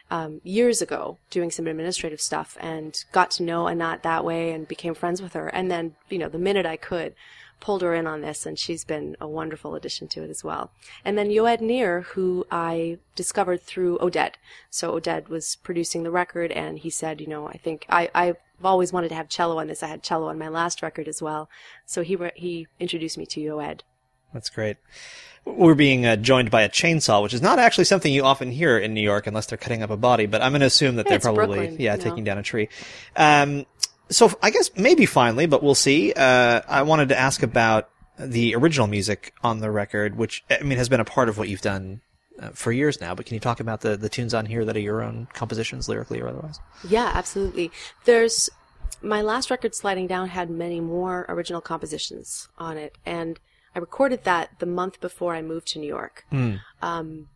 um, 0.10 0.40
years 0.44 0.82
ago 0.82 1.18
doing 1.30 1.52
some 1.52 1.68
administrative 1.68 2.22
stuff 2.22 2.58
and 2.62 3.04
got 3.12 3.30
to 3.32 3.44
know 3.44 3.68
Anat 3.68 4.04
that 4.04 4.24
way 4.24 4.52
and 4.52 4.68
became 4.68 4.94
friends 4.96 5.22
with 5.22 5.34
her. 5.34 5.48
And 5.50 5.70
then, 5.70 5.96
you 6.10 6.18
know, 6.18 6.30
the 6.30 6.40
minute 6.40 6.66
I 6.66 6.78
could, 6.78 7.14
pulled 7.60 7.82
her 7.82 7.94
in 7.94 8.08
on 8.08 8.22
this 8.22 8.46
and 8.46 8.58
she's 8.58 8.84
been 8.84 9.18
a 9.20 9.28
wonderful 9.28 9.76
addition 9.76 10.08
to 10.10 10.24
it 10.24 10.30
as 10.30 10.44
well. 10.44 10.72
And 11.04 11.18
then 11.18 11.30
Yoed 11.30 11.62
Nir, 11.62 12.02
who 12.02 12.46
I 12.52 13.00
discovered 13.16 13.62
through 13.62 13.98
Oded. 14.00 14.34
So 14.70 15.00
Oded 15.00 15.28
was 15.28 15.56
producing 15.58 16.04
the 16.04 16.12
record 16.12 16.52
and 16.52 16.80
he 16.80 16.90
said, 16.90 17.20
you 17.22 17.28
know, 17.28 17.48
I 17.48 17.58
think 17.58 17.86
I, 17.90 18.10
I've 18.14 18.38
always 18.64 18.94
wanted 18.94 19.10
to 19.10 19.16
have 19.16 19.30
cello 19.30 19.60
on 19.60 19.68
this. 19.68 19.84
I 19.84 19.88
had 19.88 20.04
cello 20.04 20.28
on 20.28 20.38
my 20.38 20.48
last 20.50 20.82
record 20.82 21.08
as 21.08 21.22
well. 21.22 21.50
So 21.86 22.04
he, 22.04 22.18
he 22.36 22.68
introduced 22.80 23.18
me 23.18 23.26
to 23.28 23.40
Yoed. 23.40 23.82
That's 24.34 24.50
great. 24.50 24.78
We're 25.46 25.76
being 25.76 26.06
uh, 26.06 26.18
joined 26.18 26.52
by 26.52 26.64
a 26.64 26.70
chainsaw, 26.70 27.24
which 27.24 27.34
is 27.34 27.42
not 27.42 27.58
actually 27.58 27.86
something 27.86 28.12
you 28.12 28.24
often 28.26 28.52
hear 28.52 28.78
in 28.78 28.94
New 28.94 29.02
York 29.02 29.28
unless 29.28 29.46
they're 29.46 29.58
cutting 29.58 29.82
up 29.82 29.90
a 29.90 29.96
body, 29.96 30.26
but 30.26 30.42
I'm 30.42 30.52
going 30.52 30.60
to 30.60 30.68
assume 30.68 30.98
that 30.98 31.06
Yeah, 31.06 31.12
they're 31.12 31.20
probably, 31.22 31.60
Brooklyn, 31.60 31.78
yeah, 31.80 31.94
you 31.94 31.98
know. 31.98 32.04
taking 32.04 32.24
down 32.26 32.38
a 32.38 32.44
tree. 32.44 32.68
Um, 33.16 33.66
so 34.10 34.32
I 34.42 34.50
guess 34.50 34.72
maybe 34.76 35.06
finally, 35.06 35.46
but 35.46 35.64
we'll 35.64 35.76
see. 35.76 36.14
Uh, 36.14 36.62
I 36.68 36.84
wanted 36.84 37.10
to 37.10 37.20
ask 37.20 37.44
about 37.44 37.90
the 38.20 38.56
original 38.56 38.88
music 38.88 39.34
on 39.44 39.60
the 39.60 39.70
record, 39.70 40.18
which, 40.18 40.44
I 40.50 40.64
mean, 40.64 40.78
has 40.78 40.90
been 40.90 41.00
a 41.00 41.06
part 41.06 41.30
of 41.30 41.38
what 41.38 41.50
you've 41.50 41.62
done 41.62 42.02
uh, 42.40 42.50
for 42.50 42.72
years 42.72 43.00
now, 43.00 43.14
but 43.14 43.26
can 43.26 43.36
you 43.36 43.40
talk 43.40 43.60
about 43.60 43.82
the, 43.82 43.98
the 43.98 44.10
tunes 44.10 44.34
on 44.34 44.46
here 44.46 44.66
that 44.66 44.76
are 44.76 44.82
your 44.82 45.02
own 45.02 45.28
compositions, 45.34 45.88
lyrically 45.88 46.20
or 46.22 46.28
otherwise? 46.28 46.60
Yeah, 46.88 47.12
absolutely. 47.14 47.72
There's 48.06 48.50
my 49.02 49.22
last 49.22 49.52
record, 49.52 49.76
Sliding 49.76 50.08
Down, 50.08 50.30
had 50.30 50.50
many 50.50 50.80
more 50.80 51.26
original 51.30 51.62
compositions 51.62 52.48
on 52.58 52.78
it, 52.78 52.98
and 53.06 53.40
I 53.76 53.80
recorded 53.80 54.24
that 54.24 54.50
the 54.60 54.66
month 54.66 55.00
before 55.00 55.36
I 55.36 55.42
moved 55.42 55.68
to 55.70 55.80
New 55.80 55.88
York. 55.88 56.26
Um, 56.82 57.30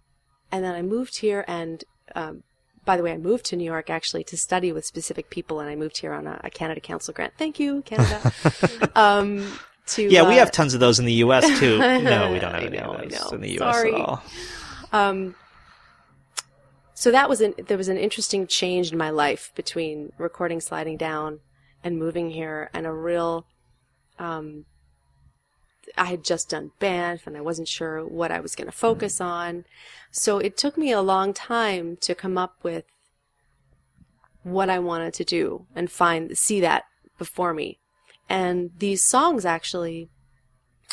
and 0.51 0.63
then 0.65 0.73
I 0.73 0.81
moved 0.81 1.19
here, 1.19 1.45
and 1.47 1.83
um, 2.15 2.43
by 2.85 2.97
the 2.97 3.03
way, 3.03 3.11
I 3.11 3.17
moved 3.17 3.45
to 3.47 3.55
New 3.55 3.63
York 3.63 3.89
actually 3.89 4.23
to 4.25 4.37
study 4.37 4.71
with 4.71 4.85
specific 4.85 5.29
people, 5.29 5.59
and 5.59 5.69
I 5.69 5.75
moved 5.75 5.97
here 5.97 6.13
on 6.13 6.27
a, 6.27 6.39
a 6.43 6.49
Canada 6.49 6.81
Council 6.81 7.13
grant. 7.13 7.33
Thank 7.37 7.59
you, 7.59 7.81
Canada. 7.83 8.31
um, 8.95 9.51
to 9.87 10.03
Yeah, 10.03 10.27
we 10.27 10.35
uh, 10.35 10.39
have 10.39 10.51
tons 10.51 10.73
of 10.73 10.79
those 10.79 10.99
in 10.99 11.05
the 11.05 11.13
U.S. 11.13 11.59
too. 11.59 11.77
No, 12.01 12.31
we 12.31 12.39
don't 12.39 12.53
have 12.53 12.63
any 12.63 12.77
know, 12.77 12.93
of 12.93 13.09
those 13.09 13.33
in 13.33 13.41
the 13.41 13.51
U.S. 13.51 13.75
Sorry. 13.75 13.93
at 13.93 14.01
all. 14.01 14.23
Um, 14.91 15.35
so 16.93 17.11
that 17.11 17.29
was 17.29 17.41
an 17.41 17.55
there 17.67 17.77
was 17.77 17.87
an 17.87 17.97
interesting 17.97 18.45
change 18.47 18.91
in 18.91 18.97
my 18.97 19.09
life 19.09 19.51
between 19.55 20.11
recording 20.17 20.61
sliding 20.61 20.97
down 20.97 21.39
and 21.83 21.97
moving 21.97 22.29
here 22.29 22.69
and 22.73 22.85
a 22.85 22.91
real 22.91 23.47
um 24.19 24.65
I 25.97 26.05
had 26.05 26.23
just 26.23 26.49
done 26.49 26.71
Banff 26.79 27.27
and 27.27 27.37
I 27.37 27.41
wasn't 27.41 27.67
sure 27.67 28.05
what 28.05 28.31
I 28.31 28.39
was 28.39 28.55
going 28.55 28.67
to 28.67 28.71
focus 28.71 29.19
mm. 29.19 29.25
on. 29.25 29.65
So 30.11 30.39
it 30.39 30.57
took 30.57 30.77
me 30.77 30.91
a 30.91 31.01
long 31.01 31.33
time 31.33 31.97
to 32.01 32.15
come 32.15 32.37
up 32.37 32.55
with 32.63 32.85
what 34.43 34.69
I 34.69 34.79
wanted 34.79 35.13
to 35.15 35.23
do 35.23 35.65
and 35.75 35.91
find 35.91 36.37
see 36.37 36.59
that 36.61 36.83
before 37.17 37.53
me. 37.53 37.79
And 38.29 38.71
these 38.77 39.03
songs 39.03 39.45
actually 39.45 40.09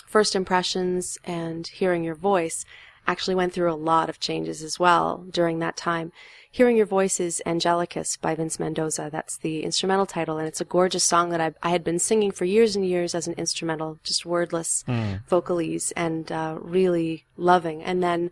first 0.06 0.34
impressions 0.34 1.18
and 1.24 1.66
hearing 1.66 2.02
your 2.04 2.14
voice 2.14 2.64
actually 3.06 3.34
went 3.34 3.52
through 3.52 3.72
a 3.72 3.74
lot 3.74 4.08
of 4.08 4.20
changes 4.20 4.62
as 4.62 4.78
well 4.78 5.24
during 5.30 5.58
that 5.58 5.76
time. 5.76 6.12
Hearing 6.50 6.78
Your 6.78 6.86
Voice 6.86 7.20
is 7.20 7.42
Angelicus 7.44 8.18
by 8.20 8.34
Vince 8.34 8.58
Mendoza. 8.58 9.10
That's 9.12 9.36
the 9.36 9.62
instrumental 9.62 10.06
title, 10.06 10.38
and 10.38 10.48
it's 10.48 10.60
a 10.60 10.64
gorgeous 10.64 11.04
song 11.04 11.28
that 11.30 11.40
I, 11.40 11.52
I 11.62 11.70
had 11.70 11.84
been 11.84 11.98
singing 11.98 12.30
for 12.30 12.46
years 12.46 12.74
and 12.74 12.86
years 12.86 13.14
as 13.14 13.28
an 13.28 13.34
instrumental, 13.34 13.98
just 14.02 14.24
wordless 14.24 14.82
vocalese, 15.28 15.92
and 15.94 16.32
uh, 16.32 16.56
really 16.60 17.24
loving. 17.36 17.82
And 17.82 18.02
then 18.02 18.30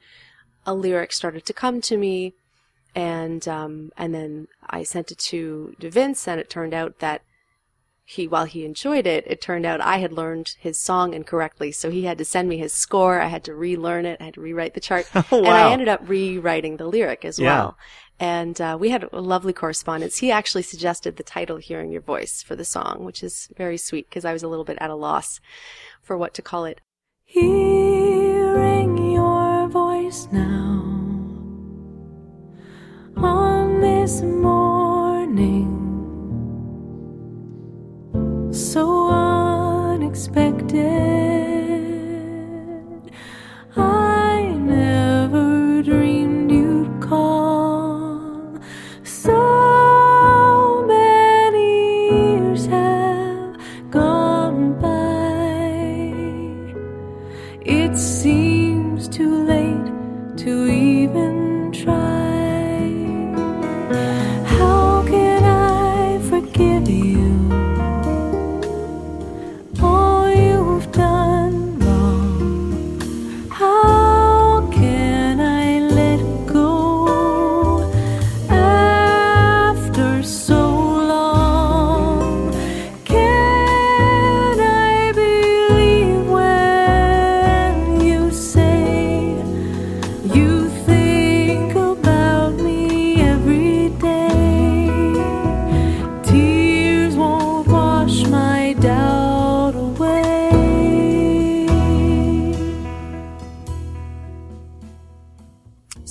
a 0.65 0.75
lyric 0.75 1.13
started 1.13 1.45
to 1.47 1.53
come 1.53 1.81
to 1.83 1.97
me, 1.97 2.33
and 2.95 3.47
um, 3.47 3.93
and 3.99 4.15
then 4.15 4.49
I 4.67 4.83
sent 4.83 5.13
it 5.13 5.19
to, 5.19 5.77
to 5.81 5.91
Vince, 5.91 6.27
and 6.27 6.41
it 6.41 6.49
turned 6.49 6.75
out 6.75 7.01
that 7.01 7.21
he 8.09 8.29
while 8.29 8.45
he 8.45 8.65
enjoyed 8.65 9.05
it, 9.07 9.25
it 9.27 9.41
turned 9.41 9.67
out 9.67 9.81
I 9.81 9.99
had 9.99 10.13
learned 10.13 10.55
his 10.61 10.79
song 10.79 11.13
incorrectly, 11.13 11.73
so 11.73 11.91
he 11.91 12.05
had 12.05 12.19
to 12.19 12.25
send 12.25 12.49
me 12.49 12.57
his 12.57 12.73
score. 12.73 13.21
I 13.21 13.27
had 13.27 13.43
to 13.45 13.55
relearn 13.55 14.07
it. 14.07 14.19
I 14.21 14.27
had 14.27 14.35
to 14.35 14.41
rewrite 14.41 14.75
the 14.75 14.81
chart, 14.81 15.07
and 15.15 15.25
Oh, 15.33 15.43
wow. 15.43 15.69
I 15.69 15.73
ended 15.73 15.89
up 15.89 16.09
rewriting 16.09 16.77
the 16.77 16.87
lyric 16.87 17.25
as 17.25 17.41
Yeah. 17.41 17.47
well. 17.49 17.77
And 18.21 18.59
uh, 18.61 18.79
we 18.81 18.91
had 18.91 19.09
a 19.13 19.21
lovely 19.21 19.53
correspondence. 19.53 20.19
He 20.19 20.31
actually 20.31 20.63
suggested 20.63 21.17
the 21.17 21.23
title 21.25 21.57
"Hearing 21.59 21.91
Your 21.91 22.01
Voice" 22.01 22.43
for 22.43 22.55
the 22.57 22.65
song, 22.65 23.05
which 23.05 23.23
is 23.25 23.49
very 23.57 23.77
sweet 23.77 24.09
because 24.09 24.25
I 24.25 24.33
was 24.33 24.43
a 24.45 24.49
little 24.49 24.65
bit 24.65 24.79
at 24.81 24.89
a 24.89 24.95
loss 24.95 25.41
for 26.01 26.17
what 26.17 26.33
to 26.35 26.43
call 26.43 26.65
it. 26.65 26.81
Hearing 27.25 28.97
your 29.13 29.69
voice 29.69 30.29
now 30.31 30.85
on 33.17 33.81
this 33.81 34.23
morning, 34.23 35.76
so 38.57 39.11
unexpected. 39.11 40.81
I 43.77 44.06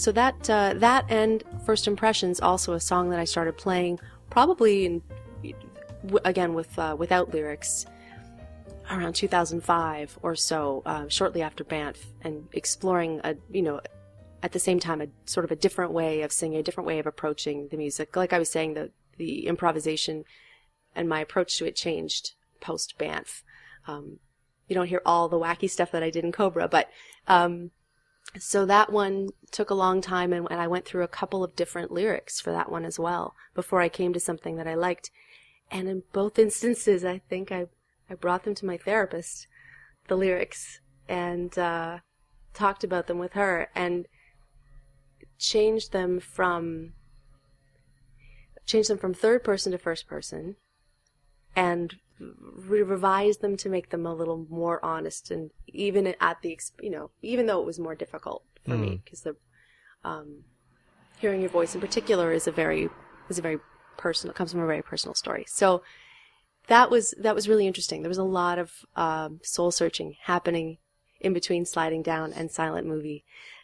So 0.05 0.11
that 0.11 0.47
uh, 0.51 0.75
that 0.75 1.05
and 1.09 1.43
First 1.65 1.87
Impressions 1.87 2.39
also 2.39 2.73
a 2.73 2.79
song 2.79 3.09
that 3.09 3.19
I 3.19 3.25
started 3.25 3.57
playing 3.57 3.99
probably 4.29 4.85
in 4.85 5.01
again 6.23 6.53
with 6.53 6.77
uh, 6.77 6.95
without 6.95 7.33
lyrics 7.33 7.87
around 8.91 9.13
2005 9.13 10.19
or 10.21 10.35
so, 10.35 10.83
uh, 10.85 11.07
shortly 11.07 11.41
after 11.41 11.63
Banff, 11.63 12.05
and 12.21 12.47
exploring 12.53 13.19
a 13.23 13.35
you 13.49 13.63
know 13.63 13.81
at 14.43 14.51
the 14.51 14.59
same 14.59 14.79
time 14.79 15.01
a 15.01 15.07
sort 15.25 15.43
of 15.43 15.49
a 15.49 15.55
different 15.55 15.91
way 15.91 16.21
of 16.21 16.31
singing, 16.31 16.59
a 16.59 16.61
different 16.61 16.85
way 16.85 16.99
of 16.99 17.07
approaching 17.07 17.69
the 17.71 17.77
music. 17.77 18.15
Like 18.15 18.31
I 18.31 18.37
was 18.37 18.51
saying, 18.51 18.75
the 18.75 18.91
the 19.17 19.47
improvisation 19.47 20.23
and 20.95 21.09
my 21.09 21.19
approach 21.19 21.57
to 21.57 21.65
it 21.65 21.75
changed 21.75 22.33
post 22.61 22.99
Banff. 22.99 23.43
Um, 23.87 24.19
you 24.67 24.75
don't 24.75 24.85
hear 24.85 25.01
all 25.03 25.29
the 25.29 25.39
wacky 25.39 25.67
stuff 25.67 25.89
that 25.93 26.03
I 26.03 26.11
did 26.11 26.23
in 26.23 26.31
Cobra, 26.31 26.67
but 26.67 26.91
um, 27.27 27.71
so 28.37 28.65
that 28.65 28.91
one 28.91 29.29
took 29.51 29.69
a 29.69 29.75
long 29.75 30.01
time, 30.01 30.33
and, 30.33 30.47
and 30.49 30.59
I 30.59 30.67
went 30.67 30.85
through 30.85 31.03
a 31.03 31.07
couple 31.07 31.43
of 31.43 31.55
different 31.55 31.91
lyrics 31.91 32.39
for 32.39 32.51
that 32.51 32.71
one 32.71 32.85
as 32.85 32.99
well 32.99 33.35
before 33.53 33.81
I 33.81 33.89
came 33.89 34.13
to 34.13 34.19
something 34.19 34.57
that 34.57 34.67
I 34.67 34.75
liked. 34.75 35.11
And 35.71 35.87
in 35.87 36.03
both 36.11 36.37
instances, 36.37 37.03
I 37.05 37.19
think 37.29 37.51
I 37.51 37.67
I 38.09 38.13
brought 38.13 38.43
them 38.43 38.55
to 38.55 38.65
my 38.65 38.77
therapist, 38.77 39.47
the 40.07 40.15
lyrics, 40.15 40.79
and 41.07 41.57
uh, 41.57 41.99
talked 42.53 42.83
about 42.83 43.07
them 43.07 43.17
with 43.17 43.33
her, 43.33 43.69
and 43.73 44.05
changed 45.37 45.91
them 45.91 46.19
from 46.19 46.93
changed 48.65 48.89
them 48.89 48.97
from 48.97 49.13
third 49.13 49.43
person 49.43 49.71
to 49.71 49.77
first 49.77 50.07
person, 50.07 50.55
and 51.55 51.95
re- 52.19 52.81
revised 52.81 53.41
them 53.41 53.57
to 53.57 53.69
make 53.69 53.89
them 53.89 54.05
a 54.05 54.13
little 54.13 54.45
more 54.49 54.83
honest 54.83 55.31
and 55.31 55.51
even 55.67 56.15
at 56.19 56.41
the 56.41 56.57
you 56.81 56.89
know 56.89 57.11
even 57.21 57.45
though 57.45 57.59
it 57.59 57.65
was 57.65 57.79
more 57.79 57.95
difficult 57.95 58.43
for 58.63 58.77
me 58.77 59.01
because 59.03 59.21
the 59.21 59.35
um, 60.03 60.43
hearing 61.17 61.41
your 61.41 61.49
voice 61.49 61.75
in 61.75 61.81
particular 61.81 62.31
is 62.31 62.47
a 62.47 62.51
very 62.51 62.89
is 63.29 63.39
a 63.39 63.41
very 63.41 63.59
personal 63.97 64.33
comes 64.33 64.51
from 64.51 64.61
a 64.61 64.67
very 64.67 64.81
personal 64.81 65.15
story. 65.15 65.45
So 65.47 65.81
that 66.67 66.89
was 66.89 67.13
that 67.17 67.35
was 67.35 67.49
really 67.49 67.67
interesting. 67.67 68.01
There 68.01 68.09
was 68.09 68.17
a 68.17 68.23
lot 68.23 68.59
of 68.59 68.71
um, 68.95 69.39
soul 69.43 69.71
searching 69.71 70.15
happening 70.23 70.77
in 71.19 71.33
between 71.33 71.65
sliding 71.65 72.03
down 72.03 72.33
and 72.33 72.51
silent 72.51 72.87
movie. 72.87 73.23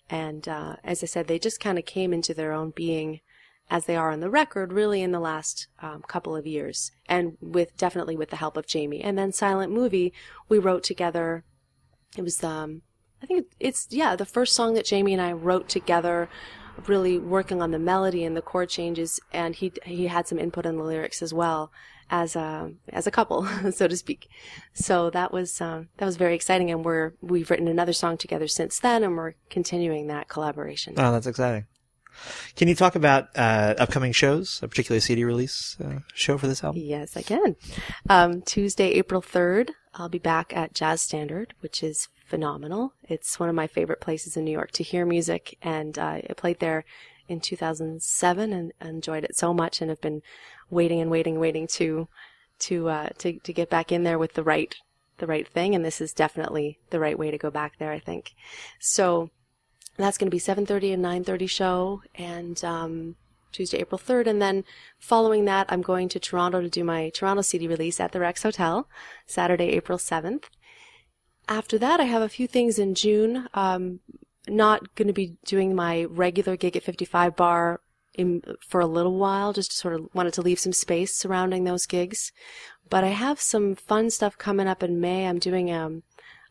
And 0.10 0.48
uh, 0.48 0.76
as 0.84 1.04
i 1.04 1.06
said 1.06 1.28
they 1.28 1.40
just 1.40 1.60
kind 1.60 1.80
of 1.80 1.86
came 1.86 2.12
into 2.14 2.34
their 2.34 2.52
own 2.52 2.72
being 2.72 3.22
as 3.72 3.86
they 3.86 3.96
are 3.96 4.12
on 4.12 4.20
the 4.20 4.30
record 4.30 4.72
really 4.72 5.02
in 5.02 5.12
the 5.12 5.20
last 5.20 5.68
um, 5.82 6.04
couple 6.08 6.36
of 6.36 6.46
years. 6.46 6.92
And 7.08 7.38
with 7.42 7.76
definitely 7.78 8.16
with 8.16 8.30
the 8.30 8.36
help 8.36 8.56
of 8.58 8.68
jamie. 8.68 9.02
And 9.02 9.18
then 9.18 9.32
silent 9.32 9.74
movie 9.74 10.14
we 10.48 10.60
wrote 10.60 10.84
together 10.84 11.44
it 12.18 12.22
was 12.24 12.44
um 12.44 12.82
i 13.24 13.26
think 13.26 13.48
it's 13.60 13.88
yeah 13.90 14.18
the 14.18 14.26
first 14.26 14.54
song 14.54 14.74
that 14.74 14.84
jamie 14.84 15.14
and 15.14 15.22
i 15.22 15.32
wrote 15.32 15.70
together 15.70 16.28
really 16.88 17.18
working 17.18 17.62
on 17.62 17.72
the 17.72 17.80
melody 17.80 18.24
and 18.24 18.36
the 18.36 18.42
chord 18.42 18.70
changes. 18.70 19.20
And 19.32 19.56
he 19.56 19.74
he 19.86 20.08
had 20.08 20.28
some 20.28 20.40
input 20.40 20.66
on 20.66 20.78
the 20.78 20.84
lyrics 20.84 21.22
as 21.22 21.34
well 21.34 21.72
as 22.10 22.36
a 22.36 22.72
as 22.90 23.08
a 23.08 23.12
couple 23.12 23.46
so 23.72 23.88
to 23.88 23.98
speak. 23.98 24.30
So 24.74 25.10
that 25.12 25.32
was 25.32 25.62
um, 25.62 25.90
that 25.98 26.06
was 26.06 26.18
very 26.18 26.36
exciting. 26.36 26.72
And 26.72 26.84
we're 26.84 27.14
we've 27.22 27.50
written 27.50 27.68
another 27.68 27.94
song 27.94 28.18
together 28.18 28.48
since 28.48 28.80
then 28.80 29.04
and 29.04 29.16
we're 29.16 29.34
continuing 29.50 30.08
that 30.08 30.28
collaboration. 30.28 30.96
Oh, 30.98 31.12
that's 31.12 31.28
exciting. 31.28 31.66
Can 32.56 32.68
you 32.68 32.76
talk 32.76 32.96
about 32.96 33.30
uh, 33.36 33.76
upcoming 33.78 34.12
shows, 34.12 34.60
a 34.62 34.68
particular 34.68 35.00
CD 35.00 35.24
release 35.24 35.78
uh, 35.84 36.00
show 36.14 36.38
for 36.38 36.48
this 36.48 36.64
album? 36.64 36.82
Yes, 36.84 37.16
I 37.18 37.22
can. 37.22 37.56
Um, 38.10 38.42
Tuesday, 38.42 38.90
April 38.92 39.22
3rd, 39.22 39.72
I'll 39.96 40.10
be 40.10 40.20
back 40.20 40.56
at 40.56 40.74
Jazz 40.74 41.02
Standard, 41.02 41.54
which 41.60 41.84
is 41.84 42.08
phenomenal. 42.26 42.94
It's 43.04 43.40
one 43.40 43.50
of 43.50 43.56
my 43.56 43.68
favorite 43.68 44.00
places 44.00 44.38
in 44.38 44.46
New 44.46 44.52
York 44.52 44.72
to 44.72 44.84
hear 44.84 45.06
music, 45.06 45.58
and 45.62 45.98
uh, 45.98 46.22
I 46.30 46.34
played 46.38 46.60
there 46.60 46.86
in 47.28 47.40
2007 47.40 48.54
and 48.54 48.74
enjoyed 48.82 49.24
it 49.24 49.38
so 49.38 49.54
much, 49.54 49.82
and 49.82 49.90
have 49.90 50.02
been 50.02 50.22
waiting 50.70 51.02
and 51.02 51.12
waiting, 51.12 51.40
waiting 51.40 51.68
to 51.68 52.08
to 52.60 52.90
uh, 52.90 53.10
to 53.18 53.40
to 53.40 53.54
get 53.54 53.70
back 53.70 53.92
in 53.92 54.04
there 54.04 54.20
with 54.20 54.34
the 54.34 54.44
right 54.44 54.76
the 55.18 55.28
right 55.28 55.48
thing, 55.48 55.76
and 55.76 55.84
this 55.84 56.00
is 56.00 56.14
definitely 56.14 56.80
the 56.90 57.00
right 57.00 57.18
way 57.18 57.32
to 57.32 57.38
go 57.38 57.50
back 57.50 57.78
there. 57.80 57.92
I 57.92 58.00
think. 58.00 58.34
So 58.80 59.30
that's 60.02 60.18
going 60.18 60.30
to 60.30 60.36
be 60.36 60.40
7.30 60.40 60.94
and 60.94 61.04
9.30 61.26 61.50
show 61.50 62.02
and 62.16 62.64
um, 62.64 63.16
tuesday 63.52 63.80
april 63.80 64.00
3rd 64.00 64.28
and 64.28 64.42
then 64.42 64.64
following 65.00 65.46
that 65.46 65.66
i'm 65.70 65.82
going 65.82 66.08
to 66.10 66.20
toronto 66.20 66.62
to 66.62 66.70
do 66.70 66.84
my 66.84 67.10
toronto 67.10 67.42
cd 67.42 67.68
release 67.68 68.00
at 68.00 68.12
the 68.12 68.20
rex 68.20 68.44
hotel 68.44 68.88
saturday 69.26 69.70
april 69.70 69.98
7th 69.98 70.46
after 71.48 71.78
that 71.78 72.00
i 72.00 72.04
have 72.04 72.22
a 72.22 72.30
few 72.30 72.48
things 72.48 72.80
in 72.80 72.96
june. 72.96 73.48
Um, 73.54 74.00
not 74.48 74.96
going 74.96 75.08
to 75.08 75.14
be 75.14 75.38
doing 75.46 75.76
my 75.76 76.06
regular 76.06 76.56
gig 76.58 76.76
at 76.76 76.84
55 76.84 77.36
bar 77.36 77.82
in, 78.14 78.42
for 78.68 78.82
a 78.82 78.88
little 78.88 79.18
while 79.18 79.54
just 79.54 79.72
sort 79.72 79.94
of 79.94 80.10
wanted 80.14 80.34
to 80.34 80.42
leave 80.42 80.60
some 80.60 80.74
space 80.74 81.16
surrounding 81.16 81.64
those 81.64 81.86
gigs. 81.86 82.32
But 82.90 83.04
i 83.04 83.10
have 83.10 83.40
some 83.40 83.76
fun 83.76 84.10
stuff 84.10 84.38
coming 84.38 84.68
up 84.68 84.84
in 84.84 85.00
may. 85.00 85.28
I'm 85.28 85.40
doing 85.40 85.72
um, 85.72 86.04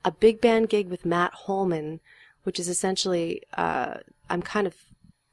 a 0.04 0.12
big 0.12 0.40
band 0.40 0.68
gig 0.68 0.88
with 0.88 1.04
matt 1.04 1.32
holman 1.34 2.00
which 2.44 2.58
is 2.58 2.68
essentially 2.68 3.42
uh, 3.56 3.94
I'm 4.28 4.42
kind 4.42 4.66
of 4.66 4.74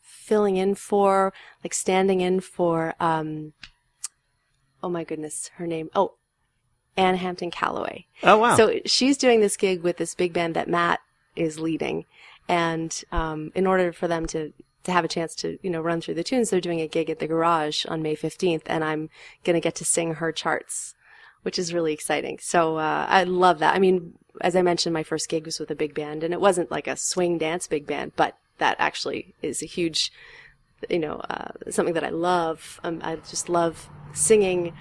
filling 0.01 0.57
in 0.57 0.75
for, 0.75 1.33
like 1.63 1.73
standing 1.73 2.21
in 2.21 2.41
for, 2.41 2.95
um, 2.99 3.53
oh 4.83 4.89
my 4.89 5.03
goodness, 5.03 5.49
her 5.55 5.65
name, 5.65 5.89
oh, 5.95 6.15
Ann 6.97 7.15
Hampton 7.15 7.51
Callaway. 7.51 8.07
Oh 8.23 8.37
wow! 8.37 8.55
So 8.55 8.79
she's 8.85 9.17
doing 9.17 9.39
this 9.39 9.55
gig 9.55 9.83
with 9.83 9.97
this 9.97 10.15
big 10.15 10.33
band 10.33 10.55
that 10.55 10.67
Matt 10.67 10.99
is 11.35 11.59
leading, 11.59 12.05
and 12.49 13.03
um, 13.11 13.51
in 13.53 13.67
order 13.67 13.93
for 13.93 14.07
them 14.07 14.25
to 14.27 14.51
to 14.83 14.91
have 14.91 15.05
a 15.05 15.07
chance 15.07 15.35
to 15.35 15.59
you 15.61 15.69
know 15.69 15.79
run 15.79 16.01
through 16.01 16.15
the 16.15 16.23
tunes, 16.23 16.49
they're 16.49 16.59
doing 16.59 16.81
a 16.81 16.87
gig 16.87 17.11
at 17.11 17.19
the 17.19 17.27
Garage 17.27 17.85
on 17.85 18.01
May 18.01 18.15
fifteenth, 18.15 18.63
and 18.65 18.83
I'm 18.83 19.09
gonna 19.43 19.59
get 19.59 19.75
to 19.75 19.85
sing 19.85 20.15
her 20.15 20.31
charts, 20.31 20.95
which 21.43 21.59
is 21.59 21.73
really 21.73 21.93
exciting. 21.93 22.39
So 22.41 22.77
uh, 22.77 23.05
I 23.09 23.23
love 23.23 23.59
that. 23.59 23.75
I 23.75 23.79
mean, 23.79 24.13
as 24.41 24.55
I 24.55 24.61
mentioned, 24.61 24.93
my 24.93 25.03
first 25.03 25.29
gig 25.29 25.45
was 25.45 25.59
with 25.59 25.71
a 25.71 25.75
big 25.75 25.93
band, 25.93 26.23
and 26.23 26.33
it 26.33 26.41
wasn't 26.41 26.71
like 26.71 26.87
a 26.87 26.95
swing 26.95 27.37
dance 27.37 27.67
big 27.67 27.87
band, 27.87 28.13
but 28.15 28.37
that 28.57 28.75
actually 28.79 29.33
is 29.41 29.61
a 29.61 29.65
huge, 29.65 30.11
you 30.89 30.99
know, 30.99 31.21
uh, 31.29 31.51
something 31.69 31.93
that 31.93 32.03
I 32.03 32.09
love. 32.09 32.79
Um, 32.83 32.99
I 33.03 33.15
just 33.15 33.49
love 33.49 33.89
singing 34.13 34.73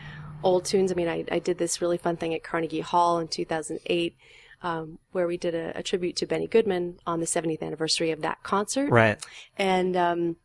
old 0.43 0.65
tunes. 0.65 0.93
I 0.93 0.95
mean, 0.95 1.09
I, 1.09 1.25
I 1.31 1.39
did 1.39 1.59
this 1.59 1.81
really 1.81 1.99
fun 1.99 2.17
thing 2.17 2.35
at 2.35 2.43
Carnegie 2.43 2.81
Hall 2.81 3.19
in 3.19 3.29
2008. 3.29 4.17
Um, 4.63 4.99
where 5.13 5.27
we 5.27 5.37
did 5.37 5.55
a, 5.55 5.79
a 5.79 5.83
tribute 5.83 6.17
to 6.17 6.27
Benny 6.27 6.47
Goodman 6.47 6.99
on 7.07 7.21
the 7.21 7.27
70th 7.27 7.61
anniversary 7.61 8.11
of 8.11 8.23
that 8.23 8.43
concert. 8.43 8.91
right. 8.91 9.25
And 9.59 9.95
um, 9.97 10.37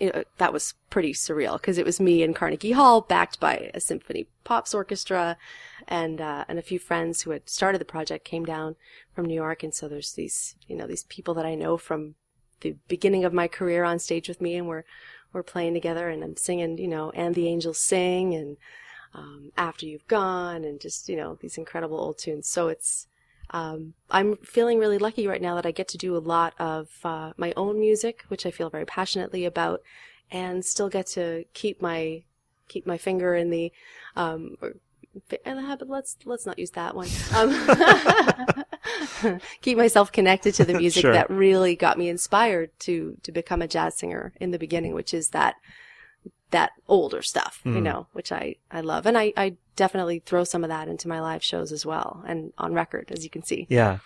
you 0.00 0.12
know, 0.12 0.24
that 0.38 0.52
was 0.52 0.74
pretty 0.90 1.12
surreal 1.12 1.54
because 1.54 1.78
it 1.78 1.84
was 1.84 2.00
me 2.00 2.22
in 2.22 2.34
Carnegie 2.34 2.72
Hall, 2.72 3.00
backed 3.00 3.40
by 3.40 3.70
a 3.74 3.80
symphony 3.80 4.26
pops 4.44 4.74
orchestra, 4.74 5.36
and 5.88 6.20
uh, 6.20 6.44
and 6.48 6.58
a 6.58 6.62
few 6.62 6.78
friends 6.78 7.22
who 7.22 7.30
had 7.30 7.48
started 7.48 7.80
the 7.80 7.84
project 7.84 8.24
came 8.24 8.44
down 8.44 8.76
from 9.14 9.26
New 9.26 9.34
York, 9.34 9.62
and 9.62 9.74
so 9.74 9.88
there's 9.88 10.12
these 10.12 10.54
you 10.68 10.76
know 10.76 10.86
these 10.86 11.04
people 11.04 11.34
that 11.34 11.46
I 11.46 11.54
know 11.54 11.76
from 11.76 12.14
the 12.60 12.76
beginning 12.88 13.24
of 13.24 13.32
my 13.32 13.48
career 13.48 13.84
on 13.84 13.98
stage 13.98 14.28
with 14.28 14.40
me, 14.40 14.56
and 14.56 14.68
we're 14.68 14.84
we're 15.32 15.42
playing 15.42 15.74
together, 15.74 16.08
and 16.08 16.22
I'm 16.22 16.36
singing 16.36 16.78
you 16.78 16.88
know 16.88 17.10
and 17.10 17.34
the 17.34 17.48
angels 17.48 17.78
sing 17.78 18.34
and 18.34 18.56
um, 19.14 19.52
after 19.56 19.86
you've 19.86 20.06
gone, 20.06 20.64
and 20.64 20.80
just 20.80 21.08
you 21.08 21.16
know 21.16 21.38
these 21.40 21.58
incredible 21.58 21.98
old 21.98 22.18
tunes. 22.18 22.48
So 22.48 22.68
it's 22.68 23.08
um, 23.50 23.94
I'm 24.10 24.36
feeling 24.38 24.78
really 24.78 24.98
lucky 24.98 25.26
right 25.26 25.42
now 25.42 25.54
that 25.54 25.66
I 25.66 25.70
get 25.70 25.88
to 25.88 25.98
do 25.98 26.16
a 26.16 26.18
lot 26.18 26.54
of 26.58 26.88
uh, 27.04 27.32
my 27.36 27.52
own 27.56 27.78
music, 27.78 28.24
which 28.28 28.46
I 28.46 28.50
feel 28.50 28.70
very 28.70 28.84
passionately 28.84 29.44
about, 29.44 29.82
and 30.30 30.64
still 30.64 30.88
get 30.88 31.06
to 31.08 31.44
keep 31.54 31.80
my 31.80 32.22
keep 32.68 32.86
my 32.86 32.98
finger 32.98 33.34
in 33.34 33.50
the. 33.50 33.72
Um, 34.16 34.56
or, 34.60 34.74
but 35.30 35.40
let's 35.88 36.16
let's 36.24 36.44
not 36.44 36.58
use 36.58 36.72
that 36.72 36.94
one. 36.94 37.08
Um, 37.34 39.40
keep 39.62 39.78
myself 39.78 40.12
connected 40.12 40.54
to 40.54 40.64
the 40.64 40.74
music 40.78 41.02
Sure. 41.02 41.12
that 41.12 41.30
really 41.30 41.74
got 41.74 41.98
me 41.98 42.08
inspired 42.08 42.70
to 42.80 43.16
to 43.22 43.32
become 43.32 43.62
a 43.62 43.68
jazz 43.68 43.96
singer 43.96 44.32
in 44.40 44.50
the 44.50 44.58
beginning, 44.58 44.94
which 44.94 45.14
is 45.14 45.30
that 45.30 45.56
that 46.50 46.72
older 46.88 47.22
stuff, 47.22 47.60
you 47.64 47.80
know, 47.80 48.06
which 48.12 48.30
I, 48.30 48.56
I 48.70 48.80
love. 48.80 49.06
And 49.06 49.18
I, 49.18 49.32
I 49.36 49.54
definitely 49.74 50.20
throw 50.20 50.44
some 50.44 50.62
of 50.64 50.68
that 50.68 50.88
into 50.88 51.08
my 51.08 51.20
live 51.20 51.42
shows 51.42 51.72
as 51.72 51.84
well 51.84 52.22
and 52.26 52.52
on 52.56 52.72
record, 52.72 53.10
as 53.10 53.24
you 53.24 53.30
can 53.30 53.42
see. 53.42 53.66
Yeah. 53.68 53.98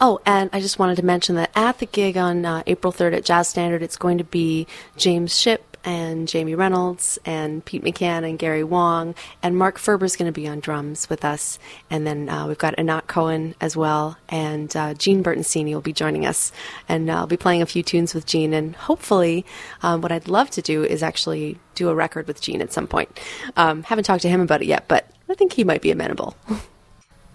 Oh, 0.00 0.20
and 0.26 0.50
I 0.52 0.60
just 0.60 0.78
wanted 0.78 0.96
to 0.96 1.04
mention 1.04 1.36
that 1.36 1.50
at 1.54 1.78
the 1.78 1.86
gig 1.86 2.16
on 2.16 2.44
uh, 2.44 2.62
April 2.66 2.92
3rd 2.92 3.18
at 3.18 3.24
Jazz 3.24 3.48
Standard, 3.48 3.82
it's 3.82 3.96
going 3.96 4.18
to 4.18 4.24
be 4.24 4.66
James 4.96 5.38
Shipp 5.38 5.71
and 5.84 6.28
Jamie 6.28 6.54
Reynolds 6.54 7.18
and 7.24 7.64
Pete 7.64 7.82
McCann 7.82 8.28
and 8.28 8.38
Gary 8.38 8.64
Wang 8.64 9.14
and 9.42 9.56
Mark 9.56 9.78
Ferber's 9.78 10.16
going 10.16 10.32
to 10.32 10.32
be 10.32 10.48
on 10.48 10.60
drums 10.60 11.08
with 11.08 11.24
us. 11.24 11.58
And 11.90 12.06
then 12.06 12.28
uh, 12.28 12.46
we've 12.46 12.58
got 12.58 12.74
Anat 12.78 13.06
Cohen 13.06 13.54
as 13.60 13.76
well 13.76 14.16
and 14.28 14.74
uh, 14.76 14.94
Gene 14.94 15.22
Bertoncini 15.22 15.74
will 15.74 15.80
be 15.80 15.92
joining 15.92 16.26
us. 16.26 16.52
And 16.88 17.10
uh, 17.10 17.14
I'll 17.14 17.26
be 17.26 17.36
playing 17.36 17.62
a 17.62 17.66
few 17.66 17.82
tunes 17.82 18.14
with 18.14 18.26
Gene. 18.26 18.54
And 18.54 18.74
hopefully, 18.76 19.44
um, 19.82 20.00
what 20.00 20.12
I'd 20.12 20.28
love 20.28 20.50
to 20.50 20.62
do 20.62 20.84
is 20.84 21.02
actually 21.02 21.58
do 21.74 21.88
a 21.88 21.94
record 21.94 22.26
with 22.26 22.40
Gene 22.40 22.60
at 22.60 22.72
some 22.72 22.86
point. 22.86 23.20
Um, 23.56 23.82
haven't 23.84 24.04
talked 24.04 24.22
to 24.22 24.28
him 24.28 24.40
about 24.40 24.62
it 24.62 24.66
yet, 24.66 24.88
but 24.88 25.08
I 25.28 25.34
think 25.34 25.52
he 25.52 25.64
might 25.64 25.82
be 25.82 25.90
amenable. 25.90 26.36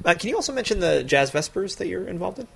Uh, 0.05 0.13
can 0.13 0.29
you 0.29 0.35
also 0.35 0.53
mention 0.53 0.79
the 0.79 1.03
Jazz 1.03 1.31
Vespers 1.31 1.77
that 1.77 1.87
you're 1.87 2.07
involved 2.07 2.39
in? 2.39 2.47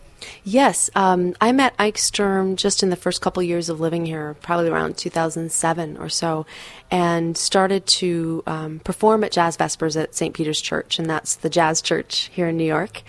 Yes, 0.44 0.90
um, 0.96 1.36
I 1.40 1.52
met 1.52 1.74
Ike 1.80 1.98
Sturm 1.98 2.56
just 2.56 2.84
in 2.84 2.90
the 2.90 2.96
first 2.96 3.22
couple 3.22 3.42
years 3.44 3.70
of 3.70 3.80
living 3.80 4.06
here, 4.06 4.36
probably 4.42 4.70
around 4.70 4.98
2007 4.98 5.98
or 5.98 6.10
so, 6.10 6.46
and 6.90 7.38
started 7.38 7.86
to 7.88 8.44
um, 8.48 8.80
perform 8.80 9.24
at 9.24 9.32
Jazz 9.32 9.58
Vespers 9.58 9.96
at 9.96 10.16
St. 10.16 10.34
Peter's 10.34 10.62
Church, 10.62 11.00
and 11.00 11.10
that's 11.10 11.36
the 11.36 11.50
jazz 11.50 11.82
church 11.82 12.30
here 12.34 12.48
in 12.48 12.58
New 12.58 12.66
York. 12.66 13.04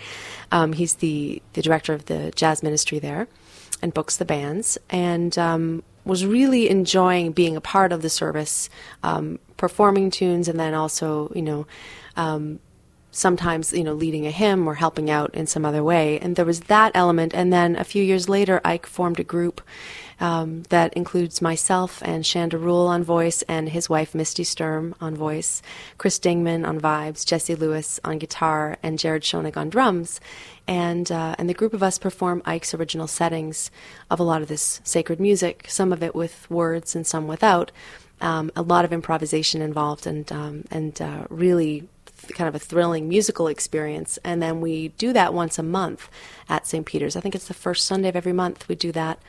Um, 0.51 0.73
he's 0.73 0.95
the, 0.95 1.41
the 1.53 1.61
director 1.61 1.93
of 1.93 2.05
the 2.05 2.31
jazz 2.35 2.63
ministry 2.63 2.99
there 2.99 3.27
and 3.81 3.93
books 3.93 4.17
the 4.17 4.25
bands, 4.25 4.77
and 4.89 5.37
um, 5.37 5.83
was 6.05 6.25
really 6.25 6.69
enjoying 6.69 7.31
being 7.31 7.55
a 7.55 7.61
part 7.61 7.91
of 7.91 8.01
the 8.01 8.09
service, 8.09 8.69
um, 9.03 9.39
performing 9.57 10.11
tunes, 10.11 10.47
and 10.47 10.59
then 10.59 10.73
also, 10.73 11.31
you 11.35 11.41
know, 11.41 11.67
um, 12.15 12.59
sometimes 13.15 13.73
you 13.73 13.83
know 13.83 13.93
leading 13.93 14.25
a 14.25 14.31
hymn 14.31 14.67
or 14.67 14.75
helping 14.75 15.09
out 15.09 15.33
in 15.33 15.47
some 15.47 15.65
other 15.65 15.83
way 15.83 16.19
and 16.19 16.35
there 16.35 16.45
was 16.45 16.61
that 16.61 16.91
element 16.95 17.33
and 17.33 17.53
then 17.53 17.75
a 17.75 17.83
few 17.83 18.03
years 18.03 18.27
later 18.27 18.59
ike 18.65 18.85
formed 18.85 19.19
a 19.19 19.23
group 19.23 19.61
um, 20.19 20.63
that 20.69 20.93
includes 20.93 21.41
myself 21.41 22.01
and 22.03 22.23
Shanda 22.23 22.53
Rule 22.53 22.87
on 22.87 23.03
voice 23.03 23.41
and 23.43 23.67
his 23.67 23.89
wife 23.89 24.15
Misty 24.15 24.45
Sturm 24.45 24.95
on 25.01 25.15
voice, 25.15 25.61
Chris 25.97 26.17
Dingman 26.17 26.65
on 26.65 26.79
vibes, 26.79 27.25
Jesse 27.25 27.55
Lewis 27.55 27.99
on 28.05 28.19
guitar, 28.19 28.77
and 28.81 28.97
Jared 28.97 29.23
Schonig 29.23 29.57
on 29.57 29.69
drums. 29.69 30.21
And, 30.65 31.11
uh, 31.11 31.35
and 31.37 31.49
the 31.49 31.53
group 31.53 31.73
of 31.73 31.83
us 31.83 31.97
perform 31.97 32.41
Ike's 32.45 32.73
original 32.73 33.07
settings 33.07 33.69
of 34.09 34.19
a 34.19 34.23
lot 34.23 34.41
of 34.41 34.47
this 34.47 34.79
sacred 34.85 35.19
music, 35.19 35.65
some 35.67 35.91
of 35.91 36.01
it 36.01 36.15
with 36.15 36.49
words 36.49 36.95
and 36.95 37.05
some 37.05 37.27
without. 37.27 37.71
Um, 38.21 38.49
a 38.55 38.61
lot 38.61 38.85
of 38.85 38.93
improvisation 38.93 39.61
involved 39.61 40.07
and, 40.07 40.31
um, 40.31 40.63
and 40.71 41.01
uh, 41.01 41.25
really 41.29 41.89
kind 42.29 42.47
of 42.47 42.55
a 42.55 42.59
thrilling 42.59 43.07
musical 43.07 43.47
experience. 43.47 44.17
And 44.23 44.41
then 44.41 44.61
we 44.61 44.89
do 44.89 45.13
that 45.13 45.33
once 45.33 45.59
a 45.59 45.63
month 45.63 46.09
at 46.49 46.67
St. 46.67 46.85
Peter's. 46.85 47.15
I 47.15 47.21
think 47.21 47.35
it's 47.35 47.47
the 47.47 47.53
first 47.53 47.85
Sunday 47.85 48.09
of 48.09 48.15
every 48.15 48.33
month 48.33 48.67
we 48.67 48.75
do 48.75 48.91
that 48.93 49.19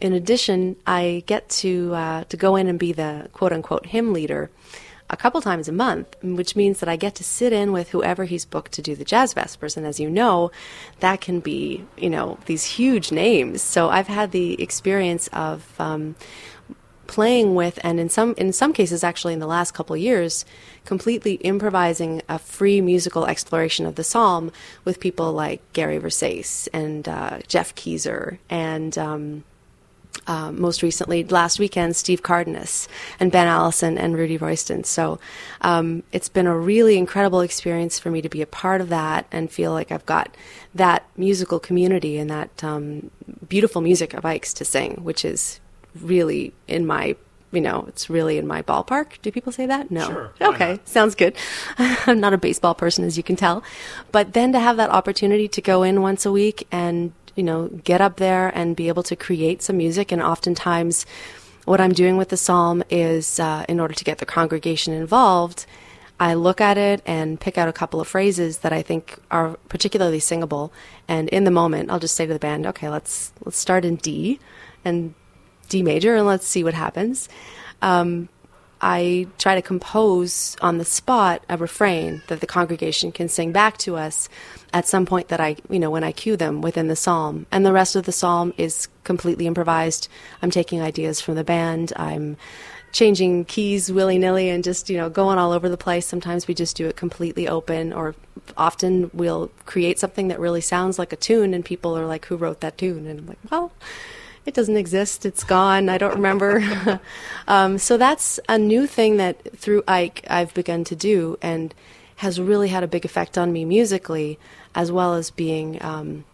in 0.00 0.12
addition, 0.12 0.76
I 0.86 1.24
get 1.26 1.48
to 1.48 1.94
uh, 1.94 2.24
to 2.24 2.36
go 2.36 2.56
in 2.56 2.68
and 2.68 2.78
be 2.78 2.92
the 2.92 3.28
quote 3.32 3.52
unquote 3.52 3.86
hymn 3.86 4.12
leader 4.12 4.50
a 5.10 5.16
couple 5.16 5.40
times 5.40 5.68
a 5.68 5.72
month, 5.72 6.14
which 6.22 6.54
means 6.54 6.80
that 6.80 6.88
I 6.88 6.96
get 6.96 7.14
to 7.16 7.24
sit 7.24 7.52
in 7.52 7.72
with 7.72 7.88
whoever 7.90 8.24
he's 8.24 8.44
booked 8.44 8.72
to 8.72 8.82
do 8.82 8.94
the 8.94 9.06
jazz 9.06 9.32
vespers. 9.32 9.76
And 9.76 9.86
as 9.86 9.98
you 9.98 10.10
know, 10.10 10.50
that 11.00 11.20
can 11.20 11.40
be 11.40 11.84
you 11.96 12.10
know 12.10 12.38
these 12.46 12.64
huge 12.64 13.10
names. 13.10 13.62
So 13.62 13.88
I've 13.88 14.06
had 14.06 14.30
the 14.30 14.60
experience 14.62 15.28
of 15.32 15.74
um, 15.80 16.14
playing 17.08 17.56
with, 17.56 17.80
and 17.82 17.98
in 17.98 18.08
some 18.08 18.34
in 18.38 18.52
some 18.52 18.72
cases, 18.72 19.02
actually 19.02 19.32
in 19.32 19.40
the 19.40 19.46
last 19.46 19.74
couple 19.74 19.96
years, 19.96 20.44
completely 20.84 21.34
improvising 21.34 22.22
a 22.28 22.38
free 22.38 22.80
musical 22.80 23.26
exploration 23.26 23.84
of 23.84 23.96
the 23.96 24.04
psalm 24.04 24.52
with 24.84 25.00
people 25.00 25.32
like 25.32 25.60
Gary 25.72 25.98
Versace 25.98 26.68
and 26.72 27.08
uh, 27.08 27.40
Geoff 27.48 27.74
Keezer 27.74 28.38
and. 28.48 28.96
Um, 28.96 29.44
um, 30.26 30.60
most 30.60 30.82
recently 30.82 31.22
last 31.24 31.58
weekend, 31.58 31.94
Steve 31.96 32.22
Cardenas 32.22 32.88
and 33.20 33.30
Ben 33.30 33.46
Allison 33.46 33.96
and 33.96 34.16
Rudy 34.16 34.36
Royston. 34.36 34.84
So 34.84 35.20
um, 35.60 36.02
it's 36.12 36.28
been 36.28 36.46
a 36.46 36.58
really 36.58 36.98
incredible 36.98 37.40
experience 37.40 37.98
for 37.98 38.10
me 38.10 38.20
to 38.20 38.28
be 38.28 38.42
a 38.42 38.46
part 38.46 38.80
of 38.80 38.88
that 38.88 39.26
and 39.30 39.50
feel 39.50 39.72
like 39.72 39.92
I've 39.92 40.04
got 40.06 40.34
that 40.74 41.06
musical 41.16 41.60
community 41.60 42.18
and 42.18 42.28
that 42.30 42.64
um, 42.64 43.10
beautiful 43.48 43.80
music 43.80 44.12
of 44.12 44.24
Ike's 44.24 44.52
to 44.54 44.64
sing, 44.64 44.96
which 45.02 45.24
is 45.24 45.60
really 46.02 46.52
in 46.66 46.86
my 46.86 47.16
you 47.50 47.62
know, 47.62 47.86
it's 47.88 48.10
really 48.10 48.36
in 48.36 48.46
my 48.46 48.60
ballpark. 48.60 49.22
Do 49.22 49.32
people 49.32 49.52
say 49.52 49.64
that? 49.64 49.90
No. 49.90 50.06
Sure, 50.06 50.32
okay, 50.42 50.78
sounds 50.84 51.14
good. 51.14 51.34
I'm 51.78 52.20
not 52.20 52.34
a 52.34 52.38
baseball 52.38 52.74
person, 52.74 53.06
as 53.06 53.16
you 53.16 53.22
can 53.22 53.36
tell. 53.36 53.62
But 54.12 54.34
then 54.34 54.52
to 54.52 54.58
have 54.58 54.76
that 54.76 54.90
opportunity 54.90 55.48
to 55.48 55.62
go 55.62 55.82
in 55.82 56.02
once 56.02 56.26
a 56.26 56.30
week 56.30 56.66
and 56.70 57.14
you 57.38 57.44
know, 57.44 57.68
get 57.68 58.00
up 58.00 58.16
there 58.16 58.48
and 58.48 58.74
be 58.74 58.88
able 58.88 59.04
to 59.04 59.14
create 59.14 59.62
some 59.62 59.76
music. 59.76 60.10
And 60.10 60.20
oftentimes, 60.20 61.06
what 61.66 61.80
I'm 61.80 61.92
doing 61.92 62.16
with 62.16 62.30
the 62.30 62.36
psalm 62.36 62.82
is, 62.90 63.38
uh, 63.38 63.64
in 63.68 63.78
order 63.78 63.94
to 63.94 64.04
get 64.04 64.18
the 64.18 64.26
congregation 64.26 64.92
involved, 64.92 65.64
I 66.18 66.34
look 66.34 66.60
at 66.60 66.76
it 66.76 67.00
and 67.06 67.38
pick 67.38 67.56
out 67.56 67.68
a 67.68 67.72
couple 67.72 68.00
of 68.00 68.08
phrases 68.08 68.58
that 68.58 68.72
I 68.72 68.82
think 68.82 69.20
are 69.30 69.56
particularly 69.68 70.18
singable. 70.18 70.72
And 71.06 71.28
in 71.28 71.44
the 71.44 71.52
moment, 71.52 71.92
I'll 71.92 72.00
just 72.00 72.16
say 72.16 72.26
to 72.26 72.32
the 72.32 72.40
band, 72.40 72.66
"Okay, 72.66 72.88
let's 72.88 73.30
let's 73.44 73.56
start 73.56 73.84
in 73.84 73.96
D 73.96 74.40
and 74.84 75.14
D 75.68 75.82
major, 75.82 76.16
and 76.16 76.26
let's 76.26 76.46
see 76.46 76.64
what 76.64 76.74
happens." 76.74 77.28
Um, 77.82 78.28
I 78.80 79.26
try 79.38 79.56
to 79.56 79.62
compose 79.62 80.56
on 80.60 80.78
the 80.78 80.84
spot 80.84 81.42
a 81.48 81.56
refrain 81.56 82.22
that 82.28 82.40
the 82.40 82.46
congregation 82.46 83.10
can 83.10 83.28
sing 83.28 83.50
back 83.50 83.76
to 83.78 83.96
us 83.96 84.28
at 84.72 84.86
some 84.86 85.04
point 85.04 85.28
that 85.28 85.40
I, 85.40 85.56
you 85.68 85.80
know, 85.80 85.90
when 85.90 86.04
I 86.04 86.12
cue 86.12 86.36
them 86.36 86.60
within 86.60 86.86
the 86.86 86.94
psalm. 86.94 87.46
And 87.50 87.66
the 87.66 87.72
rest 87.72 87.96
of 87.96 88.04
the 88.04 88.12
psalm 88.12 88.52
is 88.56 88.88
completely 89.02 89.46
improvised. 89.46 90.08
I'm 90.42 90.50
taking 90.50 90.80
ideas 90.80 91.20
from 91.20 91.34
the 91.34 91.42
band. 91.42 91.92
I'm 91.96 92.36
changing 92.92 93.44
keys 93.46 93.90
willy 93.90 94.16
nilly 94.16 94.48
and 94.48 94.62
just, 94.62 94.88
you 94.88 94.96
know, 94.96 95.10
going 95.10 95.38
all 95.38 95.52
over 95.52 95.68
the 95.68 95.76
place. 95.76 96.06
Sometimes 96.06 96.46
we 96.46 96.54
just 96.54 96.76
do 96.76 96.86
it 96.86 96.96
completely 96.96 97.48
open, 97.48 97.92
or 97.92 98.14
often 98.56 99.10
we'll 99.12 99.50
create 99.66 99.98
something 99.98 100.28
that 100.28 100.38
really 100.38 100.60
sounds 100.60 100.98
like 100.98 101.12
a 101.12 101.16
tune, 101.16 101.52
and 101.52 101.64
people 101.64 101.98
are 101.98 102.06
like, 102.06 102.26
Who 102.26 102.36
wrote 102.36 102.60
that 102.60 102.78
tune? 102.78 103.06
And 103.06 103.20
I'm 103.20 103.26
like, 103.26 103.38
Well, 103.50 103.72
it 104.48 104.54
doesn't 104.54 104.76
exist. 104.76 105.26
It's 105.26 105.44
gone. 105.44 105.88
I 105.88 105.98
don't 105.98 106.14
remember. 106.14 107.00
um, 107.48 107.78
so 107.78 107.96
that's 107.96 108.40
a 108.48 108.58
new 108.58 108.86
thing 108.86 109.18
that 109.18 109.56
through 109.56 109.84
Ike 109.86 110.24
I've 110.28 110.52
begun 110.54 110.84
to 110.84 110.96
do 110.96 111.38
and 111.42 111.74
has 112.16 112.40
really 112.40 112.68
had 112.68 112.82
a 112.82 112.88
big 112.88 113.04
effect 113.04 113.38
on 113.38 113.52
me 113.52 113.64
musically, 113.64 114.38
as 114.74 114.90
well 114.90 115.14
as 115.14 115.30
being 115.30 115.80
um, 115.82 116.24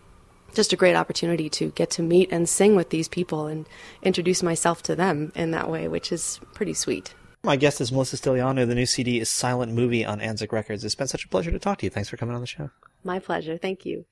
just 0.55 0.73
a 0.73 0.77
great 0.77 0.95
opportunity 0.95 1.51
to 1.51 1.71
get 1.71 1.91
to 1.91 2.03
meet 2.03 2.31
and 2.33 2.49
sing 2.49 2.77
with 2.77 2.91
these 2.91 3.09
people 3.09 3.47
and 3.47 3.67
introduce 4.03 4.43
myself 4.43 4.83
to 4.85 4.97
them 4.97 5.33
in 5.35 5.51
that 5.51 5.69
way, 5.69 5.89
which 5.89 6.11
is 6.13 6.41
pretty 6.55 6.73
sweet. 6.73 7.15
My 7.43 7.57
guest 7.57 7.81
is 7.81 7.93
Melissa 7.93 8.17
Stylianou. 8.17 8.67
The 8.67 8.75
new 8.75 8.87
CD 8.87 9.21
is 9.21 9.29
Silent 9.29 9.73
Movie 9.73 10.05
on 10.05 10.21
Anzic 10.21 10.53
Records. 10.53 10.85
It's 10.85 10.95
been 10.95 11.09
such 11.09 11.25
a 11.25 11.29
pleasure 11.29 11.51
to 11.51 11.59
talk 11.59 11.79
to 11.79 11.87
you. 11.87 11.91
Thanks 11.91 12.09
for 12.09 12.17
coming 12.17 12.35
on 12.35 12.41
the 12.41 12.47
show. 12.47 12.71
My 13.03 13.19
pleasure. 13.19 13.59
Thank 13.59 13.85
you. 13.85 14.07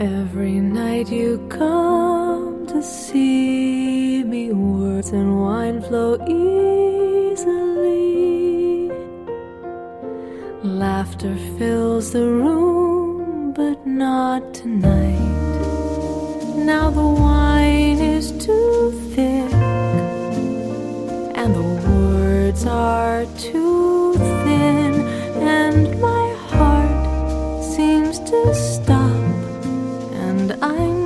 Every 0.00 0.60
night 0.60 1.10
you 1.10 1.44
come 1.48 2.68
to 2.68 2.80
see 2.84 4.22
me, 4.22 4.52
words 4.52 5.10
and 5.10 5.40
wine 5.40 5.82
flow 5.82 6.14
easily. 6.28 6.52
Laughter 10.62 11.34
fills 11.58 12.12
the 12.12 12.22
room, 12.22 13.52
but 13.52 13.84
not 13.84 14.54
tonight. 14.54 15.18
Now 16.54 16.90
the 16.90 17.04
wine 17.04 17.98
is 17.98 18.30
too 18.30 18.92
thick, 19.16 19.52
and 21.34 21.56
the 21.56 21.68
words 21.90 22.64
are 22.66 23.26
too 23.36 24.14
thin, 24.14 24.37
and 30.68 30.97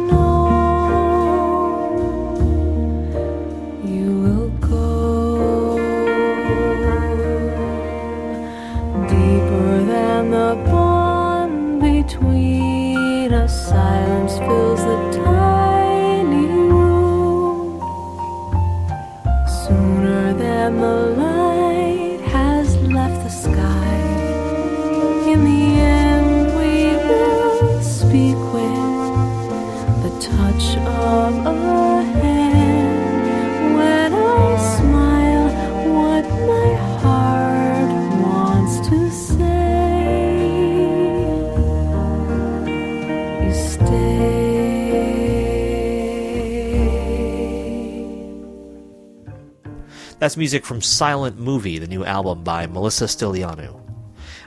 That's 50.23 50.37
music 50.37 50.65
from 50.65 50.81
Silent 50.81 51.41
Movie, 51.41 51.79
the 51.81 51.89
new 51.89 52.05
album 52.05 52.45
by 52.45 52.69
Melissa 52.69 53.07
Stylianou. 53.07 53.77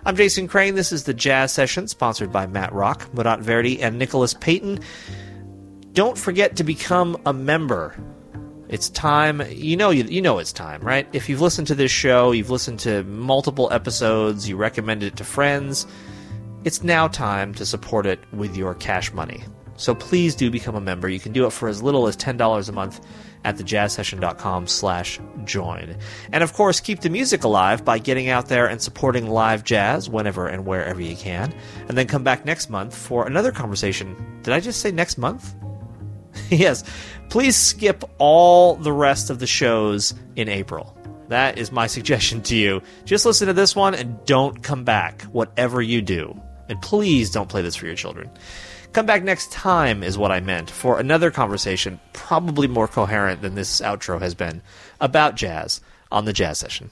I'm 0.05 0.15
Jason 0.15 0.47
Crane. 0.47 0.75
This 0.75 0.93
is 0.93 1.03
the 1.03 1.13
Jazz 1.13 1.51
Session, 1.51 1.89
sponsored 1.89 2.31
by 2.31 2.47
Matt 2.47 2.71
Rock, 2.71 3.13
Murat 3.13 3.41
Verdi, 3.41 3.81
and 3.81 3.99
Nicholas 3.99 4.33
Payton. 4.33 4.79
Don't 5.91 6.17
forget 6.17 6.55
to 6.55 6.63
become 6.63 7.17
a 7.25 7.33
member. 7.33 7.93
It's 8.69 8.89
time. 8.89 9.41
You 9.49 9.75
know, 9.75 9.89
you, 9.89 10.05
you 10.05 10.21
know 10.21 10.39
it's 10.39 10.53
time, 10.53 10.79
right? 10.81 11.09
If 11.11 11.27
you've 11.27 11.41
listened 11.41 11.67
to 11.67 11.75
this 11.75 11.91
show, 11.91 12.31
you've 12.31 12.51
listened 12.51 12.79
to 12.79 13.03
multiple 13.03 13.67
episodes, 13.73 14.47
you 14.47 14.55
recommended 14.55 15.07
it 15.07 15.17
to 15.17 15.25
friends. 15.25 15.85
It's 16.63 16.83
now 16.83 17.09
time 17.09 17.53
to 17.55 17.65
support 17.65 18.05
it 18.05 18.21
with 18.31 18.55
your 18.55 18.75
cash 18.75 19.11
money. 19.11 19.43
So 19.75 19.93
please 19.93 20.35
do 20.35 20.49
become 20.49 20.75
a 20.75 20.79
member. 20.81 21.09
You 21.09 21.19
can 21.19 21.33
do 21.33 21.45
it 21.45 21.51
for 21.51 21.67
as 21.67 21.83
little 21.83 22.07
as 22.07 22.15
$10 22.15 22.69
a 22.69 22.71
month 22.71 23.05
at 23.45 23.55
thejazzsession.com 23.57 24.67
slash 24.67 25.19
join. 25.45 25.95
And 26.33 26.43
of 26.43 26.53
course, 26.53 26.79
keep 26.79 27.01
the 27.01 27.09
music 27.09 27.43
alive 27.43 27.85
by 27.85 27.99
getting 27.99 28.27
out 28.27 28.47
there 28.47 28.67
and 28.67 28.81
supporting 28.81 29.29
live 29.29 29.63
jazz 29.63 30.09
whenever 30.09 30.47
and 30.47 30.65
wherever 30.65 30.99
you 30.99 31.15
can. 31.15 31.53
And 31.87 31.97
then 31.97 32.07
come 32.07 32.23
back 32.23 32.43
next 32.43 32.69
month 32.69 32.95
for 32.95 33.25
another 33.27 33.51
conversation. 33.51 34.39
Did 34.41 34.53
I 34.53 34.59
just 34.59 34.81
say 34.81 34.91
next 34.91 35.17
month? 35.17 35.53
yes. 36.49 36.83
Please 37.29 37.55
skip 37.55 38.03
all 38.17 38.75
the 38.75 38.91
rest 38.91 39.29
of 39.29 39.39
the 39.39 39.47
shows 39.47 40.13
in 40.35 40.49
April. 40.49 40.97
That 41.29 41.57
is 41.57 41.71
my 41.71 41.87
suggestion 41.95 42.41
to 42.43 42.55
you. 42.55 42.81
Just 43.05 43.25
listen 43.25 43.47
to 43.47 43.53
this 43.53 43.75
one 43.75 43.93
and 43.93 44.23
don't 44.25 44.63
come 44.63 44.83
back, 44.83 45.21
whatever 45.23 45.81
you 45.81 46.01
do. 46.01 46.39
And 46.67 46.81
please 46.81 47.29
don't 47.29 47.47
play 47.47 47.61
this 47.61 47.75
for 47.75 47.85
your 47.85 47.95
children. 47.95 48.29
Come 48.95 49.05
back 49.05 49.23
next 49.23 49.51
time, 49.51 50.03
is 50.03 50.17
what 50.17 50.31
I 50.31 50.39
meant, 50.39 50.71
for 50.71 51.01
another 51.01 51.29
conversation, 51.29 51.99
probably 52.13 52.65
more 52.65 52.87
coherent 52.87 53.41
than 53.41 53.53
this 53.53 53.81
outro 53.81 54.21
has 54.21 54.33
been, 54.33 54.61
about 55.01 55.35
jazz 55.35 55.81
on 56.13 56.23
the 56.23 56.31
Jazz 56.31 56.59
Session. 56.59 56.91